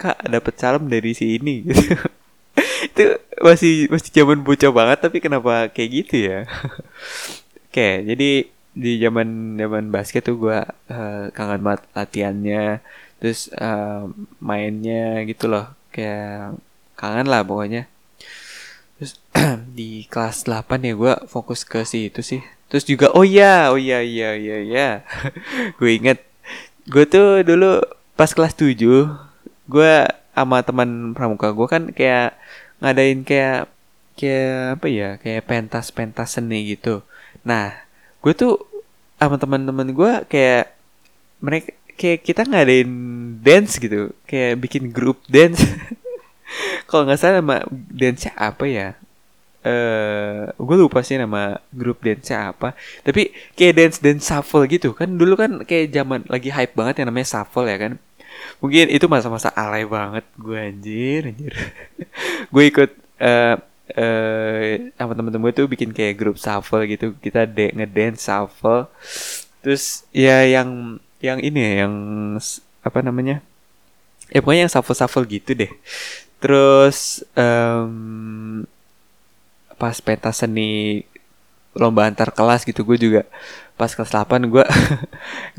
kak 0.00 0.16
dapet 0.24 0.54
salam 0.56 0.88
dari 0.88 1.12
si 1.12 1.36
ini 1.36 1.62
gitu. 1.68 1.96
Itu 2.90 3.04
masih 3.40 3.88
masih 3.92 4.10
zaman 4.12 4.40
bocah 4.40 4.72
banget 4.72 4.98
tapi 5.04 5.18
kenapa 5.20 5.68
kayak 5.72 5.90
gitu 6.04 6.16
ya? 6.28 6.38
Oke 7.70 7.88
jadi 8.04 8.48
di 8.70 8.92
zaman 9.02 9.58
zaman 9.58 9.90
basket 9.90 10.22
tuh 10.24 10.36
gue 10.38 10.58
uh, 10.94 11.24
kangen 11.34 11.60
banget 11.60 11.82
latihannya 11.92 12.80
terus 13.20 13.52
uh, 13.58 14.08
mainnya 14.40 15.20
gitu 15.28 15.50
loh. 15.52 15.68
Kayak 15.90 16.56
kangen 17.00 17.32
lah 17.32 17.40
pokoknya. 17.40 17.88
Terus 19.00 19.16
di 19.78 20.04
kelas 20.12 20.44
8 20.44 20.68
ya 20.84 20.92
gue 20.92 21.14
fokus 21.24 21.64
ke 21.64 21.80
si 21.88 22.12
itu 22.12 22.20
sih. 22.20 22.44
Terus 22.68 22.84
juga 22.84 23.08
oh 23.16 23.24
iya 23.24 23.72
oh 23.72 23.80
iya 23.80 24.04
iya 24.04 24.36
iya 24.36 24.58
iya. 24.60 24.88
Gue 25.80 25.96
inget 25.96 26.20
gue 26.90 27.04
tuh 27.08 27.40
dulu 27.46 27.80
pas 28.18 28.28
kelas 28.28 28.52
7 28.52 28.76
gue 29.70 29.92
sama 30.34 30.58
teman 30.66 31.12
pramuka 31.16 31.52
gue 31.52 31.66
kan 31.70 31.82
kayak 31.94 32.34
ngadain 32.82 33.22
kayak 33.22 33.70
kayak 34.18 34.80
apa 34.80 34.86
ya 34.88 35.08
kayak 35.16 35.46
pentas 35.48 35.88
pentas 35.88 36.36
seni 36.36 36.76
gitu. 36.76 37.00
Nah 37.46 37.72
gue 38.20 38.32
tuh 38.36 38.60
sama 39.16 39.36
teman-teman 39.40 39.88
gue 39.92 40.12
kayak 40.28 40.72
mereka 41.40 41.72
kayak 42.00 42.20
kita 42.24 42.42
ngadain 42.48 42.90
dance 43.44 43.76
gitu 43.76 44.16
kayak 44.24 44.56
bikin 44.60 44.88
grup 44.88 45.20
dance 45.28 45.60
kalau 46.88 47.06
nggak 47.06 47.18
salah 47.20 47.40
nama 47.40 47.56
dance 47.90 48.26
apa 48.34 48.64
ya? 48.66 48.88
Eh 49.60 50.48
uh, 50.48 50.56
gue 50.56 50.76
lupa 50.80 51.04
sih 51.04 51.20
nama 51.20 51.60
grup 51.70 52.00
dance 52.00 52.32
apa. 52.32 52.72
Tapi 53.04 53.30
kayak 53.54 53.74
dance 53.76 53.98
dance 54.00 54.24
shuffle 54.26 54.64
gitu 54.66 54.96
kan. 54.96 55.08
Dulu 55.10 55.34
kan 55.36 55.50
kayak 55.68 55.92
zaman 55.92 56.24
lagi 56.26 56.48
hype 56.48 56.72
banget 56.72 57.04
yang 57.04 57.12
namanya 57.12 57.28
shuffle 57.28 57.68
ya 57.68 57.76
kan. 57.76 57.92
Mungkin 58.64 58.88
itu 58.88 59.04
masa-masa 59.04 59.52
alay 59.52 59.84
banget 59.84 60.24
gue 60.40 60.58
anjir 60.58 61.20
anjir. 61.28 61.52
Gue 62.52 62.64
ikut 62.72 62.90
uh, 63.20 63.56
uh, 63.94 64.62
sama 64.96 65.12
temen-temen 65.12 65.44
gue 65.48 65.54
tuh 65.64 65.66
bikin 65.68 65.92
kayak 65.92 66.16
grup 66.16 66.36
shuffle 66.40 66.84
gitu. 66.88 67.12
Kita 67.20 67.44
de 67.44 67.72
ngedance 67.76 68.26
shuffle. 68.26 68.88
Terus 69.60 70.08
ya 70.10 70.40
yang 70.48 71.00
yang 71.20 71.38
ini 71.44 71.58
ya 71.60 71.72
yang 71.84 71.94
apa 72.80 72.98
namanya? 73.04 73.44
Ya 74.32 74.40
pokoknya 74.40 74.66
yang 74.68 74.72
shuffle 74.72 74.96
shuffle 74.96 75.28
gitu 75.28 75.52
deh 75.52 75.72
terus 76.40 77.22
um, 77.36 78.64
pas 79.76 79.96
pentas 80.00 80.40
seni 80.40 81.04
lomba 81.72 82.10
antar 82.10 82.34
kelas 82.34 82.66
gitu 82.66 82.82
gue 82.82 82.98
juga 82.98 83.22
pas 83.80 83.88
kelas 83.88 84.12
8 84.12 84.44
gue 84.52 84.64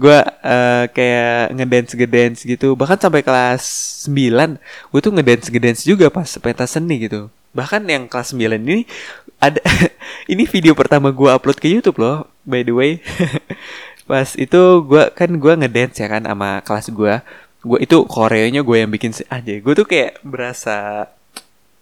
gue 0.03 0.19
uh, 0.45 0.85
kayak 0.93 1.57
ngedance 1.57 1.91
ngedance 1.97 2.39
gitu. 2.45 2.77
Bahkan 2.77 3.01
sampai 3.01 3.25
kelas 3.25 3.63
9 4.05 4.61
gue 4.61 4.99
tuh 5.01 5.09
ngedance 5.09 5.49
ngedance 5.49 5.81
juga 5.81 6.13
pas 6.13 6.29
pentas 6.37 6.69
seni 6.69 7.09
gitu. 7.09 7.33
Bahkan 7.57 7.81
yang 7.89 8.05
kelas 8.05 8.37
9 8.37 8.61
ini 8.61 8.85
ada 9.41 9.57
ini 10.31 10.45
video 10.45 10.77
pertama 10.77 11.09
gue 11.09 11.29
upload 11.33 11.57
ke 11.57 11.65
YouTube 11.65 11.97
loh 11.97 12.29
by 12.45 12.61
the 12.61 12.73
way. 12.77 13.01
Pas 14.09 14.27
itu 14.35 14.61
gue 14.85 15.03
kan 15.17 15.29
gue 15.31 15.53
ngedance 15.55 15.97
ya 15.97 16.07
kan 16.11 16.27
sama 16.27 16.59
kelas 16.61 16.91
gue 16.91 17.13
gue 17.61 17.77
itu 17.81 17.97
koreonya 18.09 18.65
gue 18.65 18.77
yang 18.81 18.89
bikin 18.89 19.13
aja 19.29 19.53
gue 19.61 19.73
tuh 19.77 19.85
kayak 19.85 20.17
berasa 20.25 21.09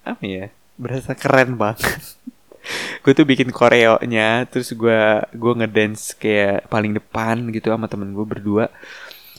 apa 0.03 0.23
ya 0.23 0.51
berasa 0.79 1.11
keren 1.13 1.59
banget. 1.59 1.99
Gue 3.03 3.11
tuh 3.11 3.27
bikin 3.27 3.51
koreonya 3.51 4.47
terus 4.47 4.71
gue 4.71 5.01
gue 5.35 5.53
ngedance 5.59 6.15
kayak 6.15 6.71
paling 6.71 6.95
depan 6.95 7.51
gitu 7.51 7.71
sama 7.71 7.91
temen 7.91 8.15
gue 8.15 8.23
berdua. 8.23 8.71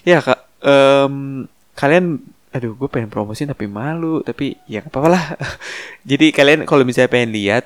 Ya 0.05 0.21
kak 0.21 0.41
um, 0.61 1.45
kalian 1.77 2.21
aduh 2.51 2.75
gue 2.75 2.89
pengen 2.91 3.09
promosi 3.09 3.47
tapi 3.47 3.71
malu 3.71 4.21
tapi 4.21 4.61
ya 4.69 4.85
apa-apa 4.85 5.09
lah. 5.09 5.25
Jadi 6.11 6.33
kalian 6.33 6.69
kalau 6.69 6.85
misalnya 6.85 7.13
pengen 7.13 7.33
lihat 7.33 7.65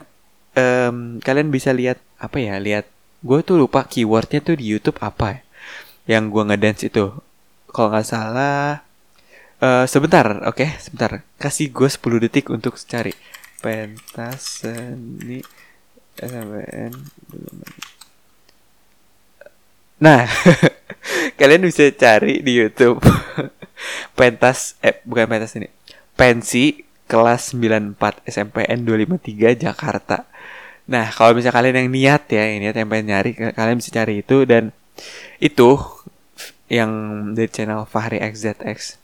um, 0.54 1.18
kalian 1.18 1.50
bisa 1.50 1.74
lihat 1.74 1.98
apa 2.18 2.38
ya 2.38 2.58
lihat 2.62 2.86
gue 3.24 3.38
tuh 3.42 3.56
lupa 3.58 3.86
keywordnya 3.88 4.44
tuh 4.44 4.54
di 4.54 4.70
YouTube 4.70 5.00
apa 5.00 5.38
ya 5.38 5.40
yang 6.04 6.28
gue 6.28 6.42
ngedance 6.44 6.84
itu 6.84 7.10
kalau 7.74 7.90
nggak 7.90 8.06
salah 8.06 8.86
uh, 9.58 9.84
sebentar 9.90 10.46
oke 10.46 10.62
okay? 10.62 10.78
sebentar 10.78 11.26
kasih 11.42 11.74
gue 11.74 11.90
10 11.90 12.24
detik 12.24 12.46
untuk 12.54 12.78
cari 12.78 13.10
pentas 13.58 14.62
seni 14.62 15.42
SMPN 16.14 16.94
Nah, 20.04 20.26
kalian 21.40 21.64
bisa 21.64 21.88
cari 21.94 22.44
di 22.44 22.60
YouTube 22.60 23.00
pentas 24.18 24.76
eh 24.84 25.00
bukan 25.06 25.24
pentas 25.30 25.56
ini. 25.56 25.70
Pensi 26.12 26.82
kelas 27.08 27.56
94 27.56 28.26
SMPN 28.28 28.84
253 28.84 29.64
Jakarta. 29.64 30.28
Nah, 30.90 31.08
kalau 31.08 31.32
misalnya 31.32 31.56
kalian 31.56 31.76
yang 31.80 31.90
niat 31.94 32.22
ya, 32.28 32.42
ini 32.52 32.68
niat 32.68 32.76
yang 32.76 32.88
pengen 32.92 33.06
nyari, 33.16 33.30
kalian 33.32 33.80
bisa 33.80 33.90
cari 33.94 34.20
itu 34.20 34.44
dan 34.44 34.76
itu 35.40 35.80
yang 36.68 36.90
dari 37.36 37.50
channel 37.50 37.84
Fahri 37.84 38.20
XZX. 38.20 38.98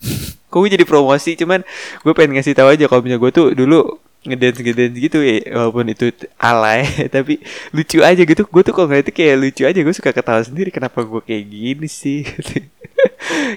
Kok 0.49 0.59
gue 0.65 0.71
jadi 0.75 0.87
promosi, 0.89 1.37
cuman 1.37 1.61
gue 2.03 2.13
pengen 2.17 2.41
ngasih 2.41 2.57
tahu 2.57 2.73
aja 2.73 2.85
kalau 2.89 3.05
misalnya 3.05 3.21
gue 3.21 3.33
tuh 3.33 3.47
dulu 3.53 4.01
ngedance 4.21 4.61
ngedance 4.61 5.01
gitu 5.01 5.25
ya 5.25 5.41
walaupun 5.57 5.97
itu 5.97 6.13
alay 6.37 6.85
tapi 7.15 7.41
lucu 7.73 8.01
aja 8.01 8.23
gitu. 8.25 8.43
Gue 8.49 8.63
tuh 8.65 8.73
kalau 8.73 8.89
ngeliat 8.89 9.09
itu 9.09 9.15
kayak 9.15 9.37
lucu 9.39 9.63
aja. 9.69 9.79
Gue 9.81 9.95
suka 9.95 10.11
ketawa 10.13 10.41
sendiri. 10.45 10.73
Kenapa 10.73 11.05
gue 11.05 11.21
kayak 11.25 11.45
gini 11.49 11.89
sih? 11.89 12.25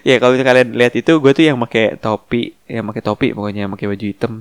Ya 0.07 0.19
kalau 0.23 0.35
kalian 0.39 0.75
lihat 0.75 0.93
itu 0.95 1.11
gue 1.19 1.31
tuh 1.35 1.43
yang 1.43 1.59
pakai 1.59 1.99
topi 1.99 2.55
yang 2.67 2.87
pakai 2.87 3.03
topi 3.03 3.27
pokoknya 3.35 3.67
yang 3.67 3.71
pakai 3.75 3.87
baju 3.91 4.05
hitam 4.07 4.33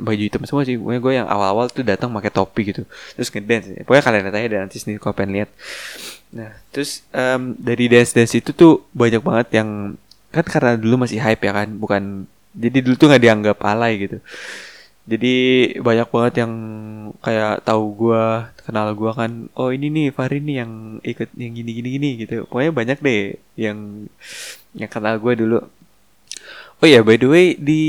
baju 0.00 0.22
hitam 0.22 0.42
semua 0.48 0.64
sih. 0.64 0.80
Gue 0.80 0.96
gue 0.96 1.12
yang 1.12 1.28
awal-awal 1.28 1.68
tuh 1.68 1.84
datang 1.84 2.08
pakai 2.12 2.32
topi 2.32 2.72
gitu. 2.72 2.82
Terus 3.16 3.28
ngedance 3.28 3.68
pokoknya 3.84 4.04
kalian 4.04 4.24
aja 4.32 4.48
dan 4.48 4.60
nanti 4.68 4.76
sendiri 4.80 4.98
kalau 5.02 5.14
pengen 5.16 5.32
lihat. 5.42 5.50
Nah 6.32 6.50
terus 6.72 7.04
um, 7.12 7.52
dari 7.60 7.92
dance 7.92 8.16
dance 8.16 8.32
itu 8.32 8.56
tuh 8.56 8.84
banyak 8.96 9.20
banget 9.20 9.60
yang 9.60 10.00
kan 10.32 10.44
karena 10.48 10.80
dulu 10.80 11.04
masih 11.04 11.20
hype 11.20 11.44
ya 11.44 11.52
kan 11.52 11.68
bukan 11.76 12.24
jadi 12.56 12.80
dulu 12.80 12.94
tuh 12.96 13.06
nggak 13.12 13.22
dianggap 13.22 13.58
alay 13.64 13.92
gitu. 14.08 14.18
Jadi 15.02 15.34
banyak 15.82 16.08
banget 16.14 16.34
yang 16.46 16.52
kayak 17.18 17.66
tahu 17.66 17.84
gua 17.98 18.54
kenal 18.62 18.94
gua 18.94 19.10
kan 19.18 19.50
oh 19.58 19.74
ini 19.74 19.90
nih 19.90 20.06
Fahri 20.14 20.38
nih 20.38 20.62
yang 20.62 20.72
ikut 21.02 21.28
yang 21.34 21.52
gini 21.58 21.70
gini 21.74 21.88
gini 21.98 22.08
gitu. 22.22 22.46
Pokoknya 22.48 22.72
banyak 22.72 22.98
deh 23.02 23.34
yang 23.58 24.06
yang 24.78 24.90
kenal 24.92 25.18
gua 25.18 25.34
dulu 25.34 25.58
Oh 26.82 26.90
ya, 26.90 26.98
by 27.06 27.14
the 27.14 27.30
way 27.30 27.54
di 27.54 27.82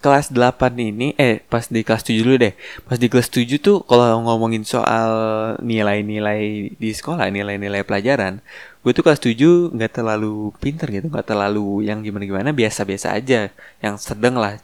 kelas 0.00 0.32
8 0.32 0.72
ini 0.80 1.12
eh 1.20 1.44
pas 1.44 1.68
di 1.68 1.84
kelas 1.84 2.00
7 2.08 2.24
dulu 2.24 2.40
deh. 2.40 2.56
Pas 2.88 2.96
di 2.96 3.12
kelas 3.12 3.28
7 3.28 3.60
tuh 3.60 3.84
kalau 3.84 4.16
ngomongin 4.24 4.64
soal 4.64 5.12
nilai-nilai 5.60 6.72
di 6.72 6.90
sekolah, 6.96 7.28
nilai-nilai 7.28 7.84
pelajaran, 7.84 8.40
gue 8.80 8.92
tuh 8.96 9.04
kelas 9.04 9.20
7 9.20 9.76
nggak 9.76 9.92
terlalu 9.92 10.56
pinter 10.56 10.88
gitu, 10.88 11.12
nggak 11.12 11.28
terlalu 11.28 11.84
yang 11.84 12.00
gimana-gimana, 12.00 12.56
biasa-biasa 12.56 13.12
aja, 13.12 13.52
yang 13.84 14.00
sedang 14.00 14.40
lah 14.40 14.56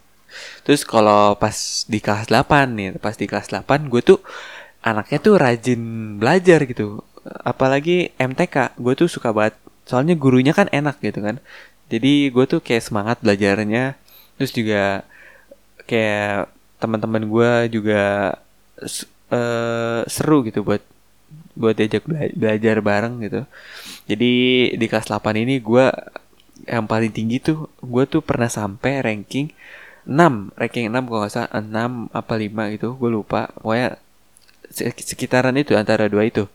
Terus 0.65 0.81
kalau 0.83 1.37
pas 1.37 1.85
di 1.85 1.99
kelas 2.01 2.27
8 2.33 2.73
nih, 2.77 2.89
pas 2.97 3.15
di 3.15 3.25
kelas 3.29 3.47
8 3.53 3.93
gue 3.93 4.01
tuh 4.01 4.19
anaknya 4.83 5.17
tuh 5.21 5.35
rajin 5.39 5.81
belajar 6.21 6.65
gitu. 6.65 7.05
Apalagi 7.45 8.09
MTK, 8.17 8.77
gue 8.79 8.93
tuh 8.97 9.09
suka 9.11 9.29
banget. 9.35 9.55
Soalnya 9.87 10.15
gurunya 10.19 10.51
kan 10.51 10.67
enak 10.71 10.99
gitu 10.99 11.19
kan. 11.23 11.39
Jadi 11.87 12.29
gue 12.33 12.45
tuh 12.49 12.59
kayak 12.63 12.83
semangat 12.83 13.17
belajarnya. 13.23 13.95
Terus 14.37 14.51
juga 14.53 15.07
kayak 15.87 16.51
teman-teman 16.77 17.23
gue 17.25 17.51
juga 17.73 18.01
uh, 19.33 20.01
seru 20.05 20.45
gitu 20.45 20.61
buat 20.61 20.83
buat 21.57 21.73
diajak 21.73 22.05
bela 22.05 22.29
belajar 22.37 22.77
bareng 22.83 23.15
gitu. 23.25 23.41
Jadi 24.05 24.33
di 24.77 24.85
kelas 24.85 25.09
8 25.09 25.43
ini 25.43 25.57
gue 25.59 25.85
yang 26.65 26.85
paling 26.89 27.11
tinggi 27.13 27.37
tuh 27.39 27.69
gue 27.79 28.03
tuh 28.09 28.21
pernah 28.25 28.49
sampai 28.49 28.99
ranking 29.05 29.53
6 30.07 30.55
ranking 30.57 30.89
6 30.89 31.05
kalau 31.05 31.19
nggak 31.23 31.33
salah 31.33 31.51
6 31.53 32.11
apa 32.15 32.33
5 32.33 32.73
gitu 32.73 32.87
gue 32.97 33.09
lupa 33.11 33.51
pokoknya 33.61 34.01
sekitaran 34.99 35.55
itu 35.55 35.77
antara 35.77 36.11
dua 36.11 36.27
itu 36.27 36.49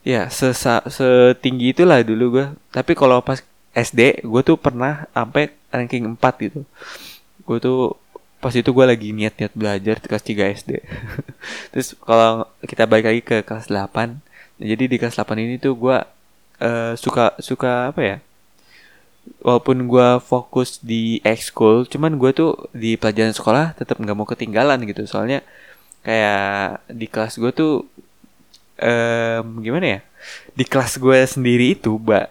ya 0.00 0.32
sesa, 0.32 0.80
setinggi 0.88 1.76
itulah 1.76 2.00
dulu 2.00 2.40
gue 2.40 2.46
tapi 2.72 2.96
kalau 2.96 3.20
pas 3.20 3.44
SD 3.74 4.26
gue 4.26 4.42
tuh 4.42 4.56
pernah 4.58 5.06
sampai 5.14 5.54
ranking 5.70 6.16
4 6.18 6.44
gitu. 6.46 6.60
Gue 7.46 7.58
tuh 7.62 7.98
pas 8.40 8.56
itu 8.56 8.72
gue 8.72 8.84
lagi 8.88 9.12
niat-niat 9.12 9.52
belajar 9.52 10.00
di 10.00 10.06
kelas 10.08 10.24
3 10.24 10.56
SD 10.64 10.70
terus 11.76 11.92
kalau 12.00 12.48
kita 12.64 12.88
balik 12.88 13.04
lagi 13.04 13.20
ke 13.20 13.36
kelas 13.44 13.68
8 13.68 14.16
jadi 14.56 14.88
di 14.88 14.96
kelas 14.96 15.20
8 15.20 15.36
ini 15.44 15.60
tuh 15.60 15.76
gue 15.76 15.96
uh, 16.60 16.92
suka 16.94 17.36
suka 17.40 17.92
apa 17.92 18.00
ya? 18.04 18.16
Walaupun 19.40 19.88
gue 19.88 20.08
fokus 20.20 20.80
di 20.80 21.20
ekskul 21.24 21.88
cuman 21.88 22.16
gue 22.20 22.30
tuh 22.36 22.68
di 22.76 22.96
pelajaran 23.00 23.32
sekolah 23.32 23.72
tetap 23.76 23.96
nggak 23.96 24.16
mau 24.16 24.28
ketinggalan 24.28 24.84
gitu. 24.84 25.08
Soalnya 25.08 25.40
kayak 26.04 26.84
di 26.92 27.06
kelas 27.08 27.40
gue 27.40 27.50
tuh 27.56 27.88
um, 28.80 29.64
gimana 29.64 29.86
ya? 29.96 30.00
Di 30.52 30.64
kelas 30.68 31.00
gue 31.00 31.24
sendiri 31.24 31.72
itu 31.72 31.96
mbak 31.96 32.28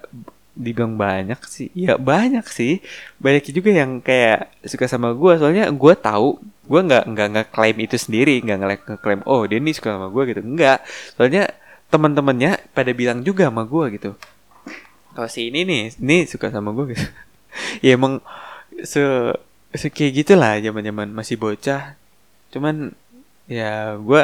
dibilang 0.60 1.00
banyak 1.00 1.40
sih. 1.48 1.72
Ya 1.72 1.96
banyak 1.96 2.44
sih. 2.52 2.84
Banyak 3.24 3.48
juga 3.56 3.72
yang 3.72 4.04
kayak 4.04 4.52
suka 4.68 4.92
sama 4.92 5.16
gue 5.16 5.40
soalnya 5.40 5.72
gue 5.72 5.94
tahu 5.96 6.36
gue 6.70 6.82
nggak 6.86 7.04
nggak 7.08 7.28
nggak 7.32 7.48
klaim 7.56 7.78
itu 7.80 7.96
sendiri. 7.96 8.44
Nggak 8.44 9.00
klaim 9.00 9.24
oh 9.24 9.48
dia 9.48 9.64
nih 9.64 9.72
suka 9.72 9.96
sama 9.96 10.12
gue 10.12 10.24
gitu. 10.36 10.42
Nggak. 10.44 10.84
Soalnya 11.16 11.44
teman-temannya 11.88 12.60
pada 12.76 12.92
bilang 12.92 13.24
juga 13.24 13.48
sama 13.48 13.64
gue 13.64 13.86
gitu. 13.96 14.12
Kalau 15.16 15.30
si 15.32 15.48
ini 15.48 15.64
nih 15.64 15.96
ini 15.96 16.28
suka 16.28 16.52
sama 16.52 16.76
gue 16.76 16.94
gitu. 16.94 17.08
Ya 17.82 17.98
emang 17.98 18.22
se, 18.86 19.02
se 19.74 19.90
kayak 19.90 20.22
gitulah 20.22 20.62
zaman 20.62 20.86
zaman 20.86 21.08
masih 21.10 21.34
bocah. 21.42 21.98
Cuman 22.54 22.94
ya 23.50 23.98
gue 23.98 24.22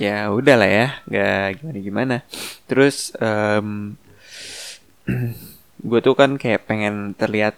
ya 0.00 0.32
udah 0.32 0.54
lah 0.56 0.70
ya. 0.70 0.86
Nggak 1.04 1.60
gimana 1.60 1.78
gimana 1.82 2.16
terus 2.64 3.12
um, 3.20 4.00
gue 5.88 6.00
tuh 6.02 6.14
kan 6.18 6.36
kayak 6.36 6.66
pengen 6.66 7.14
terlihat 7.14 7.54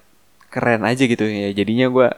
keren 0.52 0.84
aja 0.84 1.04
gitu 1.04 1.24
ya. 1.24 1.50
Jadinya 1.52 1.86
gue 1.88 2.08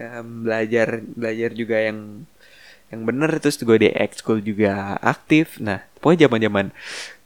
um, 0.00 0.26
belajar 0.44 1.00
belajar 1.04 1.50
juga 1.56 1.76
yang 1.80 2.28
yang 2.92 3.02
bener. 3.08 3.30
Terus 3.40 3.60
gue 3.60 3.76
di 3.80 3.88
ekskul 3.90 4.44
juga 4.44 4.96
aktif. 5.00 5.58
Nah 5.60 5.84
pokoknya 5.98 6.28
zaman 6.28 6.40
zaman 6.44 6.66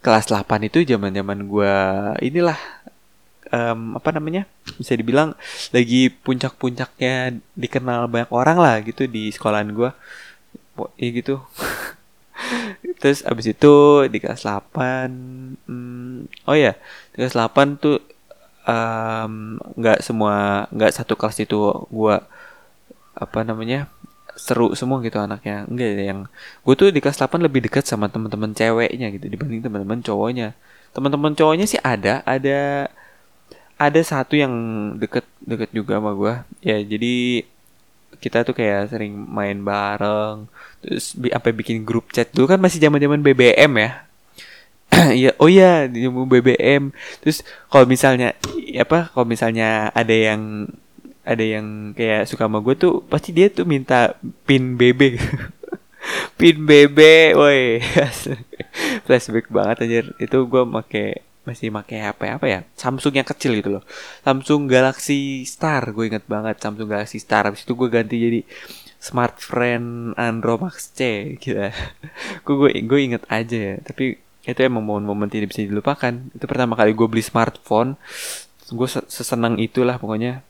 kelas 0.05 0.27
8 0.29 0.69
itu 0.69 0.85
zaman 0.85 1.17
zaman 1.17 1.39
gue 1.49 1.75
inilah 2.21 2.59
um, 3.55 3.97
apa 3.97 4.11
namanya 4.13 4.45
bisa 4.77 4.93
dibilang 4.99 5.33
lagi 5.71 6.13
puncak-puncaknya 6.13 7.39
dikenal 7.57 8.11
banyak 8.11 8.31
orang 8.35 8.59
lah 8.59 8.77
gitu 8.85 9.07
di 9.07 9.31
sekolahan 9.31 9.71
gue 9.73 9.91
ya 10.99 11.09
gitu 11.15 11.39
terus 13.01 13.25
abis 13.25 13.57
itu 13.57 13.75
di 14.13 14.19
kelas 14.21 14.45
8 14.45 15.67
hmm, 15.69 16.49
oh 16.49 16.57
ya 16.57 16.77
di 17.13 17.17
kelas 17.21 17.37
8 17.37 17.81
tuh 17.81 17.99
nggak 19.77 19.99
um, 20.01 20.05
semua 20.05 20.65
nggak 20.73 20.93
satu 20.93 21.17
kelas 21.21 21.37
itu 21.45 21.57
gue 21.93 22.17
apa 23.15 23.39
namanya 23.45 23.93
seru 24.35 24.75
semua 24.75 24.99
gitu 25.03 25.19
anaknya. 25.23 25.65
Enggak 25.71 25.91
yang 25.95 26.21
gue 26.67 26.75
tuh 26.75 26.91
di 26.91 26.99
kelas 26.99 27.19
8 27.19 27.39
lebih 27.47 27.65
dekat 27.67 27.87
sama 27.87 28.11
teman-teman 28.11 28.51
ceweknya 28.51 29.15
gitu 29.15 29.27
dibanding 29.31 29.63
teman-teman 29.63 30.03
cowoknya. 30.03 30.59
Teman-teman 30.95 31.33
cowoknya 31.39 31.67
sih 31.71 31.81
ada 31.83 32.23
ada 32.27 32.91
ada 33.79 34.01
satu 34.01 34.39
yang 34.39 34.55
deket 34.99 35.27
deket 35.43 35.71
juga 35.75 35.99
sama 35.99 36.15
gue 36.15 36.35
ya 36.63 36.79
jadi 36.79 37.43
kita 38.25 38.41
tuh 38.49 38.57
kayak 38.57 38.89
sering 38.89 39.13
main 39.13 39.61
bareng 39.61 40.49
terus 40.81 41.13
bi 41.13 41.29
sampai 41.29 41.53
bikin 41.53 41.85
grup 41.85 42.09
chat 42.09 42.33
dulu 42.33 42.57
kan 42.57 42.61
masih 42.61 42.81
zaman 42.81 42.97
zaman 42.97 43.21
BBM 43.21 43.73
ya 43.77 43.91
Iya, 45.19 45.31
oh 45.43 45.49
iya 45.51 45.91
di 45.91 46.07
BBM. 46.07 46.95
Terus 47.23 47.43
kalau 47.71 47.87
misalnya 47.89 48.37
apa? 48.79 49.11
Kalau 49.11 49.27
misalnya 49.27 49.91
ada 49.91 50.15
yang 50.15 50.71
ada 51.25 51.41
yang 51.41 51.97
kayak 51.97 52.29
suka 52.29 52.45
sama 52.45 52.61
gue 52.61 52.75
tuh 52.77 53.01
pasti 53.09 53.33
dia 53.33 53.49
tuh 53.49 53.65
minta 53.65 54.15
pin 54.45 54.77
BB. 54.77 55.19
pin 56.39 56.57
BB, 56.69 56.99
woi. 57.35 57.81
Flashback 59.07 59.49
banget 59.51 59.77
anjir. 59.85 60.05
Itu 60.21 60.47
gue 60.47 60.63
make 60.69 61.25
masih 61.45 61.69
pakai 61.71 61.99
HP 62.05 62.21
apa 62.41 62.47
ya? 62.49 62.61
Samsung 62.77 63.15
yang 63.21 63.29
kecil 63.29 63.53
gitu 63.61 63.81
loh. 63.81 63.85
Samsung 64.25 64.67
Galaxy 64.67 65.45
Star 65.45 65.85
gue 65.93 66.05
inget 66.09 66.25
banget 66.25 66.57
Samsung 66.61 66.89
Galaxy 66.89 67.21
Star. 67.21 67.49
Habis 67.49 67.69
itu 67.69 67.73
gue 67.77 67.89
ganti 67.93 68.17
jadi 68.21 68.41
Smart 68.99 69.37
Friend 69.37 70.17
Andro 70.17 70.57
Max 70.57 70.91
C 70.97 71.35
gitu. 71.37 71.61
Gue 72.45 72.55
gue 72.57 72.71
gue 72.89 73.01
inget 73.05 73.23
aja 73.29 73.57
ya. 73.57 73.77
Tapi 73.85 74.17
itu 74.45 74.61
emang 74.65 74.85
momen-momen 74.85 75.29
tidak 75.29 75.53
bisa 75.53 75.65
dilupakan. 75.65 76.13
Itu 76.33 76.45
pertama 76.49 76.73
kali 76.73 76.97
gue 76.97 77.05
beli 77.05 77.21
smartphone. 77.21 78.01
Gue 78.73 78.89
sesenang 78.89 79.61
itulah 79.61 80.01
pokoknya. 80.01 80.41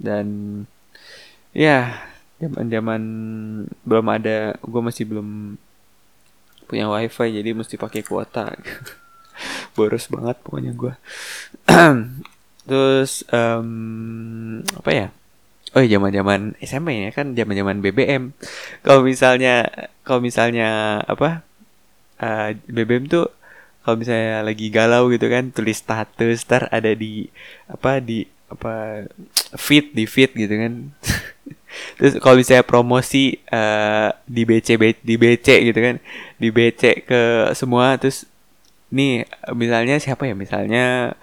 Dan 0.00 0.26
ya 1.52 2.00
zaman 2.38 2.64
zaman 2.70 3.02
belum 3.82 4.06
ada 4.08 4.54
gue 4.62 4.82
masih 4.84 5.04
belum 5.04 5.58
punya 6.68 6.86
wifi 6.86 7.32
jadi 7.32 7.50
mesti 7.56 7.74
pakai 7.80 8.04
kuota 8.04 8.52
boros 9.78 10.10
banget 10.10 10.36
pokoknya 10.42 10.72
gue 10.74 10.94
terus 12.68 13.22
um, 13.30 14.60
apa 14.74 14.90
ya? 14.90 15.08
Oh 15.76 15.84
iya 15.84 16.00
zaman 16.00 16.12
zaman 16.12 16.40
SMP 16.64 16.88
ya 17.06 17.10
kan 17.12 17.36
zaman 17.36 17.54
zaman 17.54 17.76
BBM 17.84 18.32
kalau 18.82 19.04
misalnya 19.04 19.68
kalau 20.02 20.18
misalnya 20.24 21.00
apa 21.04 21.44
uh, 22.18 22.50
eh, 22.50 22.58
BBM 22.66 23.06
tuh 23.06 23.28
kalau 23.84 24.00
misalnya 24.00 24.44
lagi 24.44 24.68
galau 24.68 25.08
gitu 25.12 25.28
kan 25.32 25.48
tulis 25.52 25.80
status 25.80 26.44
ntar 26.44 26.68
ada 26.68 26.92
di 26.92 27.28
apa 27.68 28.00
di 28.04 28.28
apa 28.48 29.04
feed 29.56 29.92
di 29.92 30.04
feed 30.08 30.36
gitu 30.36 30.54
kan. 30.56 30.72
Terus 32.00 32.16
kalau 32.20 32.40
misalnya 32.40 32.64
promosi 32.64 33.36
uh, 33.52 34.08
di 34.24 34.42
BC 34.48 34.76
di 35.04 35.14
BC 35.20 35.68
gitu 35.68 35.80
kan 35.80 35.96
di 36.40 36.48
BC 36.48 37.04
ke 37.04 37.52
semua 37.52 37.96
terus 38.00 38.24
nih 38.92 39.28
misalnya 39.54 39.96
siapa 40.00 40.28
ya? 40.28 40.34
Misalnya 40.34 41.14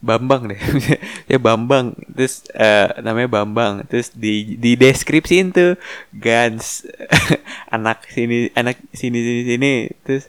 Bambang 0.00 0.48
deh. 0.48 0.60
Ya 1.30 1.36
Bambang. 1.36 1.92
Terus 2.16 2.48
uh, 2.56 2.88
namanya 3.04 3.28
Bambang. 3.28 3.84
Terus 3.84 4.08
di 4.16 4.56
di 4.56 4.74
deskripsi 4.74 5.44
itu 5.44 5.76
Gans 6.16 6.88
anak 7.76 8.08
sini 8.08 8.48
anak 8.56 8.80
sini 8.96 9.18
sini 9.20 9.42
sini. 9.44 9.74
Terus 10.04 10.24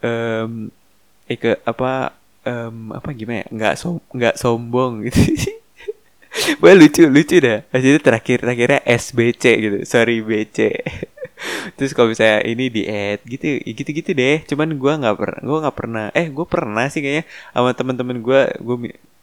um, 0.00 0.72
eh 1.28 1.36
ke 1.36 1.60
apa 1.68 2.16
um, 2.48 2.96
apa 2.96 3.12
gimana 3.12 3.44
ya? 3.44 3.46
Nggak 3.52 3.74
som 3.76 4.00
nggak 4.16 4.36
sombong 4.40 5.04
gitu. 5.06 5.20
Wah 6.64 6.72
lucu 6.72 7.04
lucu 7.04 7.36
dah. 7.44 7.60
Jadi 7.68 8.00
terakhir 8.00 8.40
terakhirnya 8.40 8.80
SBC 8.88 9.44
gitu. 9.60 9.78
Sorry 9.84 10.24
BC 10.24 10.58
terus 11.76 11.92
kalau 11.96 12.08
misalnya 12.12 12.44
ini 12.46 12.64
di 12.68 12.82
add 12.86 13.20
gitu 13.26 13.60
gitu 13.62 13.90
gitu 13.90 14.10
deh. 14.16 14.36
Cuman 14.48 14.68
gue 14.76 14.92
nggak 15.00 15.16
pernah 15.18 15.40
gue 15.42 15.58
nggak 15.62 15.76
pernah 15.76 16.04
eh 16.14 16.26
gue 16.30 16.46
pernah 16.46 16.84
sih 16.92 17.00
kayaknya 17.04 17.24
sama 17.54 17.70
temen-temen 17.74 18.18
gue 18.22 18.40
gue 18.60 18.76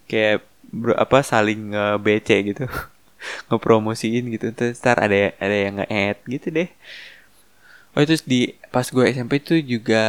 kayak 0.09 0.37
bro, 0.69 0.93
apa 0.97 1.21
saling 1.21 1.73
nge 1.73 1.85
BC 2.01 2.29
gitu. 2.53 2.63
Ngepromosiin 3.51 4.23
gitu. 4.33 4.51
Terus 4.55 4.79
ntar 4.81 4.97
ada 5.01 5.33
ada 5.37 5.55
yang 5.55 5.81
nge 5.81 5.87
add 5.89 6.17
gitu 6.27 6.47
deh. 6.53 6.69
Oh 7.97 8.03
terus 8.05 8.23
di 8.23 8.53
pas 8.69 8.85
gue 8.85 9.05
SMP 9.09 9.41
tuh 9.41 9.59
juga 9.59 10.03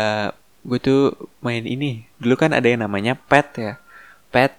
gue 0.65 0.79
tuh 0.79 1.17
main 1.41 1.65
ini. 1.65 2.05
Dulu 2.21 2.35
kan 2.37 2.53
ada 2.53 2.69
yang 2.69 2.85
namanya 2.85 3.17
pet 3.17 3.49
ya. 3.57 3.73
Pet 4.29 4.53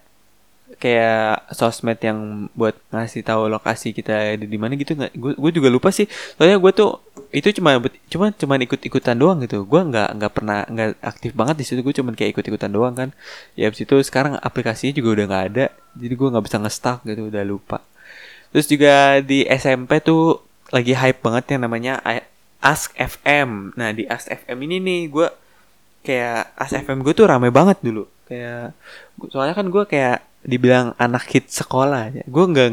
kayak 0.82 1.54
sosmed 1.54 2.02
yang 2.02 2.50
buat 2.58 2.74
ngasih 2.90 3.22
tahu 3.22 3.46
lokasi 3.52 3.94
kita 3.94 4.34
di 4.40 4.58
mana 4.58 4.74
gitu 4.74 4.98
nggak? 4.98 5.14
Gue 5.18 5.52
juga 5.54 5.70
lupa 5.70 5.94
sih. 5.94 6.10
Soalnya 6.36 6.58
gue 6.58 6.72
tuh 6.74 6.98
itu 7.32 7.48
cuma 7.56 7.80
cuma 8.12 8.26
cuma 8.36 8.54
ikut 8.60 8.82
ikutan 8.84 9.16
doang 9.16 9.40
gitu. 9.44 9.64
Gue 9.64 9.82
nggak 9.88 10.20
nggak 10.20 10.32
pernah 10.36 10.68
nggak 10.68 11.00
aktif 11.00 11.32
banget 11.32 11.56
di 11.64 11.66
situ. 11.68 11.80
Gue 11.80 11.96
cuma 11.96 12.12
kayak 12.12 12.36
ikut 12.36 12.46
ikutan 12.52 12.72
doang 12.72 12.92
kan. 12.92 13.10
Ya 13.56 13.72
abis 13.72 13.88
itu 13.88 13.96
sekarang 14.04 14.36
aplikasinya 14.44 14.92
juga 14.92 15.10
udah 15.16 15.26
nggak 15.32 15.46
ada. 15.56 15.66
Jadi 15.96 16.14
gue 16.14 16.28
nggak 16.28 16.46
bisa 16.46 16.58
ngestak 16.60 17.00
gitu 17.08 17.32
udah 17.32 17.44
lupa. 17.48 17.80
Terus 18.52 18.68
juga 18.68 19.24
di 19.24 19.48
SMP 19.48 20.04
tuh 20.04 20.44
lagi 20.76 20.92
hype 20.92 21.24
banget 21.24 21.56
yang 21.56 21.68
namanya 21.68 22.04
Ask 22.62 22.94
FM 22.96 23.74
nah 23.74 23.90
di 23.92 24.06
Ask 24.06 24.30
FM 24.30 24.58
ini 24.70 24.78
nih 24.78 25.02
gue 25.10 25.28
kayak 26.06 26.56
Ask 26.56 26.78
FM 26.78 27.02
gue 27.02 27.16
tuh 27.16 27.32
rame 27.32 27.48
banget 27.48 27.80
dulu. 27.80 28.12
Kayak 28.28 28.76
soalnya 29.32 29.56
kan 29.56 29.72
gue 29.72 29.84
kayak 29.88 30.20
dibilang 30.44 30.92
anak 31.00 31.32
hit 31.32 31.48
sekolah 31.48 32.12
ya. 32.12 32.24
Gue 32.28 32.44
nggak 32.44 32.68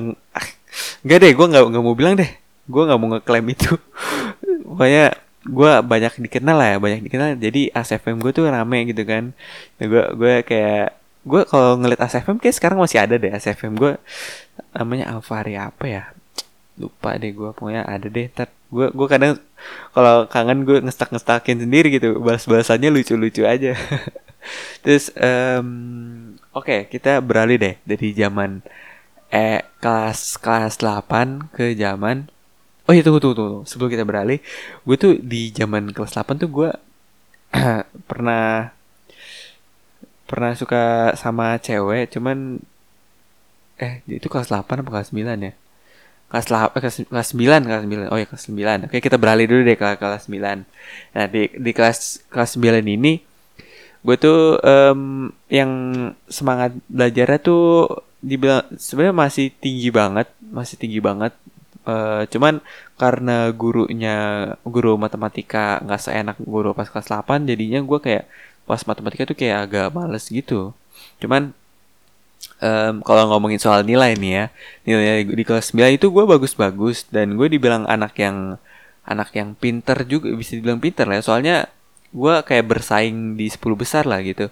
nggak 1.07 1.19
deh 1.23 1.33
gue 1.33 1.47
nggak 1.47 1.65
nggak 1.71 1.85
mau 1.87 1.95
bilang 1.95 2.19
deh. 2.19 2.31
Gue 2.69 2.83
nggak 2.85 2.99
mau 2.99 3.09
ngeklaim 3.17 3.47
itu 3.49 3.73
pokoknya 4.69 5.17
gue 5.49 5.73
banyak 5.81 6.13
dikenal 6.21 6.57
lah 6.61 6.69
ya 6.75 6.79
banyak 6.79 7.01
dikenal. 7.09 7.29
Jadi 7.41 7.73
ASFM 7.73 8.21
gue 8.21 8.33
tuh 8.37 8.45
rame 8.49 8.85
gitu 8.91 9.03
kan. 9.09 9.33
Gue 9.81 10.05
gue 10.15 10.35
kayak 10.45 10.97
gue 11.25 11.43
kalau 11.49 11.81
ngeliat 11.81 12.01
ASFM 12.05 12.37
kayak 12.41 12.57
sekarang 12.57 12.79
masih 12.81 13.01
ada 13.01 13.17
deh 13.17 13.33
ASFM 13.33 13.75
gue 13.77 13.97
namanya 14.77 15.17
Alvari 15.17 15.57
apa 15.57 15.85
ya? 15.89 16.05
Lupa 16.79 17.17
deh 17.17 17.33
gue 17.33 17.51
pokoknya 17.57 17.89
ada 17.89 18.07
deh. 18.07 18.29
Ntar 18.29 18.49
gue 18.69 18.87
gue 18.93 19.09
kadang 19.09 19.41
kalau 19.97 20.29
kangen 20.29 20.69
gue 20.69 20.85
ngestak 20.85 21.11
ngestakin 21.11 21.65
sendiri 21.65 21.89
gitu. 21.97 22.21
Balas 22.21 22.45
balasannya 22.45 22.93
lucu 22.93 23.17
lucu 23.17 23.49
aja. 23.49 23.73
Terus 24.85 25.13
um, 25.19 25.69
Oke, 26.59 26.75
okay, 26.75 26.81
kita 26.91 27.23
beralih 27.23 27.55
deh. 27.61 27.75
Dari 27.87 28.11
zaman 28.19 28.65
eh 29.29 29.61
kelas 29.79 30.41
kelas 30.41 30.81
8 30.81 31.53
ke 31.53 31.77
zaman 31.77 32.33
Oh 32.89 32.93
iya 32.97 33.05
tunggu 33.05 33.21
tunggu 33.21 33.37
tunggu. 33.37 33.59
Sebelum 33.69 33.93
kita 33.93 34.05
beralih, 34.09 34.41
gue 34.89 34.97
tuh 34.97 35.13
di 35.21 35.53
zaman 35.53 35.93
kelas 35.93 36.17
8 36.17 36.41
tuh 36.41 36.49
gue 36.49 36.71
pernah 38.09 38.73
pernah 40.29 40.53
suka 40.57 41.13
sama 41.17 41.61
cewek, 41.61 42.13
cuman 42.17 42.61
eh 43.79 44.01
itu 44.09 44.27
kelas 44.27 44.49
8 44.49 44.83
apa 44.83 44.91
kelas 44.91 45.13
9 45.13 45.47
ya? 45.47 45.53
kelas 46.29 46.47
lah 46.53 46.69
eh, 46.77 46.81
kelas 46.85 46.97
kelas 47.09 47.29
9 47.33 47.65
kelas 47.65 47.83
9 47.89 48.13
oh 48.13 48.19
ya 48.21 48.27
kelas 48.29 48.45
9 48.53 48.85
oke 48.85 48.97
kita 49.01 49.17
beralih 49.17 49.49
dulu 49.49 49.61
deh 49.65 49.77
ke 49.81 49.89
kelas 49.97 50.29
9 50.29 51.17
nah 51.17 51.25
di 51.25 51.49
di 51.57 51.71
kelas 51.73 52.29
kelas 52.29 52.61
9 52.61 52.85
ini 52.85 53.25
gue 54.05 54.17
tuh 54.21 54.61
um, 54.61 55.33
yang 55.49 55.73
semangat 56.29 56.77
belajarnya 56.87 57.41
tuh 57.41 57.89
dibilang 58.21 58.63
sebenarnya 58.77 59.17
masih 59.17 59.47
tinggi 59.57 59.89
banget 59.89 60.29
masih 60.39 60.77
tinggi 60.77 61.01
banget 61.01 61.33
uh, 61.87 62.27
cuman 62.27 62.65
karena 62.99 63.53
gurunya 63.55 64.17
guru 64.67 64.99
matematika 64.99 65.79
nggak 65.85 66.01
seenak 66.03 66.37
guru 66.43 66.75
pas 66.75 66.91
kelas 66.91 67.07
8 67.07 67.47
jadinya 67.47 67.79
gue 67.85 67.99
kayak 68.03 68.25
pas 68.69 68.81
matematika 68.85 69.23
tuh 69.29 69.37
kayak 69.39 69.71
agak 69.71 69.87
males 69.95 70.27
gitu. 70.29 70.75
Cuman 71.23 71.55
um, 72.63 72.95
kalau 73.07 73.31
ngomongin 73.31 73.61
soal 73.63 73.87
nilai 73.87 74.15
nih 74.19 74.33
ya 74.35 74.45
nilai 74.85 75.25
di 75.25 75.45
kelas 75.47 75.73
9 75.75 75.99
itu 75.99 76.07
gue 76.11 76.25
bagus-bagus 76.27 77.07
dan 77.09 77.39
gue 77.39 77.49
dibilang 77.49 77.87
anak 77.87 78.19
yang 78.19 78.59
anak 79.09 79.33
yang 79.33 79.57
pinter 79.57 80.05
juga 80.05 80.29
bisa 80.37 80.53
dibilang 80.59 80.83
pinter 80.83 81.09
lah 81.09 81.19
ya. 81.21 81.25
soalnya 81.25 81.57
gue 82.13 82.35
kayak 82.45 82.65
bersaing 82.69 83.37
di 83.41 83.49
10 83.49 83.61
besar 83.77 84.05
lah 84.09 84.21
gitu. 84.25 84.49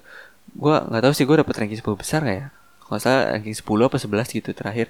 Gue 0.57 0.77
nggak 0.77 1.03
tahu 1.05 1.13
sih 1.13 1.25
gue 1.29 1.37
dapet 1.41 1.55
ranking 1.57 1.81
10 1.81 2.01
besar 2.01 2.21
gak 2.25 2.37
ya? 2.37 2.47
Kalau 2.87 2.99
salah 3.03 3.23
ranking 3.37 3.57
10 3.57 3.89
apa 3.89 3.97
11 4.01 4.37
gitu 4.41 4.51
terakhir. 4.57 4.89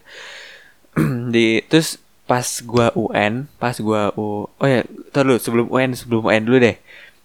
Di 1.35 1.63
terus 1.67 1.99
pas 2.27 2.43
gue 2.43 2.87
UN 2.99 3.47
pas 3.57 3.75
gue 3.79 4.03
U 4.19 4.51
oh 4.51 4.67
ya 4.67 4.83
terus 5.15 5.47
sebelum 5.47 5.71
UN 5.71 5.95
sebelum 5.95 6.27
UN 6.27 6.43
dulu 6.45 6.59
deh 6.59 6.77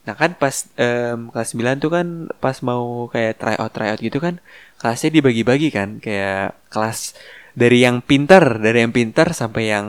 Nah 0.02 0.18
kan 0.18 0.34
pas 0.34 0.66
um, 0.82 1.30
kelas 1.30 1.54
9 1.54 1.78
tuh 1.78 1.92
kan 1.94 2.08
pas 2.42 2.58
mau 2.66 3.06
kayak 3.14 3.38
try 3.38 3.56
out 3.62 3.70
try 3.70 3.94
out 3.94 4.02
gitu 4.02 4.18
kan 4.18 4.42
kelasnya 4.82 5.14
dibagi-bagi 5.14 5.70
kan 5.70 6.02
kayak 6.02 6.58
kelas 6.74 7.14
dari 7.54 7.86
yang 7.86 8.02
pinter 8.02 8.42
dari 8.58 8.82
yang 8.82 8.94
pinter 8.96 9.30
sampai 9.38 9.70
yang 9.70 9.88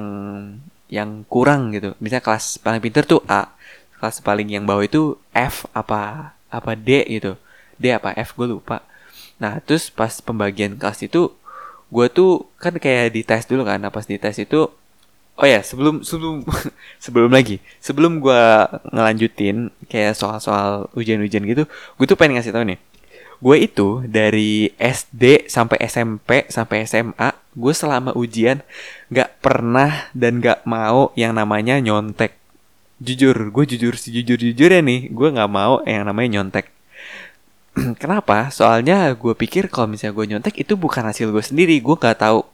yang 0.93 1.25
kurang 1.25 1.73
gitu. 1.73 1.97
Misalnya 2.05 2.25
kelas 2.29 2.61
paling 2.61 2.83
pinter 2.85 3.09
tuh 3.09 3.25
A, 3.25 3.57
kelas 3.97 4.21
paling 4.21 4.53
yang 4.53 4.69
bawah 4.69 4.85
itu 4.85 5.17
F 5.33 5.65
apa 5.73 6.37
apa 6.53 6.71
D 6.77 7.09
gitu. 7.09 7.41
D 7.81 7.97
apa 7.97 8.13
F 8.13 8.37
gue 8.37 8.45
lupa. 8.53 8.85
Nah 9.41 9.65
terus 9.65 9.89
pas 9.89 10.13
pembagian 10.21 10.77
kelas 10.77 11.01
itu 11.09 11.33
gue 11.89 12.07
tuh 12.13 12.53
kan 12.61 12.77
kayak 12.77 13.17
dites 13.17 13.49
dulu 13.49 13.65
kan. 13.65 13.81
Nah 13.81 13.89
pas 13.89 14.05
dites 14.05 14.37
itu 14.37 14.69
Oh 15.41 15.49
ya, 15.49 15.65
sebelum 15.65 16.05
sebelum 16.05 16.45
sebelum 17.05 17.31
lagi, 17.33 17.59
sebelum 17.81 18.21
gue 18.21 18.43
ngelanjutin 18.93 19.73
kayak 19.89 20.13
soal-soal 20.13 20.93
ujian-ujian 20.93 21.43
gitu, 21.49 21.65
gue 21.69 22.07
tuh 22.07 22.19
pengen 22.21 22.37
ngasih 22.37 22.53
tau 22.53 22.65
nih. 22.65 22.77
Gue 23.43 23.67
itu 23.67 24.07
dari 24.07 24.71
SD 24.79 25.51
sampai 25.51 25.83
SMP 25.91 26.47
sampai 26.47 26.87
SMA, 26.87 27.35
gue 27.59 27.75
selama 27.75 28.15
ujian 28.15 28.63
gak 29.11 29.43
pernah 29.43 30.07
dan 30.15 30.39
gak 30.39 30.63
mau 30.63 31.11
yang 31.19 31.35
namanya 31.35 31.83
nyontek. 31.83 32.39
Jujur, 33.03 33.35
gue 33.51 33.65
jujur 33.67 33.99
sih 33.99 34.15
jujur 34.15 34.39
jujur 34.39 34.71
ya 34.71 34.79
nih, 34.79 35.11
gue 35.11 35.29
gak 35.35 35.51
mau 35.51 35.83
yang 35.83 36.07
namanya 36.07 36.39
nyontek. 36.39 36.71
Kenapa? 38.03 38.47
Soalnya 38.55 39.11
gue 39.17 39.35
pikir 39.35 39.67
kalau 39.67 39.91
misalnya 39.91 40.15
gue 40.15 40.27
nyontek 40.37 40.55
itu 40.63 40.79
bukan 40.79 41.03
hasil 41.11 41.35
gue 41.35 41.43
sendiri, 41.43 41.83
gue 41.83 41.97
gak 41.99 42.23
tahu, 42.23 42.47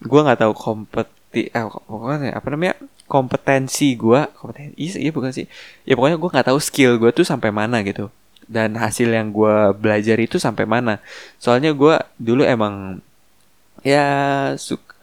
gue 0.00 0.20
gak 0.26 0.40
tahu 0.44 0.52
kompet 0.52 1.08
bukti 1.36 1.52
eh 1.52 1.64
pokoknya 1.68 2.32
apa 2.32 2.46
namanya 2.48 2.74
kompetensi 3.04 3.92
gue 3.94 4.20
kompetensi 4.34 4.74
iya, 4.80 4.92
iya 5.04 5.10
bukan 5.12 5.30
sih. 5.36 5.46
Ya 5.84 5.94
pokoknya 5.94 6.16
gue 6.16 6.30
nggak 6.32 6.48
tahu 6.48 6.58
skill 6.58 6.96
gue 6.96 7.10
tuh 7.12 7.26
sampai 7.28 7.52
mana 7.52 7.84
gitu. 7.84 8.08
Dan 8.48 8.78
hasil 8.78 9.10
yang 9.12 9.30
gue 9.34 9.74
belajar 9.76 10.16
itu 10.16 10.40
sampai 10.40 10.64
mana. 10.64 11.02
Soalnya 11.36 11.76
gue 11.76 11.94
dulu 12.16 12.42
emang 12.46 13.04
ya 13.84 14.02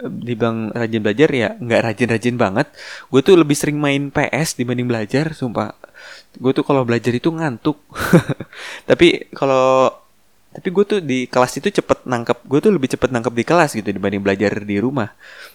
dibilang 0.04 0.74
rajin 0.76 1.00
belajar 1.00 1.30
ya 1.32 1.50
nggak 1.62 1.82
rajin-rajin 1.86 2.36
banget. 2.36 2.68
Gue 3.14 3.22
tuh 3.22 3.38
lebih 3.38 3.56
sering 3.56 3.78
main 3.78 4.10
PS 4.10 4.58
dibanding 4.58 4.90
belajar 4.90 5.32
sumpah. 5.38 5.78
Gue 6.36 6.52
tuh 6.52 6.66
kalau 6.66 6.84
belajar 6.84 7.14
itu 7.14 7.30
ngantuk. 7.30 7.78
Tapi 8.90 9.32
kalau 9.32 9.94
tapi 10.54 10.68
gue 10.70 10.84
tuh 10.86 11.00
di 11.02 11.26
kelas 11.26 11.58
itu 11.58 11.82
cepet 11.82 12.06
nangkep 12.06 12.46
gue 12.46 12.60
tuh 12.62 12.72
lebih 12.72 12.94
cepet 12.94 13.10
nangkep 13.10 13.34
di 13.34 13.44
kelas 13.44 13.74
gitu 13.74 13.90
dibanding 13.90 14.22
belajar 14.22 14.54
di 14.62 14.78
rumah 14.78 15.10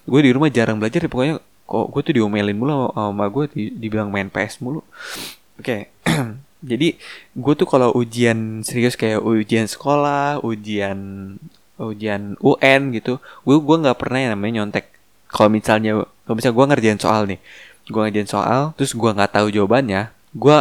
gue 0.05 0.21
di 0.27 0.31
rumah 0.35 0.51
jarang 0.51 0.83
belajar 0.83 1.07
ya 1.07 1.11
pokoknya 1.11 1.37
kok 1.39 1.87
gue 1.95 2.01
tuh 2.03 2.13
diomelin 2.19 2.59
mulu 2.59 2.91
sama 2.91 3.31
gue 3.31 3.45
di, 3.55 3.63
dibilang 3.79 4.11
main 4.11 4.27
PS 4.27 4.59
mulu 4.59 4.83
oke 4.83 5.63
okay. 5.63 5.95
jadi 6.71 6.99
gue 7.39 7.55
tuh 7.55 7.69
kalau 7.71 7.95
ujian 7.95 8.67
serius 8.67 8.99
kayak 8.99 9.23
ujian 9.23 9.71
sekolah 9.71 10.43
ujian 10.43 10.99
ujian 11.79 12.35
UN 12.43 12.91
gitu 12.91 13.23
gue 13.47 13.57
gue 13.63 13.77
nggak 13.87 13.99
pernah 14.03 14.19
yang 14.19 14.33
namanya 14.35 14.67
nyontek 14.67 14.91
kalau 15.31 15.47
misalnya 15.47 16.03
kalau 16.27 16.35
misalnya 16.35 16.57
gue 16.59 16.67
ngerjain 16.75 16.99
soal 16.99 17.23
nih 17.31 17.39
gue 17.87 18.01
ngerjain 18.03 18.27
soal 18.27 18.75
terus 18.75 18.93
gue 18.99 19.11
nggak 19.15 19.31
tahu 19.31 19.55
jawabannya 19.55 20.11
gue 20.37 20.59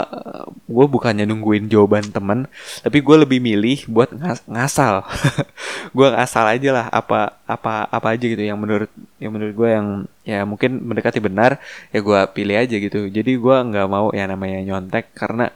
gue 0.68 0.86
bukannya 0.88 1.28
nungguin 1.28 1.68
jawaban 1.68 2.08
temen 2.08 2.48
tapi 2.80 3.04
gue 3.04 3.16
lebih 3.20 3.40
milih 3.44 3.88
buat 3.92 4.16
ngas 4.16 4.48
ngasal. 4.48 5.04
Gue 5.96 6.08
ngasal 6.12 6.46
aja 6.60 6.70
lah 6.76 6.86
apa 6.92 7.40
apa 7.48 7.88
apa 7.88 8.08
aja 8.12 8.26
gitu 8.28 8.44
yang 8.44 8.60
menurut 8.60 8.92
yang 9.24 9.32
menurut 9.32 9.56
gue 9.56 9.70
yang 9.72 9.88
ya 10.28 10.44
mungkin 10.44 10.84
mendekati 10.84 11.24
benar 11.24 11.64
ya 11.96 12.00
gue 12.04 12.20
pilih 12.36 12.56
aja 12.60 12.76
gitu. 12.76 13.08
Jadi 13.08 13.32
gue 13.40 13.56
nggak 13.72 13.88
mau 13.88 14.12
yang 14.12 14.28
namanya 14.32 14.60
nyontek 14.68 15.16
karena 15.16 15.48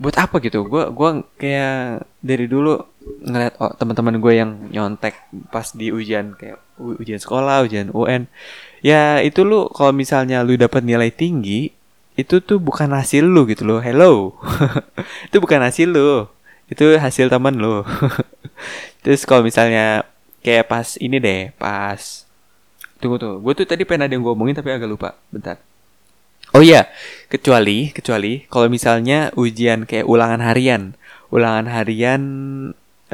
buat 0.00 0.16
apa 0.16 0.40
gitu? 0.40 0.64
Gue 0.64 0.88
gue 0.90 1.10
kayak 1.38 2.08
dari 2.24 2.48
dulu 2.48 2.80
ngeliat 3.04 3.54
oh, 3.60 3.72
teman-teman 3.76 4.16
gue 4.16 4.32
yang 4.32 4.50
nyontek 4.72 5.14
pas 5.52 5.68
di 5.76 5.92
ujian 5.92 6.32
kayak 6.36 6.60
ujian 6.80 7.20
sekolah 7.20 7.62
ujian 7.64 7.92
UN 7.92 8.26
ya 8.80 9.20
itu 9.20 9.44
lu 9.44 9.68
kalau 9.70 9.92
misalnya 9.92 10.40
lu 10.40 10.56
dapat 10.56 10.82
nilai 10.82 11.12
tinggi 11.12 11.72
itu 12.14 12.38
tuh 12.38 12.62
bukan 12.62 12.94
hasil 12.94 13.26
lu 13.26 13.46
gitu 13.50 13.66
loh. 13.66 13.82
Hello. 13.82 14.38
itu 15.28 15.36
bukan 15.42 15.60
hasil 15.66 15.90
lu. 15.90 16.30
Itu 16.70 16.94
hasil 16.94 17.26
teman 17.26 17.58
lu. 17.58 17.82
Terus 19.02 19.26
kalau 19.26 19.42
misalnya 19.42 20.06
kayak 20.40 20.70
pas 20.70 20.94
ini 21.02 21.18
deh, 21.18 21.50
pas 21.58 21.98
tunggu 23.02 23.18
tuh. 23.18 23.42
Gue 23.42 23.52
tuh 23.58 23.66
tadi 23.66 23.82
pengen 23.82 24.06
ada 24.06 24.12
yang 24.14 24.22
gue 24.22 24.32
omongin 24.32 24.54
tapi 24.54 24.70
agak 24.70 24.86
lupa. 24.86 25.18
Bentar. 25.34 25.58
Oh 26.54 26.62
iya, 26.62 26.86
kecuali 27.26 27.90
kecuali 27.90 28.46
kalau 28.46 28.70
misalnya 28.70 29.34
ujian 29.34 29.82
kayak 29.90 30.06
ulangan 30.06 30.38
harian. 30.38 30.94
Ulangan 31.34 31.66
harian 31.66 32.22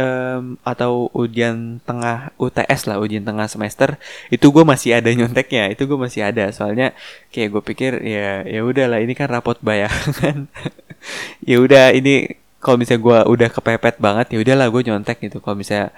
um, 0.01 0.57
atau 0.65 1.13
ujian 1.13 1.79
tengah 1.85 2.33
UTS 2.41 2.89
lah 2.89 2.97
ujian 2.97 3.23
tengah 3.23 3.47
semester 3.47 4.01
itu 4.33 4.49
gue 4.49 4.65
masih 4.65 4.97
ada 4.97 5.13
nyonteknya 5.13 5.69
itu 5.73 5.85
gue 5.85 5.99
masih 6.01 6.25
ada. 6.25 6.49
Soalnya 6.51 6.97
kayak 7.29 7.49
gue 7.53 7.63
pikir 7.63 7.93
ya 8.01 8.43
ya 8.49 8.61
udahlah 8.65 9.05
ini 9.05 9.13
kan 9.13 9.29
rapot 9.29 9.61
bayangan. 9.61 10.49
Ya 11.41 11.57
udah 11.57 11.97
ini 11.97 12.37
kalau 12.61 12.77
misalnya 12.77 13.01
gue 13.01 13.19
udah 13.33 13.49
kepepet 13.49 13.97
banget 13.97 14.37
ya 14.37 14.39
udahlah 14.45 14.69
gue 14.69 14.83
nyontek 14.85 15.17
gitu. 15.25 15.41
Kalau 15.41 15.57
misalnya 15.57 15.97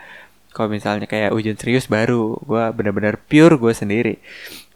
kalau 0.54 0.70
misalnya 0.70 1.10
kayak 1.10 1.34
ujian 1.34 1.58
serius 1.58 1.90
baru 1.90 2.38
gue 2.38 2.64
benar-benar 2.70 3.18
pure 3.18 3.58
gue 3.58 3.74
sendiri. 3.74 4.22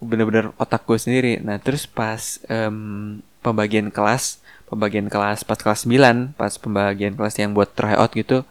Benar-benar 0.03 0.51
otak 0.59 0.83
gue 0.83 0.99
sendiri. 0.99 1.39
Nah 1.39 1.63
terus 1.63 1.87
pas 1.87 2.43
um, 2.51 3.23
pembagian 3.39 3.87
kelas 3.87 4.43
pembagian 4.67 5.07
kelas 5.07 5.47
pas 5.47 5.55
kelas 5.55 5.87
9 5.87 6.35
pas 6.35 6.51
pembagian 6.59 7.15
kelas 7.15 7.39
yang 7.39 7.55
buat 7.55 7.71
tryout 7.71 8.11
gitu 8.11 8.43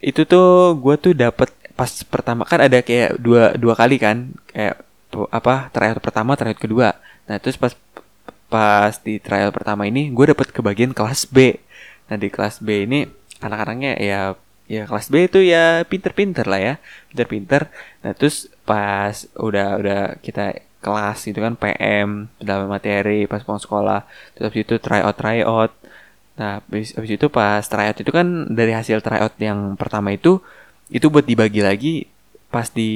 itu 0.00 0.22
tuh 0.28 0.76
gue 0.76 0.94
tuh 1.00 1.12
dapet 1.16 1.50
pas 1.76 1.92
pertama 2.08 2.42
kan 2.48 2.64
ada 2.64 2.80
kayak 2.80 3.20
dua 3.20 3.52
dua 3.56 3.74
kali 3.76 4.00
kan 4.00 4.32
kayak 4.48 4.80
apa 5.32 5.68
trial 5.72 5.98
pertama 6.00 6.32
trial 6.36 6.56
kedua. 6.56 6.96
Nah 7.28 7.36
terus 7.40 7.56
pas 7.60 7.72
pas 8.48 8.94
di 9.02 9.18
trial 9.18 9.50
pertama 9.50 9.84
ini 9.88 10.08
gue 10.12 10.32
dapet 10.32 10.52
kebagian 10.52 10.92
kelas 10.96 11.28
B. 11.28 11.60
Nah 12.08 12.16
di 12.16 12.28
kelas 12.32 12.64
B 12.64 12.88
ini 12.88 13.04
anak-anaknya 13.44 13.92
ya 14.00 14.20
ya 14.66 14.82
kelas 14.88 15.08
B 15.12 15.30
itu 15.30 15.38
ya 15.44 15.84
pinter-pinter 15.86 16.44
lah 16.48 16.60
ya 16.60 16.74
pinter-pinter. 17.12 17.68
Nah 18.02 18.12
terus 18.16 18.48
pas 18.64 19.28
udah 19.36 19.68
udah 19.80 20.00
kita 20.24 20.66
kelas 20.80 21.18
gitu 21.26 21.42
kan 21.42 21.58
PM 21.58 22.30
dalam 22.38 22.70
materi 22.70 23.26
pas 23.26 23.42
pulang 23.42 23.58
sekolah 23.58 24.06
terus 24.38 24.54
itu 24.54 24.78
tryout 24.78 25.16
tryout 25.18 25.72
Nah, 26.36 26.60
habis, 26.60 26.92
habis 26.92 27.16
itu 27.16 27.26
pas 27.32 27.64
tryout 27.64 27.96
itu 27.96 28.10
kan 28.12 28.26
dari 28.52 28.76
hasil 28.76 29.00
tryout 29.00 29.34
yang 29.40 29.72
pertama 29.80 30.12
itu 30.12 30.44
itu 30.92 31.08
buat 31.08 31.24
dibagi 31.24 31.64
lagi 31.64 31.94
pas 32.52 32.68
di 32.70 32.92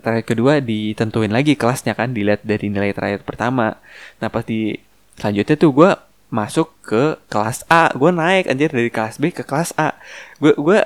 tryout 0.00 0.26
kedua 0.26 0.62
ditentuin 0.64 1.28
lagi 1.28 1.58
kelasnya 1.58 1.92
kan 1.92 2.16
dilihat 2.16 2.40
dari 2.46 2.70
nilai 2.72 2.94
tryout 2.96 3.22
pertama. 3.26 3.76
Nah, 4.22 4.28
pas 4.32 4.46
di 4.46 4.78
selanjutnya 5.18 5.56
tuh 5.60 5.70
gue 5.74 5.90
masuk 6.30 6.70
ke 6.86 7.18
kelas 7.26 7.66
A, 7.68 7.90
gue 7.92 8.10
naik 8.14 8.46
anjir 8.48 8.70
dari 8.70 8.88
kelas 8.88 9.18
B 9.18 9.34
ke 9.34 9.42
kelas 9.42 9.74
A. 9.76 9.98
Gue 10.38 10.54
gue 10.56 10.78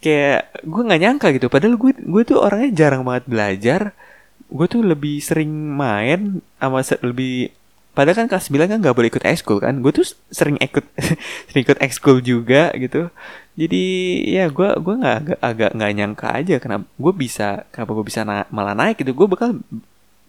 kayak 0.00 0.64
gue 0.64 0.82
nggak 0.82 1.00
nyangka 1.00 1.26
gitu. 1.36 1.46
Padahal 1.52 1.76
gue 1.76 1.92
gue 1.94 2.22
tuh 2.24 2.40
orangnya 2.40 2.70
jarang 2.74 3.04
banget 3.06 3.24
belajar. 3.28 3.80
Gue 4.50 4.66
tuh 4.66 4.82
lebih 4.82 5.22
sering 5.22 5.52
main 5.52 6.42
sama 6.58 6.82
lebih 7.04 7.54
Padahal 7.90 8.22
kan 8.22 8.26
kelas 8.30 8.46
9 8.54 8.70
kan 8.70 8.78
gak 8.78 8.94
boleh 8.94 9.10
ikut 9.10 9.24
ekskul 9.26 9.58
kan. 9.58 9.82
Gue 9.82 9.90
tuh 9.90 10.06
sering 10.30 10.56
ikut 10.62 10.84
sering 11.50 11.62
ikut 11.66 11.78
ekskul 11.82 12.22
juga 12.22 12.70
gitu. 12.78 13.10
Jadi 13.58 13.84
ya 14.30 14.46
gue 14.48 14.68
gua 14.78 14.94
nggak 14.96 15.16
agak 15.20 15.38
agak 15.42 15.70
nggak 15.76 15.92
nyangka 15.98 16.28
aja 16.32 16.54
kenapa 16.62 16.86
gue 16.96 17.12
bisa 17.12 17.66
kenapa 17.74 17.90
gue 17.98 18.04
bisa 18.06 18.20
na 18.22 18.46
malah 18.54 18.74
naik 18.78 19.02
gitu. 19.02 19.10
Gue 19.12 19.26
bakal 19.26 19.58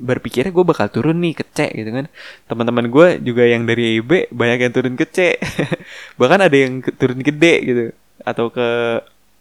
berpikirnya 0.01 0.49
gue 0.49 0.65
bakal 0.65 0.89
turun 0.89 1.21
nih 1.21 1.33
ke 1.37 1.45
C 1.53 1.69
gitu 1.69 1.89
kan. 1.93 2.05
Teman-teman 2.49 2.89
gue 2.89 3.07
juga 3.21 3.43
yang 3.45 3.63
dari 3.69 4.01
B 4.01 4.25
banyak 4.33 4.59
yang 4.67 4.73
turun 4.73 4.95
ke 4.97 5.05
C. 5.05 5.37
Bahkan 6.19 6.39
ada 6.49 6.57
yang 6.57 6.81
turun 6.97 7.21
ke 7.21 7.29
D 7.29 7.45
gitu. 7.61 7.83
Atau 8.25 8.49
ke 8.49 8.67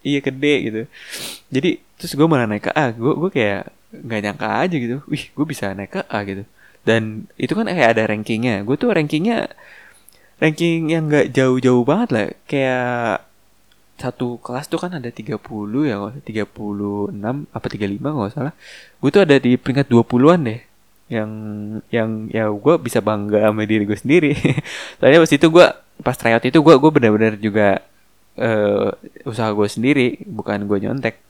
iya 0.04 0.20
ke 0.20 0.28
D 0.28 0.44
gitu. 0.68 0.80
Jadi 1.48 1.80
terus 1.96 2.12
gue 2.12 2.26
malah 2.28 2.44
naik 2.44 2.68
ke 2.68 2.72
A. 2.76 2.92
Gue 2.92 3.16
gue 3.16 3.30
kayak 3.32 3.72
nggak 3.96 4.20
nyangka 4.28 4.48
aja 4.68 4.76
gitu. 4.76 4.96
Wih 5.08 5.24
gue 5.32 5.46
bisa 5.48 5.72
naik 5.72 5.96
ke 5.96 6.02
A 6.04 6.20
gitu 6.28 6.44
dan 6.84 7.28
itu 7.36 7.52
kan 7.52 7.68
kayak 7.68 7.96
ada 7.96 8.02
rankingnya. 8.08 8.64
Gue 8.64 8.76
tuh 8.80 8.92
rankingnya 8.92 9.52
ranking 10.40 10.88
yang 10.88 11.06
nggak 11.12 11.32
jauh-jauh 11.36 11.84
banget 11.84 12.08
lah. 12.12 12.26
Kayak 12.48 13.28
satu 14.00 14.40
kelas 14.40 14.64
tuh 14.72 14.80
kan 14.80 14.96
ada 14.96 15.12
30 15.12 15.36
ya 15.84 15.94
nggak 16.00 16.24
36 16.24 17.12
apa 17.52 17.66
35 17.68 18.00
nggak 18.00 18.32
salah. 18.32 18.54
Gue 19.00 19.10
tuh 19.12 19.22
ada 19.28 19.36
di 19.36 19.60
peringkat 19.60 19.86
20-an 19.92 20.40
deh. 20.48 20.60
Yang 21.10 21.30
yang 21.90 22.10
ya 22.32 22.44
gue 22.48 22.74
bisa 22.80 23.04
bangga 23.04 23.50
sama 23.50 23.62
diri 23.68 23.84
gue 23.84 23.98
sendiri. 23.98 24.32
Soalnya 24.98 25.20
pas 25.20 25.32
itu 25.32 25.46
gue 25.52 25.66
pas 26.00 26.16
tryout 26.16 26.44
itu 26.48 26.58
gue 26.64 26.74
gue 26.80 26.90
benar-benar 26.90 27.34
juga 27.36 27.84
uh, 28.40 28.88
usaha 29.28 29.52
gue 29.52 29.68
sendiri 29.68 30.06
bukan 30.24 30.64
gue 30.64 30.78
nyontek 30.80 31.20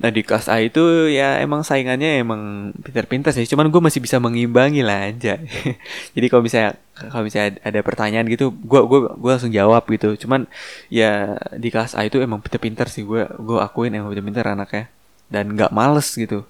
Nah 0.00 0.08
di 0.08 0.24
kelas 0.24 0.48
A 0.48 0.62
itu 0.64 1.10
ya 1.12 1.42
emang 1.44 1.60
saingannya 1.66 2.24
emang 2.24 2.72
pinter-pinter 2.80 3.34
sih. 3.36 3.44
Cuman 3.44 3.68
gue 3.68 3.82
masih 3.82 4.00
bisa 4.00 4.16
mengimbangi 4.22 4.80
lah 4.80 5.12
aja. 5.12 5.36
Jadi 6.14 6.26
kalau 6.30 6.42
misalnya 6.46 6.78
kalau 6.92 7.24
misalnya 7.26 7.58
ada 7.66 7.80
pertanyaan 7.82 8.26
gitu, 8.30 8.52
gue 8.52 8.80
gua 8.86 9.12
gua 9.16 9.30
langsung 9.36 9.52
jawab 9.52 9.84
gitu. 9.90 10.14
Cuman 10.24 10.48
ya 10.88 11.36
di 11.56 11.68
kelas 11.68 11.98
A 11.98 12.06
itu 12.06 12.22
emang 12.22 12.40
pinter-pinter 12.40 12.86
sih 12.88 13.04
gue 13.04 13.28
gue 13.28 13.58
akuin 13.60 13.92
emang 13.92 14.14
pinter-pinter 14.14 14.46
anaknya 14.48 14.88
dan 15.28 15.52
nggak 15.52 15.72
males 15.74 16.08
gitu. 16.16 16.46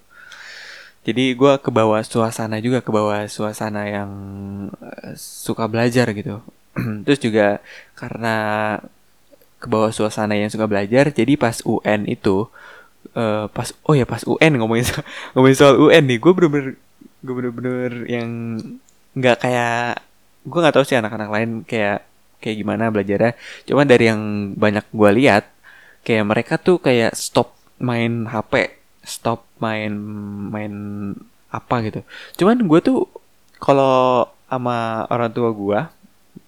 Jadi 1.03 1.35
gue 1.35 1.53
ke 1.59 1.71
bawah 1.75 1.99
suasana 2.07 2.63
juga 2.63 2.79
ke 2.79 2.91
bawah 2.95 3.27
suasana 3.27 3.91
yang 3.91 4.11
uh, 4.79 5.13
suka 5.19 5.67
belajar 5.67 6.07
gitu. 6.15 6.39
Terus 7.07 7.19
juga 7.19 7.59
karena 7.99 8.35
ke 9.63 9.67
bawah 9.71 9.95
suasana 9.95 10.35
yang 10.35 10.51
suka 10.51 10.67
belajar, 10.67 11.15
jadi 11.15 11.39
pas 11.39 11.63
UN 11.63 12.11
itu 12.11 12.51
uh, 13.15 13.47
pas 13.51 13.69
oh 13.87 13.95
ya 13.95 14.07
pas 14.07 14.23
UN 14.25 14.59
ngomongin 14.59 14.87
soal, 14.87 15.05
ngomongin 15.35 15.57
soal 15.59 15.75
UN 15.79 16.05
nih 16.09 16.19
gue 16.19 16.33
bener-bener 16.33 16.67
gue 17.23 17.35
bener-bener 17.35 17.93
yang 18.11 18.31
nggak 19.15 19.37
kayak 19.45 20.03
gue 20.43 20.59
nggak 20.59 20.75
tahu 20.75 20.85
sih 20.87 20.99
anak-anak 20.99 21.31
lain 21.31 21.51
kayak 21.63 22.07
kayak 22.43 22.57
gimana 22.59 22.91
belajarnya. 22.91 23.39
Cuman 23.71 23.87
dari 23.87 24.11
yang 24.11 24.53
banyak 24.59 24.87
gue 24.91 25.11
lihat 25.23 25.47
kayak 26.03 26.25
mereka 26.27 26.55
tuh 26.59 26.83
kayak 26.83 27.15
stop 27.15 27.55
main 27.79 28.27
HP 28.27 28.75
stop 29.07 29.47
main 29.63 29.95
main 30.51 30.75
apa 31.55 31.75
gitu. 31.87 32.03
Cuman 32.43 32.67
gue 32.67 32.81
tuh 32.83 33.07
kalau 33.63 34.27
sama 34.51 35.07
orang 35.09 35.31
tua 35.31 35.55
gue 35.55 35.81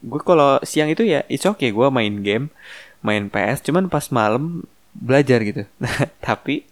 gue 0.04 0.20
kalau 0.20 0.60
siang 0.60 0.92
itu 0.92 1.04
ya 1.08 1.24
it's 1.32 1.48
okay 1.48 1.72
gue 1.72 1.86
main 1.88 2.20
game 2.20 2.52
main 3.00 3.28
PS 3.32 3.64
cuman 3.64 3.88
pas 3.88 4.04
malam 4.12 4.64
belajar 4.94 5.38
gitu. 5.42 5.62
Nah, 5.82 6.08
tapi 6.22 6.64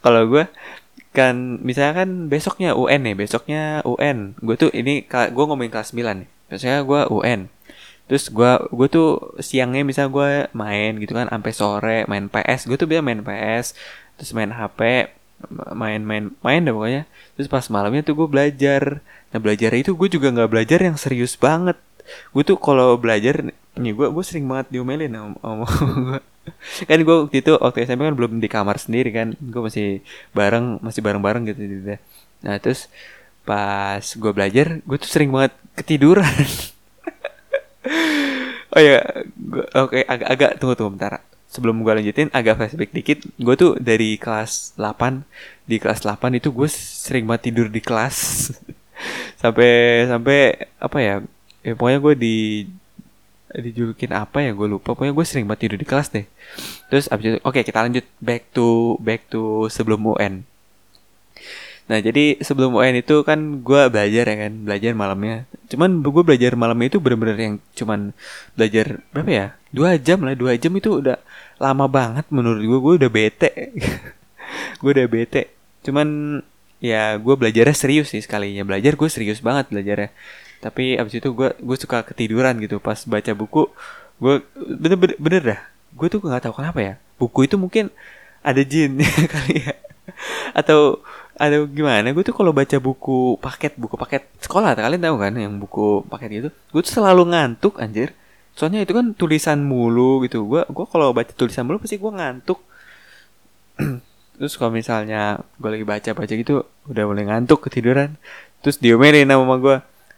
kalau 0.00 0.26
gue 0.30 0.44
kan 1.16 1.58
misalnya 1.64 2.04
kan 2.04 2.10
besoknya 2.28 2.76
UN 2.76 3.00
nih, 3.08 3.16
besoknya 3.16 3.62
UN. 3.88 4.36
Gue 4.40 4.56
tuh 4.60 4.70
ini 4.72 5.04
gue 5.08 5.44
ngomongin 5.44 5.72
kelas 5.72 5.92
9 5.96 6.24
nih. 6.24 6.28
Biasanya 6.52 6.78
gue 6.84 7.00
UN. 7.12 7.40
Terus 8.06 8.30
gue 8.30 8.52
gue 8.70 8.88
tuh 8.88 9.08
siangnya 9.42 9.82
misalnya 9.82 10.10
gue 10.14 10.30
main 10.54 10.90
gitu 11.02 11.12
kan 11.16 11.26
sampai 11.26 11.52
sore 11.52 11.98
main 12.06 12.30
PS. 12.30 12.70
Gue 12.70 12.76
tuh 12.78 12.86
biasa 12.86 13.02
main 13.02 13.20
PS, 13.24 13.74
terus 14.20 14.30
main 14.36 14.50
HP, 14.54 15.10
main-main 15.74 16.30
main 16.44 16.60
deh 16.62 16.74
pokoknya. 16.74 17.02
Terus 17.34 17.48
pas 17.50 17.66
malamnya 17.72 18.02
tuh 18.06 18.14
gue 18.14 18.28
belajar. 18.30 19.02
Nah 19.34 19.38
belajar 19.42 19.74
itu 19.74 19.90
gue 19.98 20.08
juga 20.12 20.30
nggak 20.30 20.50
belajar 20.52 20.78
yang 20.78 20.94
serius 20.94 21.34
banget. 21.34 21.74
Gue 22.30 22.46
tuh 22.46 22.54
kalau 22.60 22.94
belajar 22.94 23.42
nih 23.76 23.92
gue 23.92 24.06
gue 24.08 24.24
sering 24.24 24.46
banget 24.46 24.70
diomelin 24.78 25.12
sama, 25.12 25.36
sama 25.42 25.66
gue 26.06 26.18
kan 26.88 26.98
gue 27.00 27.16
waktu 27.26 27.36
itu 27.42 27.52
waktu 27.58 27.78
SMP 27.86 28.02
kan 28.06 28.16
belum 28.16 28.32
di 28.38 28.48
kamar 28.50 28.76
sendiri 28.78 29.10
kan. 29.14 29.34
Gue 29.38 29.62
masih 29.66 30.00
bareng 30.32 30.80
masih 30.82 31.00
bareng 31.02 31.22
bareng 31.22 31.42
gitu 31.48 31.60
gitu. 31.60 31.94
Nah 32.42 32.56
terus 32.62 32.90
pas 33.46 34.02
gue 34.02 34.32
belajar 34.34 34.82
gue 34.82 34.96
tuh 34.98 35.10
sering 35.10 35.30
banget 35.30 35.52
ketiduran. 35.78 36.26
Oh 38.76 38.82
ya 38.84 39.00
oke 39.72 39.88
okay, 39.88 40.02
agak 40.04 40.28
agak 40.36 40.50
tunggu 40.60 40.76
tunggu 40.76 41.00
bentar. 41.00 41.24
Sebelum 41.48 41.80
gue 41.80 41.92
lanjutin 41.96 42.28
agak 42.28 42.60
flashback 42.60 42.92
dikit. 42.92 43.24
Gue 43.40 43.56
tuh 43.56 43.72
dari 43.80 44.20
kelas 44.20 44.76
8 44.76 45.24
di 45.64 45.80
kelas 45.80 46.04
8 46.04 46.36
itu 46.36 46.52
gue 46.52 46.68
sering 46.68 47.24
banget 47.24 47.48
tidur 47.48 47.72
di 47.72 47.80
kelas. 47.80 48.52
Sampai 49.40 50.04
sampai 50.12 50.68
apa 50.76 50.98
ya 51.00 51.14
ya 51.64 51.72
pokoknya 51.72 52.00
gue 52.04 52.14
di 52.20 52.36
dijulukin 53.54 54.10
apa 54.16 54.42
ya 54.42 54.50
gue 54.56 54.66
lupa. 54.66 54.94
Pokoknya 54.94 55.14
gue 55.14 55.26
sering 55.26 55.46
banget 55.46 55.70
tidur 55.70 55.78
di 55.78 55.86
kelas 55.86 56.08
deh. 56.10 56.26
Terus 56.90 57.06
abis 57.12 57.24
itu 57.36 57.38
oke 57.42 57.54
okay, 57.54 57.62
kita 57.62 57.82
lanjut 57.86 58.06
back 58.18 58.50
to 58.50 58.98
back 59.02 59.26
to 59.30 59.70
sebelum 59.70 60.02
UN 60.02 60.46
nah 61.86 62.02
jadi 62.02 62.42
sebelum 62.42 62.74
UN 62.74 62.98
itu 62.98 63.22
kan 63.22 63.62
gue 63.62 63.82
belajar 63.86 64.24
ya 64.26 64.36
kan 64.46 64.52
belajar 64.66 64.90
malamnya. 64.98 65.46
Cuman 65.70 66.02
gue 66.02 66.22
belajar 66.26 66.52
malamnya 66.58 66.90
itu 66.90 66.98
bener-bener 66.98 67.38
yang 67.38 67.54
cuman 67.78 68.10
belajar 68.58 69.06
berapa 69.14 69.30
ya? 69.30 69.46
Dua 69.70 69.94
jam 69.94 70.18
lah 70.26 70.34
dua 70.34 70.58
jam 70.58 70.74
itu 70.74 70.98
udah 70.98 71.22
lama 71.62 71.86
banget 71.86 72.26
menurut 72.34 72.58
gue 72.58 72.78
gue 72.82 72.94
udah 73.06 73.10
bete. 73.10 73.50
Gue 74.78 74.94
udah 74.94 75.08
bete. 75.10 75.50
Cuman 75.82 76.38
ya 76.78 77.18
gue 77.18 77.34
belajarnya 77.34 77.74
serius 77.74 78.14
sih 78.14 78.22
sekalinya. 78.22 78.62
Belajar 78.62 78.94
gue 78.94 79.08
serius 79.10 79.42
banget 79.42 79.70
belajarnya 79.74 80.10
tapi 80.60 80.96
abis 80.96 81.20
itu 81.20 81.28
gue 81.32 81.52
gue 81.56 81.76
suka 81.76 82.02
ketiduran 82.06 82.56
gitu. 82.62 82.80
Pas 82.80 82.98
baca 83.04 83.32
buku 83.36 83.68
gue 84.20 84.34
bener 84.56 84.96
bener, 84.98 85.16
bener 85.20 85.42
dah. 85.42 85.60
Gue 85.92 86.08
tuh 86.12 86.20
nggak 86.22 86.48
tahu 86.48 86.54
kenapa 86.60 86.80
ya. 86.80 86.94
Buku 87.20 87.48
itu 87.48 87.56
mungkin 87.60 87.92
ada 88.40 88.62
jin 88.64 89.00
kali 89.34 89.66
ya. 89.66 89.74
Atau 90.56 91.04
ada 91.36 91.60
gimana? 91.68 92.08
Gue 92.16 92.24
tuh 92.24 92.32
kalau 92.32 92.52
baca 92.56 92.76
buku 92.80 93.36
paket 93.40 93.76
buku 93.76 93.96
paket 94.00 94.24
sekolah 94.40 94.72
kalian 94.72 95.02
tahu 95.04 95.16
kan 95.20 95.32
yang 95.36 95.54
buku 95.60 96.00
paket 96.08 96.28
gitu 96.32 96.48
gue 96.72 96.80
tuh 96.80 96.92
selalu 97.02 97.32
ngantuk 97.32 97.76
anjir. 97.82 98.16
Soalnya 98.56 98.80
itu 98.80 98.96
kan 98.96 99.12
tulisan 99.12 99.60
mulu 99.60 100.24
gitu. 100.24 100.48
Gue 100.48 100.64
gue 100.64 100.86
kalau 100.88 101.12
baca 101.12 101.32
tulisan 101.36 101.68
mulu 101.68 101.80
pasti 101.82 102.00
gue 102.00 102.12
ngantuk. 102.12 102.58
Terus 104.36 104.52
kalau 104.56 104.72
misalnya 104.72 105.40
gue 105.60 105.68
lagi 105.72 105.84
baca 105.84 106.10
baca 106.12 106.32
gitu 106.32 106.64
udah 106.88 107.04
mulai 107.04 107.24
ngantuk 107.28 107.68
ketiduran. 107.68 108.16
Terus 108.64 108.80
diomelin 108.80 109.28
sama 109.28 109.56
gue 109.60 109.76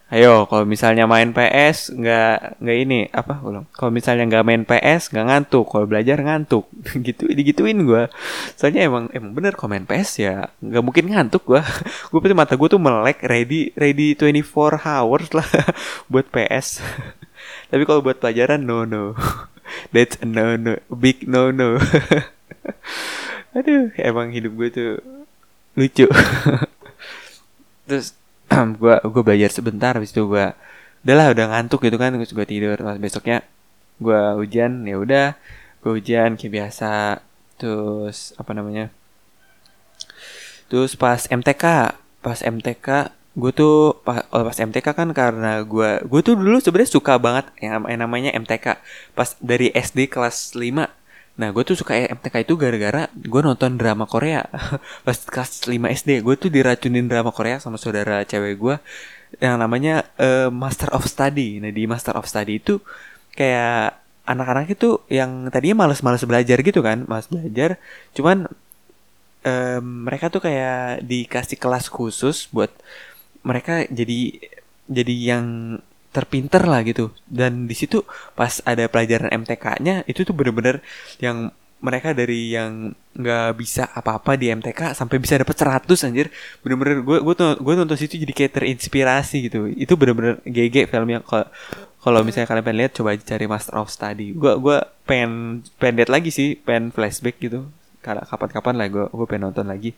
Ayo, 0.09 0.49
kalau 0.49 0.65
misalnya 0.65 1.05
main 1.05 1.29
PS 1.37 1.93
nggak 1.93 2.57
nggak 2.57 2.77
ini 2.81 2.99
apa 3.13 3.45
ulang. 3.45 3.69
Kalau 3.77 3.93
misalnya 3.93 4.25
nggak 4.25 4.41
main 4.41 4.63
PS 4.65 5.13
nggak 5.13 5.25
ngantuk, 5.29 5.69
kalau 5.69 5.85
belajar 5.85 6.17
ngantuk, 6.17 6.65
gitu 7.05 7.29
digituin 7.29 7.85
gue. 7.85 8.09
Soalnya 8.57 8.89
emang 8.89 9.13
emang 9.13 9.37
bener 9.37 9.53
kalau 9.53 9.77
main 9.77 9.85
PS 9.85 10.09
ya 10.17 10.49
nggak 10.65 10.81
mungkin 10.81 11.13
ngantuk 11.13 11.45
gue. 11.45 11.61
gue 12.09 12.19
pasti 12.25 12.33
mata 12.33 12.57
gue 12.57 12.69
tuh 12.73 12.81
melek 12.81 13.21
ready 13.21 13.69
ready 13.77 14.17
24 14.17 14.81
hours 14.81 15.29
lah 15.29 15.45
buat 16.11 16.25
PS. 16.33 16.81
Tapi 17.69 17.85
kalau 17.85 18.01
buat 18.01 18.17
pelajaran 18.17 18.65
no 18.65 18.89
no. 18.89 19.13
That's 19.93 20.17
a 20.17 20.25
no 20.25 20.57
no, 20.57 20.81
big 20.89 21.29
no 21.29 21.53
no. 21.53 21.77
Aduh, 23.53 23.93
emang 24.01 24.33
hidup 24.33 24.57
gue 24.57 24.69
tuh 24.73 24.91
lucu. 25.77 26.09
Terus 27.85 28.17
gue 28.81 28.95
gue 28.99 29.23
belajar 29.23 29.49
sebentar 29.53 29.93
habis 29.95 30.11
itu 30.11 30.25
gue 30.25 30.51
udahlah 31.05 31.31
udah 31.31 31.45
ngantuk 31.55 31.85
gitu 31.85 31.97
kan 32.01 32.13
terus 32.17 32.33
gue 32.33 32.45
tidur. 32.45 32.77
Pas 32.81 32.97
besoknya 32.97 33.45
gue 34.01 34.21
hujan 34.39 34.83
ya 34.89 34.95
udah 34.99 35.27
gue 35.85 35.91
hujan 35.93 36.35
kayak 36.35 36.53
biasa. 36.53 37.21
Terus 37.59 38.33
apa 38.39 38.51
namanya 38.55 38.89
terus 40.69 40.93
pas 40.93 41.25
MTK 41.25 41.65
pas 42.21 42.39
MTK 42.45 42.87
gue 43.33 43.51
tuh 43.53 43.97
pas, 44.05 44.21
pas 44.29 44.57
MTK 44.57 44.87
kan 44.93 45.09
karena 45.11 45.65
gue 45.65 46.05
gue 46.05 46.21
tuh 46.21 46.37
dulu 46.37 46.61
sebenarnya 46.61 46.91
suka 46.93 47.17
banget 47.17 47.49
yang, 47.57 47.81
yang 47.89 47.99
namanya 48.05 48.31
MTK 48.37 48.77
pas 49.17 49.33
dari 49.41 49.73
SD 49.73 50.13
kelas 50.13 50.53
5 50.53 50.85
Nah 51.39 51.55
gue 51.55 51.63
tuh 51.63 51.79
suka 51.79 51.95
MTK 51.95 52.43
itu 52.43 52.59
gara-gara 52.59 53.07
gue 53.15 53.41
nonton 53.41 53.79
drama 53.79 54.03
Korea. 54.03 54.43
Pas 55.07 55.15
kelas 55.15 55.71
5 55.71 55.71
SD 55.71 56.19
gue 56.19 56.35
tuh 56.35 56.51
diracunin 56.51 57.07
drama 57.07 57.31
Korea 57.31 57.63
sama 57.63 57.79
saudara 57.79 58.27
cewek 58.27 58.59
gue 58.59 58.75
Yang 59.39 59.55
namanya 59.55 59.95
uh, 60.19 60.51
Master 60.51 60.91
of 60.91 61.07
Study. 61.07 61.63
Nah 61.63 61.71
di 61.71 61.87
Master 61.87 62.19
of 62.19 62.27
Study 62.27 62.59
itu 62.59 62.83
kayak 63.39 63.95
anak-anak 64.27 64.67
itu 64.75 64.99
yang 65.09 65.47
tadinya 65.49 65.87
males-males 65.87 66.21
belajar 66.27 66.59
gitu 66.59 66.83
kan 66.83 67.07
Males 67.07 67.31
belajar. 67.31 67.79
Cuman 68.11 68.51
um, 69.47 69.83
mereka 70.05 70.27
tuh 70.27 70.43
kayak 70.43 71.07
dikasih 71.07 71.55
kelas 71.55 71.87
khusus 71.87 72.51
buat 72.51 72.73
mereka 73.47 73.87
jadi 73.87 74.35
jadi 74.89 75.15
yang 75.15 75.45
terpinter 76.09 76.65
lah 76.65 76.81
gitu. 76.85 77.13
Dan 77.29 77.69
di 77.69 77.75
situ 77.77 78.01
pas 78.33 78.61
ada 78.65 78.85
pelajaran 78.89 79.29
MTK-nya 79.33 80.05
itu 80.09 80.25
tuh 80.25 80.33
bener-bener 80.33 80.81
yang 81.21 81.53
mereka 81.79 82.11
dari 82.11 82.51
yang 82.51 82.91
nggak 83.15 83.55
bisa 83.55 83.87
apa-apa 83.95 84.35
di 84.35 84.51
MTK 84.51 84.91
sampai 84.95 85.15
bisa 85.15 85.39
dapat 85.39 85.55
100 85.55 85.87
anjir. 86.07 86.27
Bener-bener 86.59 86.99
gue 87.03 87.17
gue 87.23 87.35
gue 87.35 87.73
nonton 87.75 87.95
situ 87.95 88.19
jadi 88.19 88.33
kayak 88.35 88.53
terinspirasi 88.59 89.37
gitu. 89.47 89.71
Itu 89.71 89.95
bener-bener 89.95 90.43
GG 90.43 90.91
filmnya 90.91 91.23
kalau 91.23 91.47
kalau 91.99 92.19
misalnya 92.23 92.47
kalian 92.47 92.65
pengen 92.67 92.79
lihat 92.83 92.93
coba 92.95 93.15
cari 93.15 93.45
Master 93.47 93.75
of 93.79 93.87
Study. 93.91 94.35
Gue 94.35 94.59
gue 94.59 94.77
pengen 95.07 95.63
pengen 95.79 96.03
lihat 96.03 96.11
lagi 96.11 96.29
sih 96.31 96.59
pengen 96.59 96.91
flashback 96.91 97.39
gitu. 97.39 97.67
Kapan-kapan 98.03 98.75
lah 98.75 98.87
gue 98.91 99.05
gue 99.07 99.25
pengen 99.27 99.51
nonton 99.51 99.67
lagi. 99.67 99.95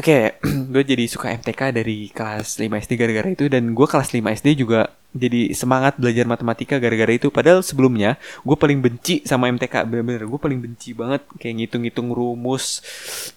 Oke, 0.00 0.32
okay, 0.40 0.40
gue 0.72 0.82
jadi 0.84 1.04
suka 1.12 1.28
MTK 1.36 1.76
dari 1.76 2.08
kelas 2.08 2.56
5 2.56 2.72
SD 2.72 2.92
gara-gara 2.96 3.28
itu. 3.28 3.52
Dan 3.52 3.76
gue 3.76 3.84
kelas 3.84 4.16
5 4.16 4.36
SD 4.40 4.64
juga 4.64 4.88
jadi 5.10 5.50
semangat 5.58 5.98
belajar 5.98 6.22
matematika 6.26 6.78
gara-gara 6.78 7.10
itu. 7.10 7.28
Padahal 7.34 7.66
sebelumnya 7.66 8.14
gue 8.46 8.56
paling 8.56 8.78
benci 8.78 9.26
sama 9.26 9.50
MTK 9.50 9.86
bener-bener 9.86 10.22
gue 10.26 10.40
paling 10.40 10.60
benci 10.62 10.94
banget 10.94 11.26
kayak 11.38 11.54
ngitung-ngitung 11.58 12.14
rumus, 12.14 12.82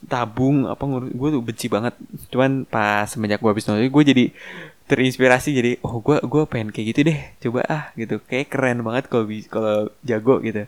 tabung 0.05 0.69
apa 0.69 0.83
gue 1.09 1.29
tuh 1.33 1.41
benci 1.41 1.67
banget. 1.69 1.97
Cuman 2.29 2.69
pas 2.69 3.09
semenjak 3.09 3.41
gue 3.41 3.49
habis 3.49 3.65
nonton 3.65 3.89
gue 3.89 4.03
jadi 4.05 4.25
terinspirasi 4.83 5.55
jadi 5.55 5.71
oh 5.81 6.03
gue 6.03 6.19
gue 6.19 6.43
pengen 6.43 6.69
kayak 6.69 6.87
gitu 6.91 6.99
deh 7.07 7.19
coba 7.39 7.63
ah 7.71 7.83
gitu 7.95 8.19
kayak 8.19 8.51
keren 8.51 8.83
banget 8.83 9.07
kalau 9.07 9.25
kalau 9.47 9.75
jago 10.03 10.43
gitu. 10.43 10.67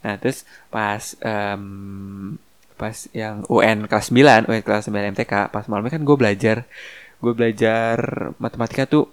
Nah 0.00 0.14
terus 0.16 0.46
pas 0.72 1.02
um, 1.20 2.38
pas 2.78 2.94
yang 3.10 3.42
UN 3.50 3.90
kelas 3.90 4.14
9 4.14 4.46
UN 4.46 4.62
kelas 4.62 4.86
9 4.86 5.12
MTK 5.18 5.50
pas 5.50 5.66
malamnya 5.66 5.98
kan 5.98 6.02
gue 6.06 6.16
belajar 6.16 6.56
gue 7.18 7.32
belajar 7.34 7.98
matematika 8.38 8.86
tuh 8.86 9.10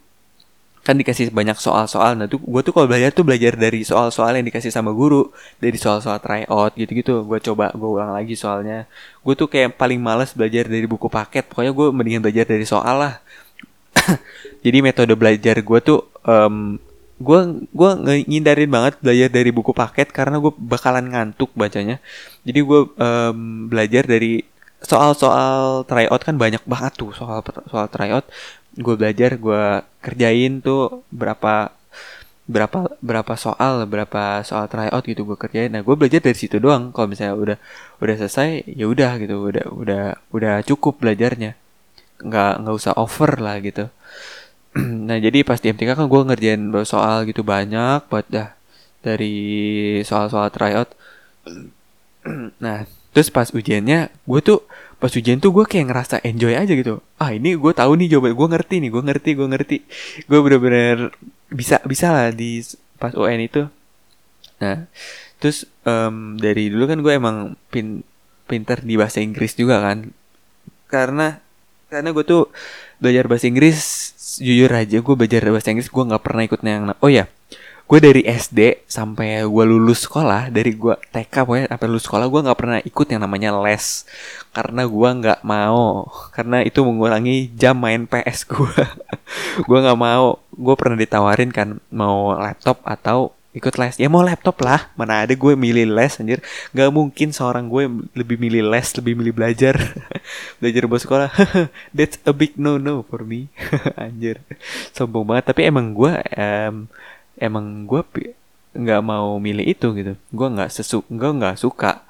kan 0.86 0.93
dikasih 1.01 1.33
banyak 1.33 1.57
soal-soal. 1.57 2.13
Nah 2.13 2.29
tuh 2.29 2.38
gue 2.38 2.61
tuh 2.61 2.69
kalau 2.69 2.86
belajar 2.86 3.09
tuh 3.09 3.25
belajar 3.25 3.57
dari 3.57 3.81
soal-soal 3.81 4.38
yang 4.38 4.45
dikasih 4.45 4.69
sama 4.69 4.93
guru. 4.93 5.33
Dari 5.57 5.73
soal-soal 5.81 6.21
tryout 6.21 6.77
gitu-gitu. 6.77 7.25
Gue 7.25 7.41
coba 7.41 7.73
gue 7.73 7.89
ulang 7.89 8.13
lagi 8.13 8.38
soalnya. 8.38 8.86
Gue 9.25 9.33
tuh 9.33 9.49
kayak 9.49 9.81
paling 9.81 9.97
males 9.97 10.38
belajar 10.38 10.69
dari 10.69 10.86
buku 10.86 11.09
paket. 11.09 11.49
Pokoknya 11.49 11.73
gue 11.73 11.88
mendingan 11.89 12.21
belajar 12.21 12.45
dari 12.45 12.65
soal 12.69 12.95
lah. 13.01 13.13
Jadi 14.65 14.77
metode 14.86 15.17
belajar 15.17 15.57
gue 15.57 15.79
tuh 15.81 16.05
um, 16.21 16.77
gue 17.17 17.39
gue 17.73 17.89
ngindarin 18.29 18.69
banget 18.69 18.93
belajar 19.01 19.29
dari 19.33 19.49
buku 19.49 19.73
paket 19.73 20.13
karena 20.13 20.38
gue 20.38 20.53
bakalan 20.53 21.09
ngantuk 21.09 21.49
bacanya. 21.57 21.97
Jadi 22.45 22.59
gue 22.61 22.81
um, 22.93 23.65
belajar 23.65 24.05
dari 24.05 24.45
soal-soal 24.86 25.81
tryout 25.89 26.21
kan 26.21 26.38
banyak 26.38 26.61
banget 26.69 26.93
tuh 27.01 27.09
soal 27.09 27.41
soal 27.65 27.89
tryout 27.89 28.29
gue 28.76 28.95
belajar 28.99 29.39
gue 29.39 29.63
kerjain 30.03 30.59
tuh 30.59 31.03
berapa 31.11 31.71
berapa 32.45 32.93
berapa 33.01 33.34
soal 33.34 33.89
berapa 33.89 34.45
soal 34.45 34.69
tryout 34.69 35.03
gitu 35.05 35.26
gue 35.26 35.38
kerjain. 35.39 35.71
Nah 35.73 35.82
gue 35.82 35.95
belajar 35.97 36.21
dari 36.21 36.38
situ 36.38 36.61
doang. 36.61 36.93
Kalau 36.93 37.07
misalnya 37.09 37.36
udah 37.36 37.57
udah 38.03 38.15
selesai 38.21 38.69
ya 38.69 38.86
udah 38.86 39.17
gitu. 39.21 39.36
Udah 39.49 39.65
udah 39.73 40.03
udah 40.30 40.53
cukup 40.67 41.01
belajarnya. 41.01 41.57
Nggak 42.21 42.53
nggak 42.61 42.76
usah 42.76 42.93
over 42.97 43.32
lah 43.41 43.57
gitu. 43.63 43.89
Nah 45.07 45.17
jadi 45.23 45.41
pas 45.47 45.59
di 45.63 45.71
MTK 45.71 45.95
kan 45.95 46.07
gue 46.11 46.21
ngerjain 46.28 46.61
soal 46.86 47.23
gitu 47.30 47.41
banyak 47.47 48.05
buat 48.11 48.28
dah 48.30 48.53
dari 49.01 49.36
soal-soal 50.05 50.49
tryout. 50.53 50.89
Nah 52.63 52.86
terus 53.15 53.32
pas 53.32 53.47
ujiannya 53.47 54.11
gue 54.11 54.41
tuh 54.43 54.59
pas 54.97 55.11
ujian 55.11 55.37
tuh 55.37 55.51
gue 55.51 55.65
kayak 55.67 55.91
ngerasa 55.91 56.15
enjoy 56.23 56.55
aja 56.55 56.73
gitu. 56.73 57.03
Ah 57.19 57.35
ini 57.35 57.55
gue 57.55 57.73
tahu 57.75 57.99
nih 57.99 58.15
jawaban 58.15 58.33
gue 58.33 58.47
ngerti 58.55 58.75
nih 58.81 58.89
gue 58.91 59.03
ngerti 59.03 59.29
gue 59.35 59.47
ngerti. 59.47 59.77
Gue 60.25 60.39
bener-bener 60.41 60.97
bisa 61.51 61.83
bisa 61.83 62.11
lah 62.15 62.29
di 62.31 62.63
pas 62.97 63.11
UN 63.13 63.41
itu. 63.43 63.67
Nah 64.63 64.87
terus 65.37 65.67
um, 65.83 66.39
dari 66.39 66.71
dulu 66.71 66.87
kan 66.87 66.99
gue 67.03 67.13
emang 67.13 67.37
pin 67.69 68.01
pinter 68.45 68.79
di 68.81 68.95
bahasa 68.95 69.19
Inggris 69.19 69.53
juga 69.59 69.83
kan. 69.83 70.09
Karena 70.87 71.43
karena 71.91 72.09
gue 72.11 72.25
tuh 72.25 72.49
belajar 72.99 73.29
bahasa 73.29 73.45
Inggris 73.45 74.11
jujur 74.41 74.71
aja 74.71 74.97
gue 74.99 75.15
belajar 75.15 75.47
bahasa 75.47 75.71
Inggris 75.71 75.91
gue 75.91 76.03
nggak 76.03 76.23
pernah 76.23 76.43
ikut 76.43 76.59
yang 76.65 76.91
oh 76.99 77.11
ya 77.11 77.29
gue 77.86 77.99
dari 78.01 78.25
SD 78.25 78.89
sampai 78.89 79.45
gue 79.45 79.65
lulus 79.69 80.09
sekolah 80.09 80.49
dari 80.49 80.73
gue 80.73 80.97
TK 81.13 81.45
pokoknya 81.45 81.69
sampai 81.69 81.88
lulus 81.88 82.05
sekolah 82.09 82.25
gue 82.25 82.41
nggak 82.41 82.57
pernah 82.57 82.79
ikut 82.81 83.07
yang 83.13 83.21
namanya 83.21 83.53
les. 83.61 84.09
Karena 84.49 84.89
gue 84.89 85.09
nggak 85.21 85.39
mau. 85.45 86.09
Karena 86.33 86.65
itu 86.65 86.81
mengurangi 86.81 87.53
jam 87.53 87.77
main 87.77 88.09
PS 88.09 88.49
gue 88.49 88.73
gue 89.69 89.79
nggak 89.86 89.99
mau. 90.01 90.41
Gue 90.49 90.73
pernah 90.73 90.97
ditawarin 90.97 91.53
kan 91.53 91.77
mau 91.93 92.33
laptop 92.33 92.81
atau 92.81 93.38
ikut 93.53 93.77
les. 93.77 93.95
Ya 94.01 94.09
mau 94.09 94.25
laptop 94.25 94.59
lah. 94.65 94.89
Mana 94.97 95.21
ada 95.21 95.33
gue 95.38 95.53
milih 95.53 95.86
les 95.86 96.17
anjir. 96.17 96.41
Nggak 96.73 96.89
mungkin 96.89 97.29
seorang 97.31 97.69
gue 97.69 97.86
lebih 98.17 98.41
milih 98.41 98.65
les 98.65 98.88
lebih 98.97 99.13
milih 99.13 99.33
belajar. 99.38 99.77
Belajar 100.59 100.83
buat 100.89 101.01
sekolah. 101.05 101.29
That's 101.95 102.17
a 102.25 102.33
big 102.33 102.57
no 102.57 102.81
no 102.81 103.05
for 103.05 103.21
me. 103.21 103.53
Anjir. 103.93 104.41
Sombong 104.89 105.23
banget. 105.23 105.53
Tapi 105.53 105.69
emang 105.69 105.93
gue 105.93 106.13
um, 106.33 106.89
emang 107.39 107.88
gue 107.88 108.01
nggak 108.75 109.01
mau 109.01 109.39
milih 109.39 109.65
itu 109.65 109.88
gitu. 109.95 110.13
Gue 110.36 110.47
nggak 110.51 110.69
sesu 110.69 111.01
gue 111.07 111.31
nggak 111.31 111.55
suka. 111.55 112.03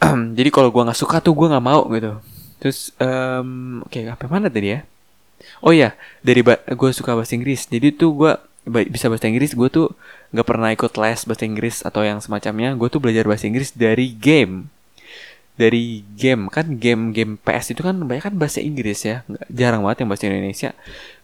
Jadi 0.38 0.48
kalau 0.48 0.72
gue 0.72 0.82
nggak 0.82 0.98
suka 0.98 1.20
tuh 1.20 1.36
gue 1.36 1.48
nggak 1.52 1.64
mau 1.64 1.84
gitu. 1.92 2.16
Terus 2.58 2.90
um, 2.98 3.84
oke 3.84 3.92
okay, 3.92 4.08
apa 4.08 4.24
mana 4.26 4.48
tadi 4.48 4.74
ya? 4.74 4.80
Oh 5.62 5.70
ya 5.70 5.94
dari 6.24 6.42
gue 6.42 6.90
suka 6.96 7.12
bahasa 7.14 7.36
Inggris. 7.36 7.68
Jadi 7.68 7.94
tuh 7.94 8.16
gue 8.16 8.32
bisa 8.88 9.08
bahasa 9.08 9.28
Inggris 9.28 9.52
gue 9.52 9.68
tuh 9.68 9.92
nggak 10.32 10.46
pernah 10.48 10.68
ikut 10.72 10.92
les 11.00 11.20
bahasa 11.24 11.44
Inggris 11.44 11.84
atau 11.84 12.02
yang 12.02 12.18
semacamnya. 12.24 12.72
Gue 12.74 12.88
tuh 12.88 12.98
belajar 12.98 13.28
bahasa 13.28 13.46
Inggris 13.46 13.70
dari 13.76 14.16
game. 14.16 14.72
Dari 15.58 16.06
game. 16.16 16.48
Kan 16.48 16.78
game-game 16.78 17.36
PS 17.38 17.74
itu 17.76 17.82
kan 17.82 17.98
banyak 17.98 18.24
kan 18.24 18.34
bahasa 18.34 18.64
Inggris 18.64 19.04
ya. 19.04 19.26
Jarang 19.52 19.84
banget 19.84 20.06
yang 20.06 20.10
bahasa 20.10 20.24
Indonesia. 20.30 20.70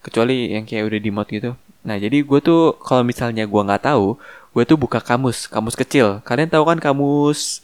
Kecuali 0.05 0.52
yang 0.52 0.68
kayak 0.68 0.84
udah 0.90 1.00
di 1.00 1.11
mod 1.11 1.28
gitu 1.30 1.55
nah 1.85 1.97
jadi 2.01 2.24
gue 2.24 2.41
tuh 2.41 2.80
kalau 2.80 3.05
misalnya 3.05 3.45
gue 3.45 3.61
nggak 3.61 3.85
tahu 3.93 4.16
gue 4.55 4.64
tuh 4.64 4.78
buka 4.78 5.03
kamus 5.03 5.51
kamus 5.51 5.74
kecil. 5.74 6.22
Kalian 6.22 6.47
tahu 6.47 6.64
kan 6.64 6.78
kamus 6.78 7.61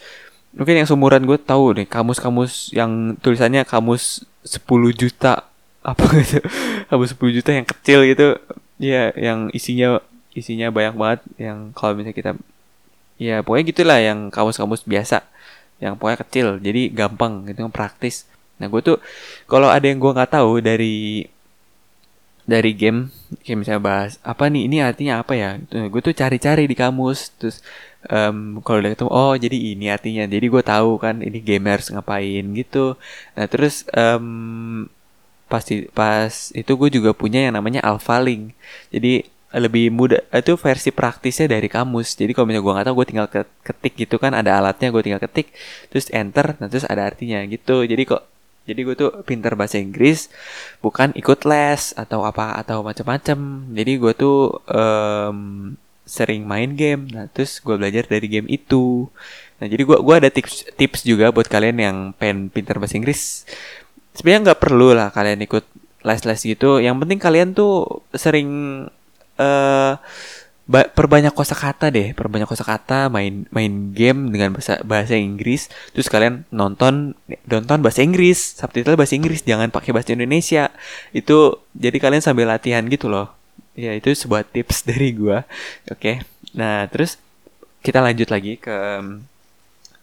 mungkin 0.50 0.82
yang 0.82 0.86
seumuran 0.90 1.22
gue 1.22 1.38
tahu 1.38 1.78
nih 1.78 1.86
kamus-kamus 1.86 2.74
yang 2.74 3.14
tulisannya 3.22 3.62
kamus 3.62 4.26
10 4.42 4.66
juta 4.98 5.46
apa 5.86 6.04
gitu. 6.20 6.42
Kamus 6.90 7.14
10 7.14 7.36
juta 7.38 7.50
yang 7.54 7.66
kecil 7.66 8.02
gitu. 8.10 8.34
Iya, 8.82 9.14
yang 9.14 9.54
isinya 9.54 10.02
isinya 10.34 10.74
banyak 10.74 10.94
banget 10.98 11.20
yang 11.38 11.70
kalau 11.74 11.94
misalnya 11.94 12.16
kita 12.18 12.30
ya 13.20 13.44
pokoknya 13.46 13.64
gitulah 13.70 13.98
yang 14.02 14.18
kamus-kamus 14.34 14.82
biasa 14.82 15.22
yang 15.78 15.94
pokoknya 15.94 16.18
kecil. 16.26 16.46
Jadi 16.58 16.90
gampang 16.90 17.46
gitu 17.46 17.62
praktis. 17.70 18.26
Nah 18.58 18.66
gue 18.66 18.82
tuh 18.82 18.98
kalau 19.46 19.70
ada 19.70 19.86
yang 19.86 20.02
gue 20.02 20.10
nggak 20.10 20.34
tahu 20.34 20.58
dari 20.58 21.22
dari 22.48 22.72
game 22.74 23.12
kayak 23.44 23.58
misalnya 23.62 23.82
bahas 23.82 24.12
apa 24.26 24.48
nih 24.50 24.62
ini 24.66 24.76
artinya 24.82 25.22
apa 25.22 25.32
ya? 25.38 25.50
Gue 25.88 26.00
tuh 26.02 26.14
cari-cari 26.16 26.64
di 26.66 26.76
kamus 26.78 27.34
terus 27.38 27.62
um, 28.08 28.60
kalau 28.64 28.80
udah 28.80 28.90
ketemu 28.96 29.10
oh 29.12 29.34
jadi 29.36 29.56
ini 29.76 29.86
artinya 29.92 30.24
jadi 30.26 30.46
gue 30.46 30.62
tahu 30.64 30.90
kan 31.00 31.20
ini 31.20 31.38
gamers 31.42 31.92
ngapain 31.92 32.44
gitu. 32.56 32.96
Nah 33.36 33.46
terus 33.46 33.84
um, 33.92 34.88
pasti 35.50 35.90
pas 35.90 36.54
itu 36.54 36.72
gue 36.78 36.88
juga 36.94 37.10
punya 37.12 37.42
yang 37.50 37.54
namanya 37.58 37.82
Alpha 37.82 38.18
Link. 38.22 38.54
Jadi 38.94 39.26
lebih 39.50 39.90
mudah 39.90 40.22
itu 40.30 40.54
versi 40.54 40.94
praktisnya 40.94 41.50
dari 41.50 41.66
kamus. 41.66 42.14
Jadi 42.14 42.30
kalau 42.34 42.46
misalnya 42.46 42.64
gue 42.66 42.72
nggak 42.74 42.86
tahu 42.86 42.96
gue 43.02 43.06
tinggal 43.10 43.28
ketik 43.66 43.94
gitu 43.98 44.16
kan 44.22 44.30
ada 44.30 44.62
alatnya 44.62 44.94
gue 44.94 45.02
tinggal 45.02 45.22
ketik 45.22 45.50
terus 45.90 46.06
enter 46.14 46.54
nah 46.62 46.70
terus 46.70 46.86
ada 46.86 47.02
artinya 47.06 47.42
gitu. 47.50 47.82
Jadi 47.82 48.02
kok 48.06 48.22
jadi 48.70 48.80
gue 48.86 48.94
tuh 48.94 49.10
pinter 49.26 49.58
bahasa 49.58 49.82
Inggris 49.82 50.30
bukan 50.78 51.10
ikut 51.18 51.42
les 51.42 51.90
atau 51.98 52.22
apa 52.22 52.54
atau 52.62 52.86
macam-macam 52.86 53.66
jadi 53.74 53.92
gue 53.98 54.12
tuh 54.14 54.62
um, 54.70 55.74
sering 56.10 56.42
main 56.42 56.74
game. 56.74 57.06
Nah 57.14 57.30
terus 57.30 57.62
gue 57.62 57.78
belajar 57.78 58.02
dari 58.10 58.26
game 58.26 58.50
itu. 58.50 59.06
Nah 59.62 59.66
jadi 59.70 59.86
gue 59.86 59.98
gua 60.02 60.18
ada 60.18 60.26
tips 60.26 60.66
tips 60.74 61.06
juga 61.06 61.30
buat 61.30 61.46
kalian 61.46 61.78
yang 61.78 61.96
pengen 62.18 62.50
pinter 62.50 62.82
bahasa 62.82 62.98
Inggris. 62.98 63.46
Sebenarnya 64.18 64.50
nggak 64.50 64.60
perlu 64.60 64.90
lah 64.90 65.14
kalian 65.14 65.46
ikut 65.46 65.62
les-les 66.02 66.40
gitu. 66.42 66.82
Yang 66.82 66.96
penting 67.06 67.20
kalian 67.22 67.48
tuh 67.54 68.02
sering 68.10 68.50
uh, 69.38 69.94
perbanyak 70.70 71.34
kosakata 71.34 71.90
deh 71.90 72.14
perbanyak 72.14 72.46
kosakata 72.46 73.10
main 73.10 73.44
main 73.50 73.90
game 73.90 74.30
dengan 74.30 74.54
bahasa 74.54 74.78
bahasa 74.86 75.18
Inggris. 75.18 75.66
Terus 75.90 76.06
kalian 76.06 76.46
nonton 76.54 77.18
nonton 77.50 77.78
bahasa 77.82 78.06
Inggris 78.06 78.54
subtitle 78.54 78.94
bahasa 78.94 79.18
Inggris 79.18 79.42
jangan 79.42 79.74
pakai 79.74 79.90
bahasa 79.90 80.14
Indonesia. 80.14 80.70
Itu 81.10 81.66
jadi 81.74 81.98
kalian 81.98 82.22
sambil 82.22 82.46
latihan 82.46 82.86
gitu 82.86 83.10
loh. 83.10 83.34
Ya 83.74 83.92
itu 83.98 84.14
sebuah 84.14 84.46
tips 84.46 84.82
dari 84.88 85.10
gua. 85.12 85.42
Oke. 85.90 85.98
Okay. 85.98 86.16
nah 86.50 86.82
terus 86.90 87.14
kita 87.80 88.02
lanjut 88.02 88.28
lagi 88.28 88.58
ke 88.60 88.76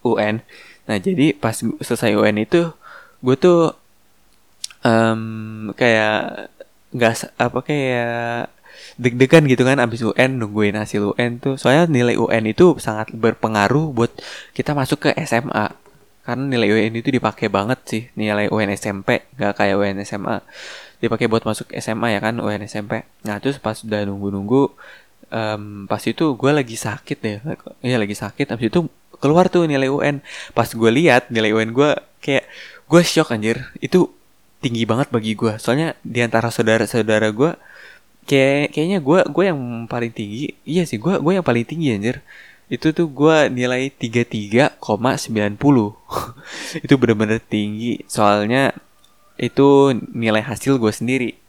UN 0.07 0.41
nah 0.87 0.95
jadi 0.95 1.35
pas 1.35 1.51
selesai 1.59 2.15
UN 2.15 2.47
itu 2.47 2.71
gue 3.19 3.35
tuh 3.35 3.75
um, 4.87 5.73
kayak 5.75 6.47
nggak 6.95 7.35
apa 7.35 7.59
kayak 7.59 8.47
deg-degan 8.97 9.45
gitu 9.45 9.63
kan 9.63 9.77
abis 9.77 10.01
UN 10.03 10.41
nungguin 10.41 10.75
hasil 10.77 11.13
UN 11.13 11.37
tuh. 11.37 11.55
Soalnya 11.55 11.85
nilai 11.89 12.17
UN 12.17 12.49
itu 12.49 12.77
sangat 12.81 13.13
berpengaruh 13.13 13.93
buat 13.93 14.11
kita 14.57 14.73
masuk 14.73 15.09
ke 15.09 15.09
SMA 15.25 15.73
karena 16.27 16.43
nilai 16.43 16.67
UN 16.67 16.93
itu 16.99 17.07
dipakai 17.07 17.47
banget 17.47 17.79
sih 17.87 18.03
nilai 18.19 18.51
UN 18.51 18.75
SMP 18.75 19.23
nggak 19.39 19.53
kayak 19.55 19.79
UN 19.79 20.03
SMA 20.03 20.43
dipakai 20.99 21.31
buat 21.31 21.47
masuk 21.47 21.71
SMA 21.79 22.11
ya 22.11 22.19
kan 22.19 22.35
UN 22.43 22.67
SMP 22.67 23.07
nah 23.23 23.39
terus 23.39 23.63
pas 23.63 23.79
udah 23.79 24.03
nunggu-nunggu 24.03 24.75
um, 25.31 25.87
pas 25.87 26.03
itu 26.03 26.35
gue 26.35 26.51
lagi 26.51 26.75
sakit 26.75 27.17
deh. 27.23 27.37
Iya 27.83 27.97
lagi 27.99 28.15
sakit 28.15 28.47
abis 28.51 28.65
itu 28.67 28.79
keluar 29.23 29.47
tuh 29.47 29.65
nilai 29.65 29.87
UN 29.87 30.19
pas 30.51 30.67
gue 30.67 30.91
lihat 30.91 31.31
nilai 31.31 31.55
UN 31.55 31.71
gue 31.71 31.95
kayak 32.19 32.43
gue 32.87 33.01
shock 33.07 33.31
anjir. 33.31 33.63
Itu 33.79 34.11
tinggi 34.59 34.83
banget 34.89 35.13
bagi 35.13 35.37
gue 35.37 35.55
soalnya 35.61 35.93
di 36.01 36.19
antara 36.25 36.49
saudara-saudara 36.49 37.29
gue 37.29 37.51
kayak 38.27 38.75
kayaknya 38.75 38.99
gue 38.99 39.19
gue 39.31 39.43
yang 39.47 39.87
paling 39.87 40.11
tinggi 40.11 40.53
iya 40.67 40.83
sih 40.83 40.99
gue 40.99 41.17
gue 41.17 41.33
yang 41.33 41.45
paling 41.45 41.63
tinggi 41.63 41.95
anjir. 41.95 42.17
Itu 42.67 42.91
tuh 42.91 43.07
gue 43.07 43.47
nilai 43.47 43.87
33,90 43.95 44.75
itu 46.83 46.93
bener-bener 46.99 47.39
tinggi. 47.39 48.03
Soalnya 48.11 48.75
itu 49.39 49.95
nilai 50.11 50.43
hasil 50.43 50.75
gue 50.75 50.91
sendiri. 50.91 51.39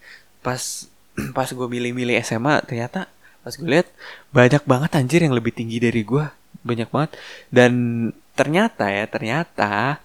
Pas 0.46 0.86
pas 1.36 1.50
gue 1.50 1.66
milih-milih 1.66 2.22
SMA 2.22 2.62
ternyata 2.62 3.10
pas 3.42 3.50
gue 3.50 3.66
lihat 3.66 3.90
banyak 4.30 4.62
banget 4.62 4.90
anjir 4.94 5.20
yang 5.26 5.34
lebih 5.34 5.50
tinggi 5.50 5.82
dari 5.82 6.06
gue 6.06 6.22
banyak 6.62 6.86
banget. 6.94 7.18
Dan 7.50 7.72
ternyata 8.38 8.86
ya 8.86 9.10
ternyata 9.10 9.98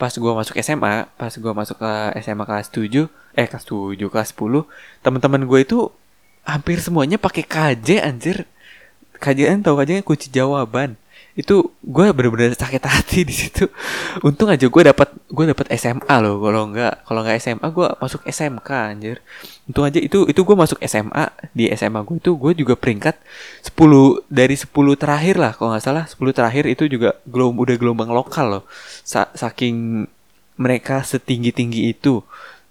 pas 0.00 0.12
gue 0.12 0.32
masuk 0.32 0.56
SMA 0.60 1.08
pas 1.20 1.32
gue 1.32 1.52
masuk 1.52 1.76
ke 1.80 1.92
SMA 2.24 2.44
kelas 2.44 2.68
7 2.72 3.08
eh 3.36 3.46
kelas 3.48 3.64
7 3.64 3.96
kelas 3.96 4.32
10 4.32 4.64
teman-teman 5.04 5.44
gue 5.44 5.60
itu 5.64 5.78
hampir 6.46 6.78
semuanya 6.78 7.18
pakai 7.18 7.42
KJ 7.42 8.00
anjir. 8.00 8.46
KJ 9.18 9.60
tahu 9.60 9.82
KJ 9.82 10.06
kunci 10.06 10.30
jawaban. 10.30 10.94
Itu 11.36 11.76
gue 11.84 12.06
bener-bener 12.16 12.56
sakit 12.56 12.80
hati 12.80 13.20
di 13.28 13.34
situ. 13.34 13.68
Untung 14.24 14.48
aja 14.48 14.64
gue 14.64 14.82
dapat 14.86 15.12
gue 15.28 15.44
dapat 15.52 15.66
SMA 15.76 16.14
loh 16.24 16.40
kalau 16.40 16.72
nggak 16.72 17.04
kalau 17.04 17.20
nggak 17.20 17.36
SMA 17.42 17.66
gue 17.68 17.88
masuk 18.00 18.24
SMK 18.24 18.68
anjir. 18.72 19.16
Untung 19.68 19.84
aja 19.84 20.00
itu 20.00 20.24
itu 20.24 20.40
gue 20.40 20.56
masuk 20.56 20.80
SMA 20.86 21.28
di 21.52 21.68
SMA 21.76 22.00
gue 22.06 22.16
itu 22.16 22.32
gue 22.32 22.52
juga 22.56 22.74
peringkat 22.78 23.20
10 23.68 24.24
dari 24.32 24.56
10 24.56 24.72
terakhir 24.96 25.36
lah 25.36 25.52
kalau 25.52 25.76
nggak 25.76 25.84
salah. 25.84 26.04
10 26.08 26.16
terakhir 26.32 26.64
itu 26.70 26.88
juga 26.88 27.18
gelom 27.28 27.52
udah 27.58 27.76
gelombang 27.76 28.08
lokal 28.08 28.46
loh. 28.48 28.64
Sa 29.04 29.28
saking 29.36 30.08
mereka 30.56 31.04
setinggi 31.04 31.52
tinggi 31.52 31.92
itu. 31.92 32.24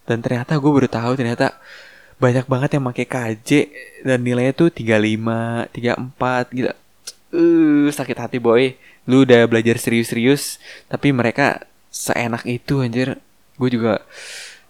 Dan 0.06 0.22
ternyata 0.22 0.58
gue 0.58 0.72
baru 0.74 0.90
tahu 0.90 1.18
ternyata 1.18 1.58
banyak 2.16 2.45
banget 2.47 2.70
yang 2.80 2.84
pakai 2.88 3.05
KJ 3.07 3.49
dan 4.07 4.20
nilainya 4.24 4.53
tuh 4.55 4.70
35, 4.72 5.68
34 5.76 6.55
gitu. 6.55 6.72
Uh, 7.36 7.88
sakit 7.91 8.18
hati 8.18 8.38
boy. 8.39 8.76
Lu 9.05 9.28
udah 9.28 9.45
belajar 9.45 9.76
serius-serius 9.78 10.57
tapi 10.88 11.11
mereka 11.11 11.68
seenak 11.91 12.47
itu 12.47 12.80
anjir. 12.82 13.20
Gue 13.59 13.70
juga 13.72 14.01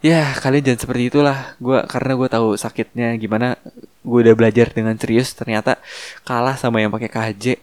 ya 0.01 0.33
kalian 0.41 0.73
jangan 0.73 0.81
seperti 0.81 1.03
itulah. 1.13 1.53
Gue 1.61 1.77
karena 1.85 2.11
gue 2.17 2.27
tahu 2.29 2.47
sakitnya 2.57 3.13
gimana. 3.21 3.61
Gue 4.01 4.25
udah 4.25 4.35
belajar 4.37 4.73
dengan 4.73 4.97
serius 4.97 5.33
ternyata 5.37 5.77
kalah 6.25 6.57
sama 6.57 6.81
yang 6.81 6.89
pakai 6.89 7.09
KJ. 7.09 7.61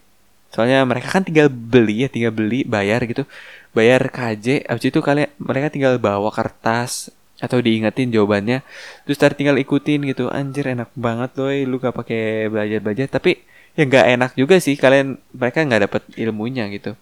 Soalnya 0.53 0.85
mereka 0.85 1.09
kan 1.09 1.25
tinggal 1.25 1.49
beli 1.49 2.05
ya, 2.05 2.09
tinggal 2.13 2.31
beli, 2.31 2.63
bayar 2.69 3.01
gitu. 3.09 3.25
Bayar 3.73 4.05
KJ, 4.13 4.69
abis 4.69 4.85
itu 4.93 5.01
kalian 5.01 5.33
mereka 5.41 5.73
tinggal 5.73 5.97
bawa 5.97 6.29
kertas 6.29 7.09
atau 7.43 7.59
diingetin 7.59 8.15
jawabannya 8.15 8.63
terus 9.03 9.19
tadi 9.19 9.43
tinggal 9.43 9.59
ikutin 9.59 10.07
gitu. 10.07 10.31
Anjir 10.31 10.71
enak 10.71 10.95
banget 10.95 11.31
loh 11.37 11.51
lu 11.51 11.77
gak 11.83 11.95
pakai 11.99 12.47
belajar 12.47 12.79
belajar 12.79 13.07
tapi 13.11 13.43
ya 13.75 13.83
nggak 13.89 14.07
enak 14.21 14.31
juga 14.37 14.61
sih 14.61 14.77
kalian 14.77 15.17
mereka 15.35 15.65
nggak 15.67 15.83
dapet 15.91 16.03
ilmunya 16.15 16.71
gitu. 16.71 16.95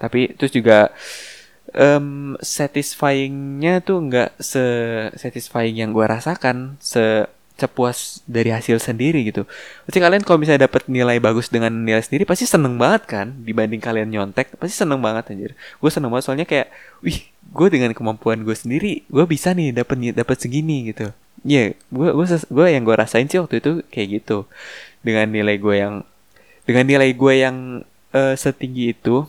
Tapi 0.00 0.34
terus 0.34 0.52
juga 0.56 0.90
um, 1.74 2.38
satisfyingnya 2.40 3.82
tuh 3.84 3.98
nggak 4.08 4.30
se 4.40 4.64
satisfying 5.18 5.76
yang 5.80 5.90
gue 5.92 6.06
rasakan 6.06 6.78
se 6.80 7.26
sepuas 7.54 8.18
dari 8.26 8.50
hasil 8.50 8.82
sendiri 8.82 9.22
gitu. 9.30 9.46
Pasti 9.86 10.02
kalian 10.02 10.26
kalau 10.26 10.42
misalnya 10.42 10.66
dapat 10.66 10.90
nilai 10.90 11.22
bagus 11.22 11.46
dengan 11.46 11.70
nilai 11.70 12.02
sendiri 12.02 12.26
pasti 12.26 12.50
seneng 12.50 12.74
banget 12.74 13.06
kan 13.06 13.26
dibanding 13.46 13.78
kalian 13.78 14.10
nyontek 14.10 14.58
pasti 14.58 14.74
seneng 14.74 14.98
banget 14.98 15.30
anjir. 15.30 15.52
Gue 15.78 15.90
seneng 15.90 16.10
banget 16.10 16.24
soalnya 16.26 16.46
kayak, 16.50 16.74
wih, 17.06 17.30
gue 17.54 17.68
dengan 17.70 17.94
kemampuan 17.94 18.42
gue 18.42 18.56
sendiri, 18.58 19.06
gue 19.06 19.24
bisa 19.30 19.54
nih 19.54 19.70
dapat 19.70 19.96
dapat 20.18 20.36
segini 20.42 20.90
gitu. 20.90 21.14
Iya, 21.46 21.76
yeah, 21.76 21.92
gue 21.94 22.08
gue 22.10 22.26
gue 22.26 22.66
yang 22.66 22.82
gue 22.82 22.94
rasain 22.98 23.26
sih 23.30 23.38
waktu 23.38 23.62
itu 23.62 23.86
kayak 23.86 24.08
gitu. 24.22 24.50
Dengan 25.06 25.30
nilai 25.30 25.54
gue 25.54 25.74
yang 25.78 25.94
dengan 26.66 26.84
nilai 26.90 27.14
gue 27.14 27.34
yang 27.38 27.56
uh, 28.16 28.34
setinggi 28.34 28.98
itu 28.98 29.28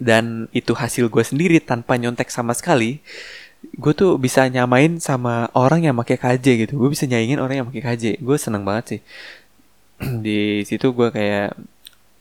dan 0.00 0.48
itu 0.56 0.72
hasil 0.72 1.12
gue 1.12 1.20
sendiri 1.20 1.60
tanpa 1.60 2.00
nyontek 2.00 2.32
sama 2.32 2.56
sekali 2.56 3.04
gue 3.60 3.92
tuh 3.96 4.16
bisa 4.16 4.48
nyamain 4.48 5.00
sama 5.00 5.48
orang 5.56 5.84
yang 5.84 5.96
pakai 5.96 6.16
KJ 6.16 6.46
gitu. 6.66 6.72
Gue 6.80 6.90
bisa 6.92 7.04
nyaingin 7.04 7.40
orang 7.40 7.64
yang 7.64 7.66
pakai 7.68 7.82
KJ 7.84 8.04
gue 8.20 8.36
seneng 8.40 8.64
banget 8.64 8.84
sih. 8.96 9.00
Di 10.24 10.64
situ 10.68 10.92
gue 10.92 11.08
kayak 11.12 11.56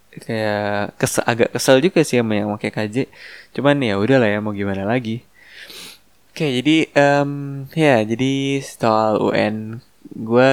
kayak 0.10 0.98
kesel, 0.98 1.24
agak 1.24 1.50
kesel 1.54 1.78
juga 1.80 2.02
sih 2.02 2.18
sama 2.20 2.34
yang 2.34 2.50
pakai 2.58 2.72
KJ 2.74 2.98
cuman 3.54 3.78
ya 3.80 3.96
udah 4.02 4.18
lah 4.20 4.30
ya 4.30 4.40
mau 4.44 4.52
gimana 4.52 4.84
lagi. 4.84 5.24
Oke 6.34 6.46
jadi 6.62 6.78
um, 6.96 7.66
ya 7.76 8.04
jadi 8.04 8.64
soal 8.64 9.20
UN 9.20 9.80
gue 10.10 10.48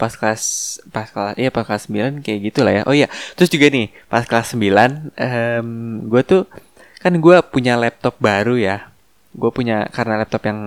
pas 0.00 0.12
kelas 0.14 0.42
pas 0.88 1.04
kelas 1.10 1.36
iya 1.36 1.52
pas 1.52 1.66
kelas 1.68 1.90
9 1.90 2.24
kayak 2.24 2.40
gitu 2.50 2.60
lah 2.64 2.72
ya. 2.80 2.82
Oh 2.88 2.94
iya 2.96 3.08
terus 3.36 3.50
juga 3.52 3.68
nih 3.68 3.92
pas 4.08 4.24
kelas 4.24 4.54
9 4.56 5.12
um, 5.12 5.68
gue 6.08 6.22
tuh 6.24 6.42
kan 7.02 7.12
gue 7.12 7.36
punya 7.50 7.74
laptop 7.74 8.14
baru 8.22 8.54
ya 8.54 8.91
gue 9.32 9.50
punya 9.50 9.88
karena 9.88 10.20
laptop 10.20 10.44
yang 10.44 10.60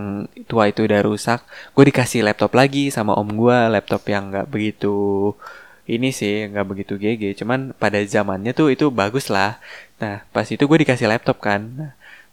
tua 0.49 0.69
itu 0.69 0.85
udah 0.89 0.99
rusak 1.05 1.45
gue 1.77 1.83
dikasih 1.89 2.25
laptop 2.25 2.57
lagi 2.57 2.89
sama 2.89 3.13
om 3.13 3.29
gue 3.29 3.57
laptop 3.69 4.01
yang 4.09 4.33
nggak 4.33 4.49
begitu 4.49 5.33
ini 5.85 6.09
sih 6.09 6.49
nggak 6.49 6.65
begitu 6.65 6.93
GG 6.97 7.45
cuman 7.45 7.73
pada 7.77 8.01
zamannya 8.01 8.51
tuh 8.57 8.73
itu 8.73 8.89
bagus 8.89 9.29
lah. 9.29 9.61
Nah 10.01 10.25
pas 10.33 10.45
itu 10.49 10.61
gue 10.65 10.77
dikasih 10.81 11.05
laptop 11.05 11.37
kan. 11.37 11.61
Nah, 11.61 11.91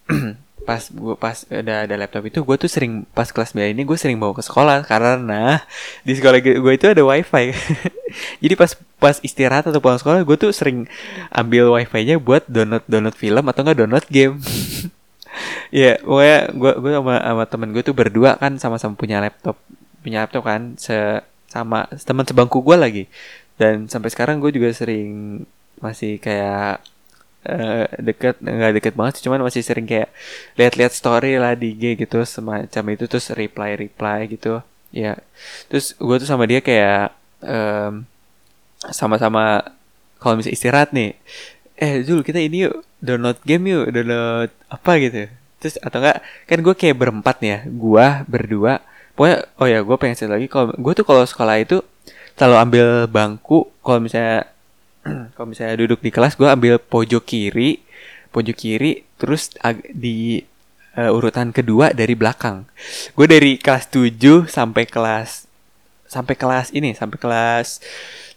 pas 0.68 0.80
gue 0.88 1.14
pas 1.18 1.36
udah 1.50 1.84
ada 1.84 1.94
laptop 1.98 2.22
itu 2.30 2.38
gue 2.40 2.56
tuh 2.56 2.70
sering 2.70 3.04
pas 3.12 3.28
kelas 3.28 3.52
9 3.52 3.74
ini 3.74 3.82
gue 3.82 3.98
sering 3.98 4.16
bawa 4.16 4.32
ke 4.38 4.46
sekolah 4.46 4.86
karena 4.88 5.60
di 6.06 6.12
sekolah 6.16 6.38
gue 6.40 6.72
itu 6.72 6.86
ada 6.88 7.02
wifi. 7.04 7.52
Jadi 8.42 8.54
pas 8.56 8.72
pas 8.96 9.16
istirahat 9.20 9.68
atau 9.68 9.80
pulang 9.84 10.00
sekolah 10.00 10.24
gue 10.24 10.36
tuh 10.40 10.52
sering 10.54 10.88
ambil 11.28 11.76
wifi-nya 11.76 12.16
buat 12.16 12.48
download 12.48 12.84
download 12.88 13.16
film 13.20 13.44
atau 13.52 13.60
enggak 13.68 13.78
download 13.84 14.06
game 14.08 14.40
Iya, 15.72 15.84
yeah, 15.84 15.96
pokoknya 16.04 16.38
gue 16.52 16.72
gue 16.82 16.92
sama 16.98 17.14
sama 17.20 17.44
temen 17.48 17.68
gue 17.74 17.82
tuh 17.84 17.96
berdua 17.96 18.30
kan 18.36 18.52
sama-sama 18.60 18.94
punya 18.98 19.18
laptop, 19.24 19.56
punya 20.04 20.24
laptop 20.24 20.42
kan, 20.44 20.76
se 20.76 20.96
sama 21.48 21.88
teman 22.04 22.24
sebangku 22.28 22.58
gue 22.64 22.76
lagi. 22.76 23.04
Dan 23.56 23.86
sampai 23.88 24.08
sekarang 24.12 24.40
gue 24.40 24.50
juga 24.52 24.72
sering 24.72 25.42
masih 25.80 26.18
kayak 26.22 26.80
uh, 27.48 27.84
deket 27.98 28.38
nggak 28.42 28.72
deket 28.80 28.94
banget 28.98 29.12
sih, 29.20 29.24
cuman 29.26 29.40
masih 29.46 29.62
sering 29.64 29.86
kayak 29.88 30.10
lihat-lihat 30.58 30.92
story 30.94 31.36
lah 31.38 31.54
di 31.58 31.74
IG 31.74 32.06
gitu 32.06 32.22
semacam 32.26 32.84
itu 32.94 33.04
terus 33.10 33.30
reply 33.34 33.74
reply 33.78 34.26
gitu. 34.30 34.62
Ya, 34.92 35.16
terus 35.72 35.96
gue 35.96 36.16
tuh 36.20 36.28
sama 36.28 36.44
dia 36.44 36.60
kayak 36.60 37.16
um, 37.40 38.04
sama-sama 38.92 39.64
kalau 40.22 40.38
misalnya 40.38 40.54
istirahat 40.54 40.90
nih, 40.94 41.18
eh 41.82 42.06
Zul 42.06 42.22
kita 42.22 42.38
ini 42.38 42.70
yuk 42.70 42.86
download 43.02 43.42
game 43.42 43.74
yuk 43.74 43.90
download 43.90 44.50
apa 44.70 44.92
gitu. 45.02 45.26
Terus 45.58 45.74
atau 45.82 45.98
enggak 45.98 46.22
kan 46.46 46.58
gue 46.62 46.74
kayak 46.78 46.96
berempat 47.02 47.42
nih 47.42 47.50
ya 47.50 47.60
gue 47.66 48.06
berdua. 48.30 48.74
Pokoknya 49.18 49.38
oh 49.58 49.66
ya 49.66 49.78
gue 49.82 49.96
pengen 49.98 50.14
cerita 50.14 50.38
lagi 50.38 50.46
kalau 50.46 50.70
gue 50.70 50.92
tuh 50.94 51.02
kalau 51.02 51.26
sekolah 51.26 51.58
itu 51.58 51.82
selalu 52.38 52.56
ambil 52.62 52.86
bangku 53.10 53.68
kalau 53.82 53.98
misalnya 53.98 54.46
kalau 55.34 55.46
misalnya 55.50 55.74
duduk 55.76 55.98
di 56.00 56.14
kelas 56.14 56.38
gue 56.38 56.46
ambil 56.48 56.78
pojok 56.78 57.26
kiri 57.26 57.82
pojok 58.32 58.56
kiri 58.56 59.04
terus 59.20 59.52
di 59.92 60.40
uh, 60.96 61.12
urutan 61.12 61.52
kedua 61.52 61.92
dari 61.92 62.16
belakang. 62.16 62.64
Gue 63.12 63.28
dari 63.28 63.60
kelas 63.60 63.92
7 63.92 64.48
sampai 64.48 64.88
kelas 64.88 65.50
sampai 66.08 66.36
kelas 66.36 66.76
ini 66.76 66.92
sampai 66.92 67.16
kelas 67.16 67.80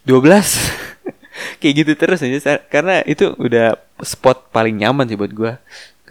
12 0.08 0.16
kayak 1.60 1.74
gitu 1.84 1.92
terus 2.00 2.20
aja 2.24 2.60
karena 2.72 3.04
itu 3.04 3.36
udah 3.36 3.80
spot 4.04 4.52
paling 4.52 4.80
nyaman 4.80 5.08
sih 5.08 5.20
buat 5.20 5.32
gue 5.32 5.54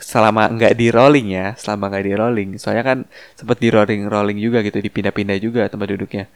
selama 0.04 0.50
nggak 0.52 0.74
di 0.76 0.92
rolling 0.92 1.32
ya 1.32 1.46
selama 1.56 1.88
nggak 1.90 2.04
di 2.04 2.12
rolling. 2.14 2.50
Soalnya 2.60 2.84
kan 2.84 2.98
sempet 3.38 3.58
di 3.62 3.68
rolling 3.72 4.04
rolling 4.10 4.38
juga 4.42 4.60
gitu 4.60 4.78
dipindah-pindah 4.82 5.36
juga 5.40 5.62
tempat 5.70 5.88
duduknya. 5.96 6.28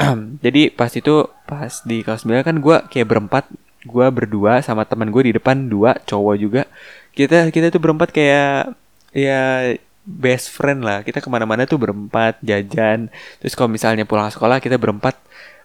Jadi 0.44 0.72
pas 0.72 0.90
itu 0.90 1.14
pas 1.44 1.72
di 1.84 2.00
kelas 2.00 2.24
9 2.24 2.46
kan 2.46 2.56
gue 2.58 2.76
kayak 2.88 3.08
berempat. 3.08 3.44
Gue 3.84 4.06
berdua 4.08 4.64
sama 4.64 4.88
teman 4.88 5.12
gue 5.12 5.28
di 5.28 5.32
depan 5.36 5.68
dua 5.68 6.00
cowok 6.08 6.34
juga. 6.40 6.62
Kita 7.12 7.52
kita 7.52 7.68
tuh 7.68 7.80
berempat 7.84 8.08
kayak 8.16 8.72
ya 9.12 9.76
best 10.08 10.48
friend 10.54 10.80
lah. 10.80 11.04
Kita 11.04 11.20
ke 11.20 11.28
mana-mana 11.28 11.68
tuh 11.68 11.76
berempat 11.76 12.40
jajan. 12.40 13.12
Terus 13.44 13.52
kalau 13.52 13.68
misalnya 13.68 14.08
pulang 14.08 14.32
sekolah 14.32 14.62
kita 14.64 14.80
berempat. 14.80 15.20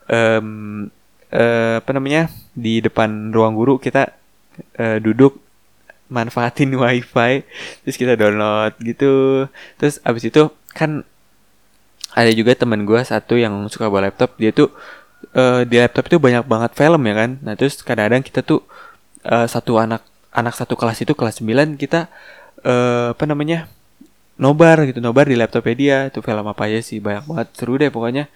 Um, 0.09 0.89
uh, 1.33 1.81
apa 1.81 1.91
namanya 1.93 2.29
di 2.53 2.81
depan 2.81 3.29
ruang 3.33 3.53
guru 3.53 3.77
kita 3.77 4.13
uh, 4.77 4.97
duduk 5.01 5.37
manfaatin 6.09 6.73
wifi 6.81 7.45
terus 7.85 7.95
kita 7.95 8.17
download 8.17 8.73
gitu. 8.81 9.45
Terus 9.77 10.01
abis 10.03 10.29
itu 10.29 10.49
kan 10.73 11.05
ada 12.17 12.31
juga 12.33 12.57
teman 12.57 12.83
gue 12.83 12.99
satu 13.05 13.37
yang 13.37 13.69
suka 13.69 13.87
bawa 13.87 14.09
laptop. 14.09 14.35
Dia 14.41 14.49
tuh 14.51 14.73
uh, 15.37 15.61
di 15.63 15.77
laptop 15.77 16.09
itu 16.09 16.17
banyak 16.17 16.43
banget 16.49 16.71
film 16.75 17.01
ya 17.05 17.13
kan. 17.15 17.31
Nah 17.45 17.53
terus 17.53 17.79
kadang-kadang 17.85 18.25
kita 18.25 18.41
tuh 18.41 18.65
uh, 19.25 19.45
satu 19.45 19.77
anak 19.77 20.01
anak 20.33 20.53
satu 20.57 20.77
kelas 20.77 21.01
itu 21.05 21.13
kelas 21.17 21.41
9 21.41 21.77
kita 21.77 22.09
uh, 22.65 23.13
apa 23.13 23.23
namanya 23.25 23.65
nobar 24.39 24.85
gitu 24.89 25.01
nobar 25.01 25.29
di 25.29 25.37
laptopnya 25.37 25.75
dia. 25.77 25.97
Itu 26.09 26.25
film 26.25 26.45
apa 26.49 26.65
aja 26.65 26.81
sih? 26.81 26.97
Banyak 26.97 27.29
banget. 27.29 27.47
Seru 27.53 27.77
deh 27.77 27.93
pokoknya 27.93 28.27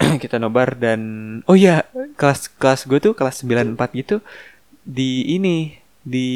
kita 0.22 0.40
nobar 0.40 0.74
dan 0.80 1.00
oh 1.44 1.56
iya 1.56 1.84
kelas 2.16 2.48
kelas 2.56 2.88
gue 2.88 2.98
tuh 2.98 3.12
kelas 3.12 3.44
94 3.44 3.76
gitu 4.00 4.24
di 4.84 5.36
ini 5.36 5.80
di 6.00 6.28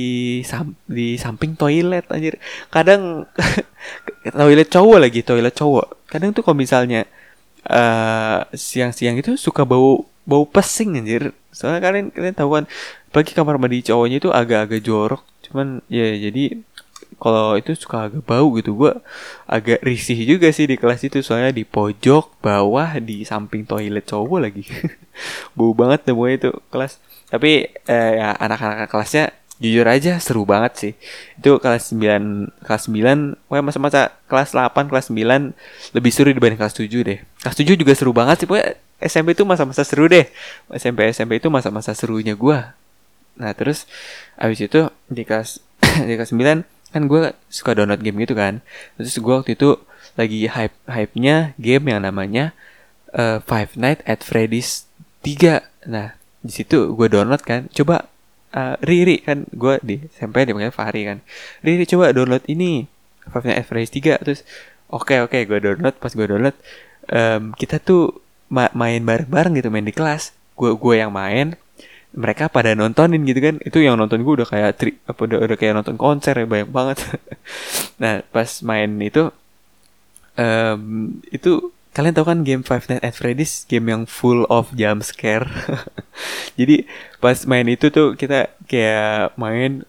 sam 0.45 0.77
di 0.85 1.17
samping 1.17 1.57
toilet 1.57 2.05
anjir. 2.13 2.37
Kadang 2.69 3.25
toilet 4.39 4.69
cowok 4.69 4.99
lagi 5.01 5.21
toilet 5.25 5.55
cowok. 5.57 6.09
Kadang 6.09 6.37
tuh 6.37 6.45
kalau 6.45 6.57
misalnya 6.61 7.09
uh, 7.69 8.45
siang-siang 8.53 9.17
itu 9.19 9.41
suka 9.41 9.65
bau 9.65 10.05
bau 10.29 10.45
pesing 10.45 11.01
anjir. 11.01 11.33
Soalnya 11.51 11.81
kalian 11.81 12.07
kalian 12.13 12.37
tahu 12.37 12.51
kan 12.61 12.65
bagi 13.15 13.33
kamar 13.33 13.57
mandi 13.57 13.81
cowoknya 13.81 14.17
itu 14.21 14.29
agak-agak 14.29 14.81
jorok. 14.85 15.23
Cuman 15.49 15.81
ya 15.89 16.13
jadi 16.13 16.61
kalau 17.21 17.55
itu 17.59 17.73
suka 17.77 18.11
agak 18.11 18.23
bau 18.25 18.49
gitu. 18.59 18.75
Gue 18.75 18.93
agak 19.49 19.81
risih 19.83 20.19
juga 20.27 20.51
sih 20.51 20.67
di 20.69 20.77
kelas 20.79 21.03
itu. 21.07 21.21
Soalnya 21.21 21.55
di 21.55 21.65
pojok 21.67 22.41
bawah 22.41 22.99
di 23.01 23.23
samping 23.23 23.65
toilet 23.65 24.05
cowok 24.05 24.39
lagi. 24.41 24.65
Bau 25.57 25.73
banget 25.75 26.07
semuanya 26.07 26.37
itu 26.47 26.51
kelas. 26.69 26.99
Tapi 27.31 27.71
eh, 27.71 28.11
ya 28.19 28.35
anak-anak 28.35 28.91
kelasnya 28.91 29.35
jujur 29.63 29.87
aja 29.87 30.19
seru 30.19 30.43
banget 30.43 30.73
sih. 30.77 30.93
Itu 31.39 31.63
kelas 31.63 31.95
9 31.95 32.65
kelas 32.67 32.83
9 32.91 33.39
wah 33.49 33.63
masa-masa 33.63 34.15
kelas 34.27 34.51
8 34.53 34.91
kelas 34.91 35.11
9 35.15 35.55
lebih 35.95 36.11
seru 36.11 36.31
dibanding 36.35 36.59
kelas 36.59 36.75
7 36.75 36.91
deh. 36.91 37.19
Kelas 37.43 37.57
7 37.57 37.79
juga 37.79 37.93
seru 37.95 38.11
banget 38.11 38.45
sih. 38.45 38.47
Pokoknya 38.51 38.77
SMP 38.99 39.39
itu 39.39 39.47
masa-masa 39.47 39.87
seru 39.87 40.11
deh. 40.11 40.27
SMP 40.75 41.11
SMP 41.15 41.39
itu 41.39 41.49
masa-masa 41.51 41.95
serunya 41.95 42.35
gue 42.35 42.85
nah 43.35 43.51
terus 43.51 43.91
abis 44.39 44.71
itu 44.71 44.87
di 45.11 45.27
kelas 45.27 45.59
di 46.09 46.15
kelas 46.15 46.31
9 46.31 46.63
kan 46.95 47.11
gue 47.11 47.35
suka 47.51 47.75
download 47.75 48.07
game 48.07 48.23
gitu 48.23 48.39
kan. 48.39 48.63
Terus 48.95 49.19
gue 49.19 49.35
waktu 49.35 49.59
itu 49.59 49.75
lagi 50.15 50.47
hype 50.47 50.79
hype 50.87 51.15
nya 51.19 51.59
game 51.59 51.91
yang 51.91 52.07
namanya 52.07 52.55
uh, 53.19 53.43
Five 53.43 53.75
Nights 53.75 54.07
at 54.07 54.23
Freddy's 54.23 54.87
3 55.27 55.91
nah 55.91 56.15
di 56.39 56.53
situ 56.55 56.95
gue 56.95 57.07
download 57.11 57.43
kan. 57.43 57.67
Coba 57.75 58.07
uh, 58.55 58.79
Riri 58.79 59.27
kan 59.27 59.51
gue 59.51 59.75
di 59.83 60.07
SMP 60.15 60.47
dipanggil 60.47 60.71
Fahri 60.71 61.03
kan. 61.03 61.19
Riri 61.67 61.83
coba 61.91 62.15
download 62.15 62.47
ini 62.47 62.87
Five 63.27 63.43
Nights 63.51 63.59
at 63.59 63.67
Freddy's 63.67 63.91
3 63.91 64.23
terus 64.23 64.41
oke 64.87 65.11
okay, 65.11 65.19
oke 65.19 65.35
okay, 65.35 65.43
gue 65.51 65.59
download. 65.59 65.99
Pas 65.99 66.15
gue 66.15 66.27
download 66.31 66.55
um, 67.11 67.51
kita 67.59 67.83
tuh 67.83 68.23
ma 68.47 68.71
main 68.71 69.03
bareng-bareng 69.03 69.59
gitu 69.59 69.69
main 69.75 69.83
di 69.83 69.91
kelas. 69.91 70.31
Gue 70.55 70.79
gue 70.79 70.95
yang 71.03 71.11
main 71.11 71.59
mereka 72.15 72.49
pada 72.49 72.73
nontonin 72.79 73.23
gitu 73.27 73.41
kan. 73.43 73.55
Itu 73.63 73.83
yang 73.83 73.99
nonton 73.99 74.23
gue 74.23 74.35
udah 74.43 74.49
kayak 74.49 74.71
tri 74.79 74.91
apa 75.05 75.21
udah, 75.27 75.39
udah 75.45 75.57
kayak 75.59 75.75
nonton 75.79 75.97
konser 75.99 76.35
ya 76.39 76.47
banyak 76.47 76.71
banget. 76.71 76.99
Nah 78.03 78.27
pas 78.35 78.51
main 78.67 78.91
itu 78.99 79.31
um, 80.39 80.83
itu 81.31 81.71
kalian 81.95 82.15
tahu 82.15 82.27
kan 82.27 82.43
game 82.43 82.63
Five 82.67 82.91
Nights 82.91 83.07
at 83.07 83.15
Freddy's 83.15 83.55
game 83.71 83.87
yang 83.87 84.03
full 84.05 84.47
of 84.51 84.75
jump 84.75 85.07
scare. 85.07 85.47
Jadi 86.59 86.91
pas 87.23 87.39
main 87.47 87.67
itu 87.71 87.87
tuh 87.95 88.19
kita 88.19 88.51
kayak 88.67 89.39
main 89.39 89.87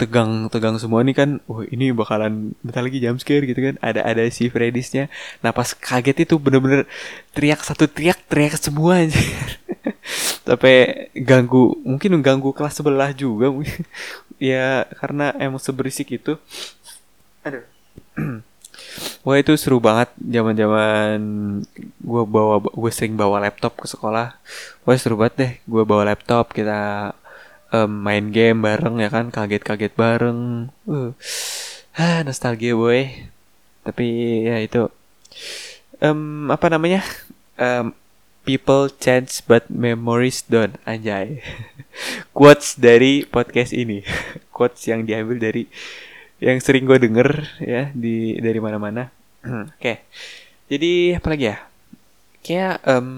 tegang 0.00 0.48
tegang 0.48 0.76
semua 0.80 1.04
nih 1.04 1.16
kan. 1.16 1.30
Wah 1.44 1.68
ini 1.68 1.92
bakalan 1.92 2.56
bentar 2.64 2.80
lagi 2.80 2.98
jump 3.04 3.20
scare 3.20 3.44
gitu 3.44 3.60
kan. 3.60 3.76
Ada 3.84 4.08
ada 4.08 4.24
si 4.32 4.48
Freddy's-nya. 4.48 5.12
Nah 5.44 5.52
pas 5.52 5.68
kaget 5.76 6.24
itu 6.24 6.40
bener-bener 6.40 6.88
teriak 7.36 7.60
satu 7.60 7.84
teriak 7.84 8.24
teriak 8.26 8.56
semua 8.56 9.04
aja 9.04 9.20
tapi 10.48 10.72
ganggu 11.12 11.76
mungkin 11.84 12.20
ganggu 12.24 12.50
kelas 12.56 12.80
sebelah 12.80 13.12
juga 13.12 13.52
mungkin. 13.52 13.84
Ya 14.38 14.86
karena 15.02 15.34
emang 15.34 15.58
seberisik 15.58 16.14
itu. 16.14 16.38
Aduh. 17.42 17.66
Wah 19.26 19.36
itu 19.42 19.52
seru 19.58 19.82
banget. 19.82 20.14
Zaman 20.22 20.54
zaman 20.54 21.18
gue 21.98 22.22
bawa 22.22 22.62
gue 22.62 22.92
sering 22.94 23.18
bawa 23.18 23.42
laptop 23.42 23.82
ke 23.82 23.86
sekolah. 23.90 24.38
Wah 24.86 24.94
seru 24.94 25.18
banget 25.18 25.34
deh. 25.42 25.52
Gue 25.66 25.82
bawa 25.82 26.06
laptop 26.14 26.54
kita 26.54 27.12
um, 27.74 27.90
main 27.90 28.30
game 28.30 28.62
bareng 28.62 29.02
ya 29.02 29.10
kan? 29.10 29.34
Kaget-kaget 29.34 29.92
bareng. 29.98 30.70
Uh, 30.86 31.10
ah 31.98 32.22
nostalgia 32.22 32.78
boy. 32.78 33.10
Tapi 33.82 34.06
ya 34.46 34.62
itu. 34.62 34.86
Um, 35.98 36.46
apa 36.54 36.70
namanya? 36.70 37.02
Um, 37.58 37.90
people 38.48 38.88
change 38.88 39.44
but 39.44 39.68
memories 39.68 40.40
don't 40.48 40.80
anjay. 40.88 41.44
Quotes 42.36 42.80
dari 42.80 43.28
podcast 43.28 43.76
ini. 43.76 44.00
Quotes 44.56 44.88
yang 44.88 45.04
diambil 45.04 45.36
dari 45.36 45.68
yang 46.40 46.56
sering 46.64 46.88
gue 46.88 46.96
denger 46.96 47.44
ya 47.60 47.92
di 47.92 48.40
dari 48.40 48.56
mana-mana. 48.56 49.12
Oke, 49.44 49.76
okay. 49.76 49.96
jadi 50.72 51.20
apa 51.20 51.28
lagi 51.28 51.44
ya? 51.52 51.58
Kayak, 52.40 52.80
um, 52.88 53.08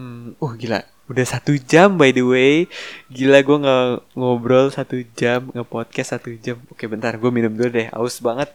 uh 0.43 0.53
gila, 0.59 0.83
udah 1.07 1.27
satu 1.29 1.55
jam 1.63 1.95
by 1.95 2.11
the 2.11 2.27
way. 2.27 2.67
Gila 3.15 3.39
gue 3.47 3.57
nggak 3.63 3.87
ngobrol 4.19 4.75
satu 4.75 4.99
jam, 5.15 5.55
nge 5.55 5.63
podcast 5.63 6.19
satu 6.19 6.35
jam. 6.43 6.59
Oke, 6.75 6.91
bentar, 6.91 7.15
gue 7.15 7.31
minum 7.31 7.55
dulu 7.55 7.71
deh, 7.71 7.87
aus 7.95 8.19
banget. 8.19 8.51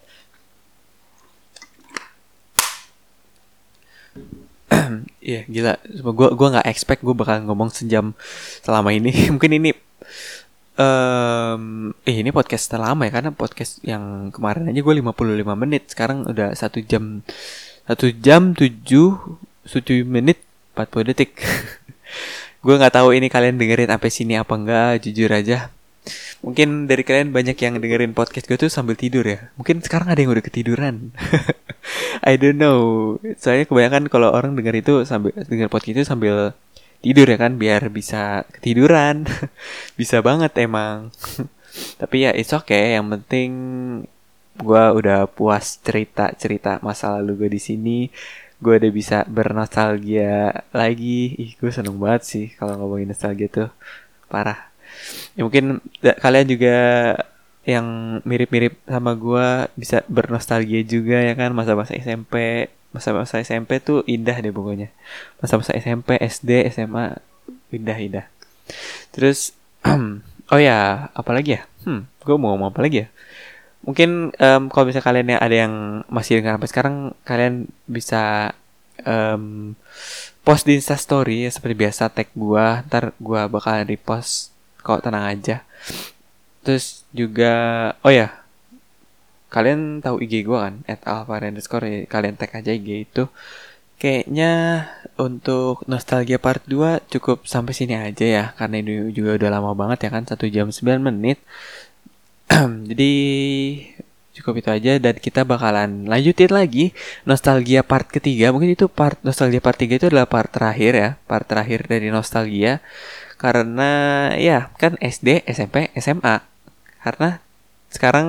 Iya 5.25 5.41
yeah, 5.41 5.43
gila, 5.49 5.73
gue 6.13 6.29
gue 6.37 6.47
nggak 6.53 6.67
expect 6.69 7.01
gue 7.01 7.15
bakal 7.17 7.41
ngomong 7.49 7.73
sejam 7.73 8.13
selama 8.61 8.93
ini. 8.93 9.09
Mungkin 9.33 9.51
ini 9.57 9.73
um, 10.77 11.89
eh 12.05 12.15
ini 12.21 12.29
podcast 12.29 12.69
terlama 12.69 13.09
ya 13.09 13.11
karena 13.17 13.31
podcast 13.33 13.81
yang 13.81 14.29
kemarin 14.29 14.69
aja 14.69 14.79
gue 14.85 14.95
55 15.01 15.61
menit. 15.65 15.83
Sekarang 15.89 16.29
udah 16.29 16.53
satu 16.53 16.77
jam 16.85 17.25
satu 17.89 18.13
jam 18.13 18.53
tujuh 18.53 19.17
tujuh 19.65 20.05
menit 20.05 20.41
40 20.77 21.09
detik. 21.09 21.31
Gue 22.65 22.81
nggak 22.81 22.97
tahu 22.97 23.13
ini 23.13 23.29
kalian 23.29 23.61
dengerin 23.61 23.93
sampai 23.93 24.09
sini 24.09 24.33
apa 24.41 24.57
enggak 24.57 25.05
jujur 25.05 25.29
aja 25.29 25.69
mungkin 26.45 26.85
dari 26.85 27.01
kalian 27.01 27.33
banyak 27.33 27.57
yang 27.57 27.81
dengerin 27.81 28.13
podcast 28.13 28.45
gue 28.45 28.53
tuh 28.53 28.69
sambil 28.69 28.93
tidur 28.93 29.25
ya. 29.25 29.49
Mungkin 29.57 29.81
sekarang 29.81 30.13
ada 30.13 30.21
yang 30.21 30.29
udah 30.29 30.45
ketiduran. 30.45 31.09
I 32.29 32.37
don't 32.37 32.61
know. 32.61 33.17
Soalnya 33.41 33.65
kebanyakan 33.65 34.13
kalau 34.13 34.29
orang 34.29 34.53
denger 34.53 34.85
itu 34.85 34.93
sambil 35.09 35.33
denger 35.33 35.73
podcast 35.73 35.97
itu 35.97 36.05
sambil 36.05 36.53
tidur 37.01 37.25
ya 37.25 37.41
kan 37.41 37.57
biar 37.57 37.89
bisa 37.89 38.45
ketiduran. 38.53 39.25
Bisa 39.99 40.21
banget 40.21 40.53
emang. 40.61 41.09
Tapi 41.99 42.29
ya 42.29 42.31
it's 42.37 42.53
okay. 42.53 42.93
Yang 42.93 43.19
penting 43.19 43.49
gue 44.55 44.83
udah 45.01 45.25
puas 45.25 45.81
cerita 45.81 46.31
cerita 46.37 46.77
masa 46.85 47.17
lalu 47.17 47.45
gue 47.45 47.49
di 47.57 47.61
sini. 47.61 47.99
Gue 48.61 48.79
udah 48.79 48.91
bisa 48.93 49.17
bernostalgia 49.27 50.63
lagi. 50.71 51.35
Ih 51.35 51.51
gue 51.59 51.73
seneng 51.73 51.99
banget 51.99 52.23
sih 52.23 52.45
kalau 52.55 52.79
ngomongin 52.79 53.11
nostalgia 53.11 53.51
tuh. 53.51 53.69
Parah 54.31 54.74
ya 55.35 55.41
mungkin 55.43 55.83
kalian 56.01 56.47
juga 56.47 56.77
yang 57.65 58.19
mirip-mirip 58.21 58.77
sama 58.85 59.17
gue 59.17 59.47
bisa 59.73 60.05
bernostalgia 60.05 60.85
juga 60.85 61.17
ya 61.21 61.33
kan? 61.33 61.51
Masa-masa 61.51 61.97
SMP 61.97 62.67
masa-masa 62.95 63.43
SMP 63.43 63.83
tuh 63.83 64.05
indah 64.07 64.37
deh 64.39 64.53
pokoknya. 64.53 64.93
Masa-masa 65.41 65.75
SMP 65.75 66.15
SD 66.21 66.69
SMA 66.71 67.19
indah 67.73 67.97
indah. 67.97 68.25
Terus 69.11 69.51
oh 70.53 70.59
ya 70.61 71.09
apalagi 71.17 71.59
ya? 71.59 71.61
Hmm 71.83 72.07
gue 72.25 72.35
mau 72.37 72.53
ngomong 72.53 72.73
apa 72.73 72.81
lagi 72.81 73.05
ya? 73.05 73.07
Mungkin 73.85 74.33
um, 74.33 74.63
kalau 74.73 74.89
misalnya 74.89 75.05
kalian 75.05 75.27
yang 75.37 75.41
ada 75.41 75.55
yang 75.55 75.73
masih 76.09 76.41
dengar 76.41 76.57
sampai 76.57 76.69
sekarang 76.73 76.95
kalian 77.21 77.53
bisa 77.85 78.53
um, 79.05 79.77
post 80.41 80.65
di 80.65 80.77
Insta 80.77 80.97
Story 80.97 81.45
ya 81.45 81.51
seperti 81.53 81.75
biasa 81.85 82.09
tag 82.09 82.33
gue 82.33 82.65
ntar 82.89 83.13
gue 83.21 83.41
bakal 83.45 83.85
repost 83.85 84.54
kok 84.85 85.01
tenang 85.01 85.25
aja. 85.25 85.65
Terus 86.61 87.01
juga 87.09 87.53
oh 88.05 88.13
ya 88.13 88.45
kalian 89.55 90.03
tahu 90.03 90.19
IG 90.21 90.43
gue 90.45 90.59
kan? 90.59 90.75
At 90.85 91.01
alpha 91.07 91.39
underscore 91.39 91.85
ya, 91.87 91.97
kalian 92.05 92.35
tag 92.35 92.51
aja 92.53 92.71
IG 92.75 93.07
itu. 93.09 93.23
Kayaknya 93.95 94.51
untuk 95.15 95.87
nostalgia 95.87 96.35
part 96.35 96.59
2 96.67 97.07
cukup 97.07 97.47
sampai 97.47 97.71
sini 97.71 97.95
aja 97.95 98.25
ya 98.27 98.45
karena 98.59 98.83
ini 98.83 99.15
juga 99.15 99.39
udah 99.39 99.49
lama 99.55 99.71
banget 99.71 100.05
ya 100.05 100.09
kan 100.11 100.23
satu 100.27 100.45
jam 100.51 100.67
9 100.69 100.99
menit. 100.99 101.39
Jadi 102.89 103.13
cukup 104.35 104.59
itu 104.59 104.69
aja 104.69 104.91
dan 104.99 105.15
kita 105.15 105.47
bakalan 105.47 106.11
lanjutin 106.11 106.51
lagi 106.51 106.91
nostalgia 107.23 107.81
part 107.87 108.11
ketiga. 108.11 108.51
Mungkin 108.51 108.75
itu 108.75 108.91
part 108.91 109.15
nostalgia 109.23 109.63
part 109.63 109.79
tiga 109.79 109.95
itu 109.95 110.11
adalah 110.11 110.27
part 110.27 110.51
terakhir 110.51 110.91
ya 110.93 111.09
part 111.23 111.47
terakhir 111.47 111.87
dari 111.87 112.11
nostalgia 112.11 112.83
karena 113.35 113.91
ya 114.39 114.71
kan 114.79 114.95
SD 114.99 115.43
SMP 115.49 115.91
SMA 115.99 116.41
karena 117.03 117.43
sekarang 117.91 118.27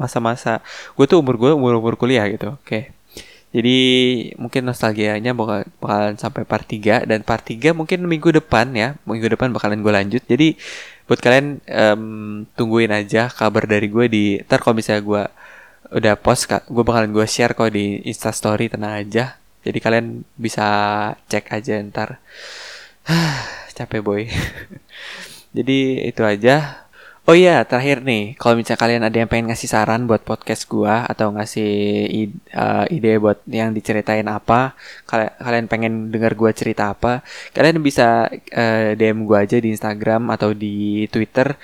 masa-masa 0.00 0.64
gue 0.96 1.04
tuh 1.04 1.20
umur 1.20 1.36
gue 1.36 1.50
umur 1.52 1.76
umur 1.80 1.94
kuliah 2.00 2.24
gitu 2.32 2.56
oke. 2.56 2.92
Jadi 3.50 3.78
mungkin 4.38 4.62
nostalgianya 4.62 5.34
bakal 5.34 5.66
bakalan 5.82 6.14
sampai 6.14 6.46
part 6.46 6.62
3 6.62 7.02
dan 7.02 7.26
part 7.26 7.42
3 7.42 7.74
mungkin 7.74 8.06
minggu 8.06 8.30
depan 8.30 8.70
ya 8.78 8.94
minggu 9.02 9.26
depan 9.26 9.50
bakalan 9.50 9.82
gue 9.82 9.92
lanjut. 9.92 10.22
Jadi 10.22 10.54
buat 11.10 11.18
kalian 11.18 11.58
um, 11.66 12.02
tungguin 12.54 12.94
aja 12.94 13.26
kabar 13.26 13.66
dari 13.66 13.90
gue 13.90 14.06
di 14.06 14.24
ntar 14.46 14.62
kalau 14.62 14.78
misalnya 14.78 15.02
gue 15.02 15.22
udah 15.98 16.14
post 16.14 16.46
gue 16.46 16.84
bakalan 16.86 17.10
gue 17.10 17.26
share 17.26 17.58
kok 17.58 17.74
di 17.74 17.98
instastory 18.06 18.70
tenang 18.70 19.02
aja. 19.02 19.34
Jadi 19.66 19.78
kalian 19.82 20.22
bisa 20.38 20.66
cek 21.26 21.50
aja 21.50 21.74
ntar 21.90 22.22
capek 23.74 24.00
boy 24.02 24.22
jadi 25.56 25.78
itu 26.10 26.22
aja 26.22 26.86
Oh 27.28 27.36
iya, 27.36 27.62
terakhir 27.68 28.02
nih, 28.02 28.34
kalau 28.40 28.58
misalnya 28.58 28.80
kalian 28.80 29.02
ada 29.06 29.16
yang 29.22 29.30
pengen 29.30 29.52
ngasih 29.52 29.70
saran 29.70 30.08
buat 30.08 30.24
podcast 30.26 30.66
gua 30.66 31.06
atau 31.06 31.30
ngasih 31.30 31.70
ide, 32.10 32.34
uh, 32.56 32.88
ide 32.90 33.22
buat 33.22 33.38
yang 33.46 33.70
diceritain 33.70 34.26
apa, 34.26 34.74
kalian 35.06 35.30
kalian 35.38 35.66
pengen 35.70 35.92
dengar 36.10 36.32
gua 36.34 36.50
cerita 36.50 36.90
apa, 36.90 37.22
kalian 37.54 37.84
bisa 37.86 38.26
uh, 38.34 38.98
DM 38.98 39.30
gua 39.30 39.46
aja 39.46 39.62
di 39.62 39.70
Instagram 39.70 40.32
atau 40.32 40.56
di 40.56 41.06
Twitter. 41.12 41.54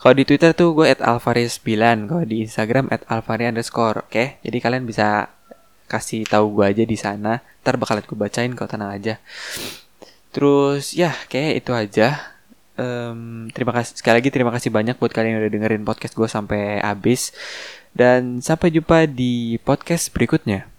Kalau 0.00 0.14
di 0.18 0.26
Twitter 0.26 0.50
tuh 0.58 0.74
gue 0.74 0.90
at 0.90 0.98
alvaris 0.98 1.62
9, 1.62 2.10
kalau 2.10 2.24
di 2.26 2.42
Instagram 2.42 2.90
at 2.90 3.06
alvari 3.06 3.46
underscore, 3.46 4.02
oke? 4.02 4.10
Okay? 4.10 4.42
Jadi 4.42 4.58
kalian 4.58 4.82
bisa 4.82 5.30
kasih 5.86 6.26
tahu 6.26 6.58
gue 6.58 6.66
aja 6.66 6.82
di 6.82 6.98
sana, 6.98 7.38
ntar 7.62 7.78
bakalan 7.78 8.02
gue 8.02 8.18
bacain 8.18 8.50
kalau 8.58 8.66
tenang 8.66 8.90
aja. 8.90 9.22
Terus 10.32 10.96
ya, 10.96 11.12
kayak 11.28 11.62
itu 11.62 11.72
aja 11.76 12.32
um, 12.76 13.48
terima 13.52 13.72
kasih 13.76 14.00
sekali 14.00 14.20
lagi 14.22 14.30
terima 14.32 14.52
kasih 14.54 14.72
banyak 14.72 14.96
buat 14.96 15.12
kalian 15.12 15.36
yang 15.36 15.40
udah 15.44 15.52
dengerin 15.52 15.84
podcast 15.84 16.16
gue 16.16 16.28
sampai 16.28 16.80
habis 16.80 17.36
dan 17.92 18.40
sampai 18.40 18.72
jumpa 18.72 19.04
di 19.04 19.60
podcast 19.60 20.08
berikutnya. 20.08 20.71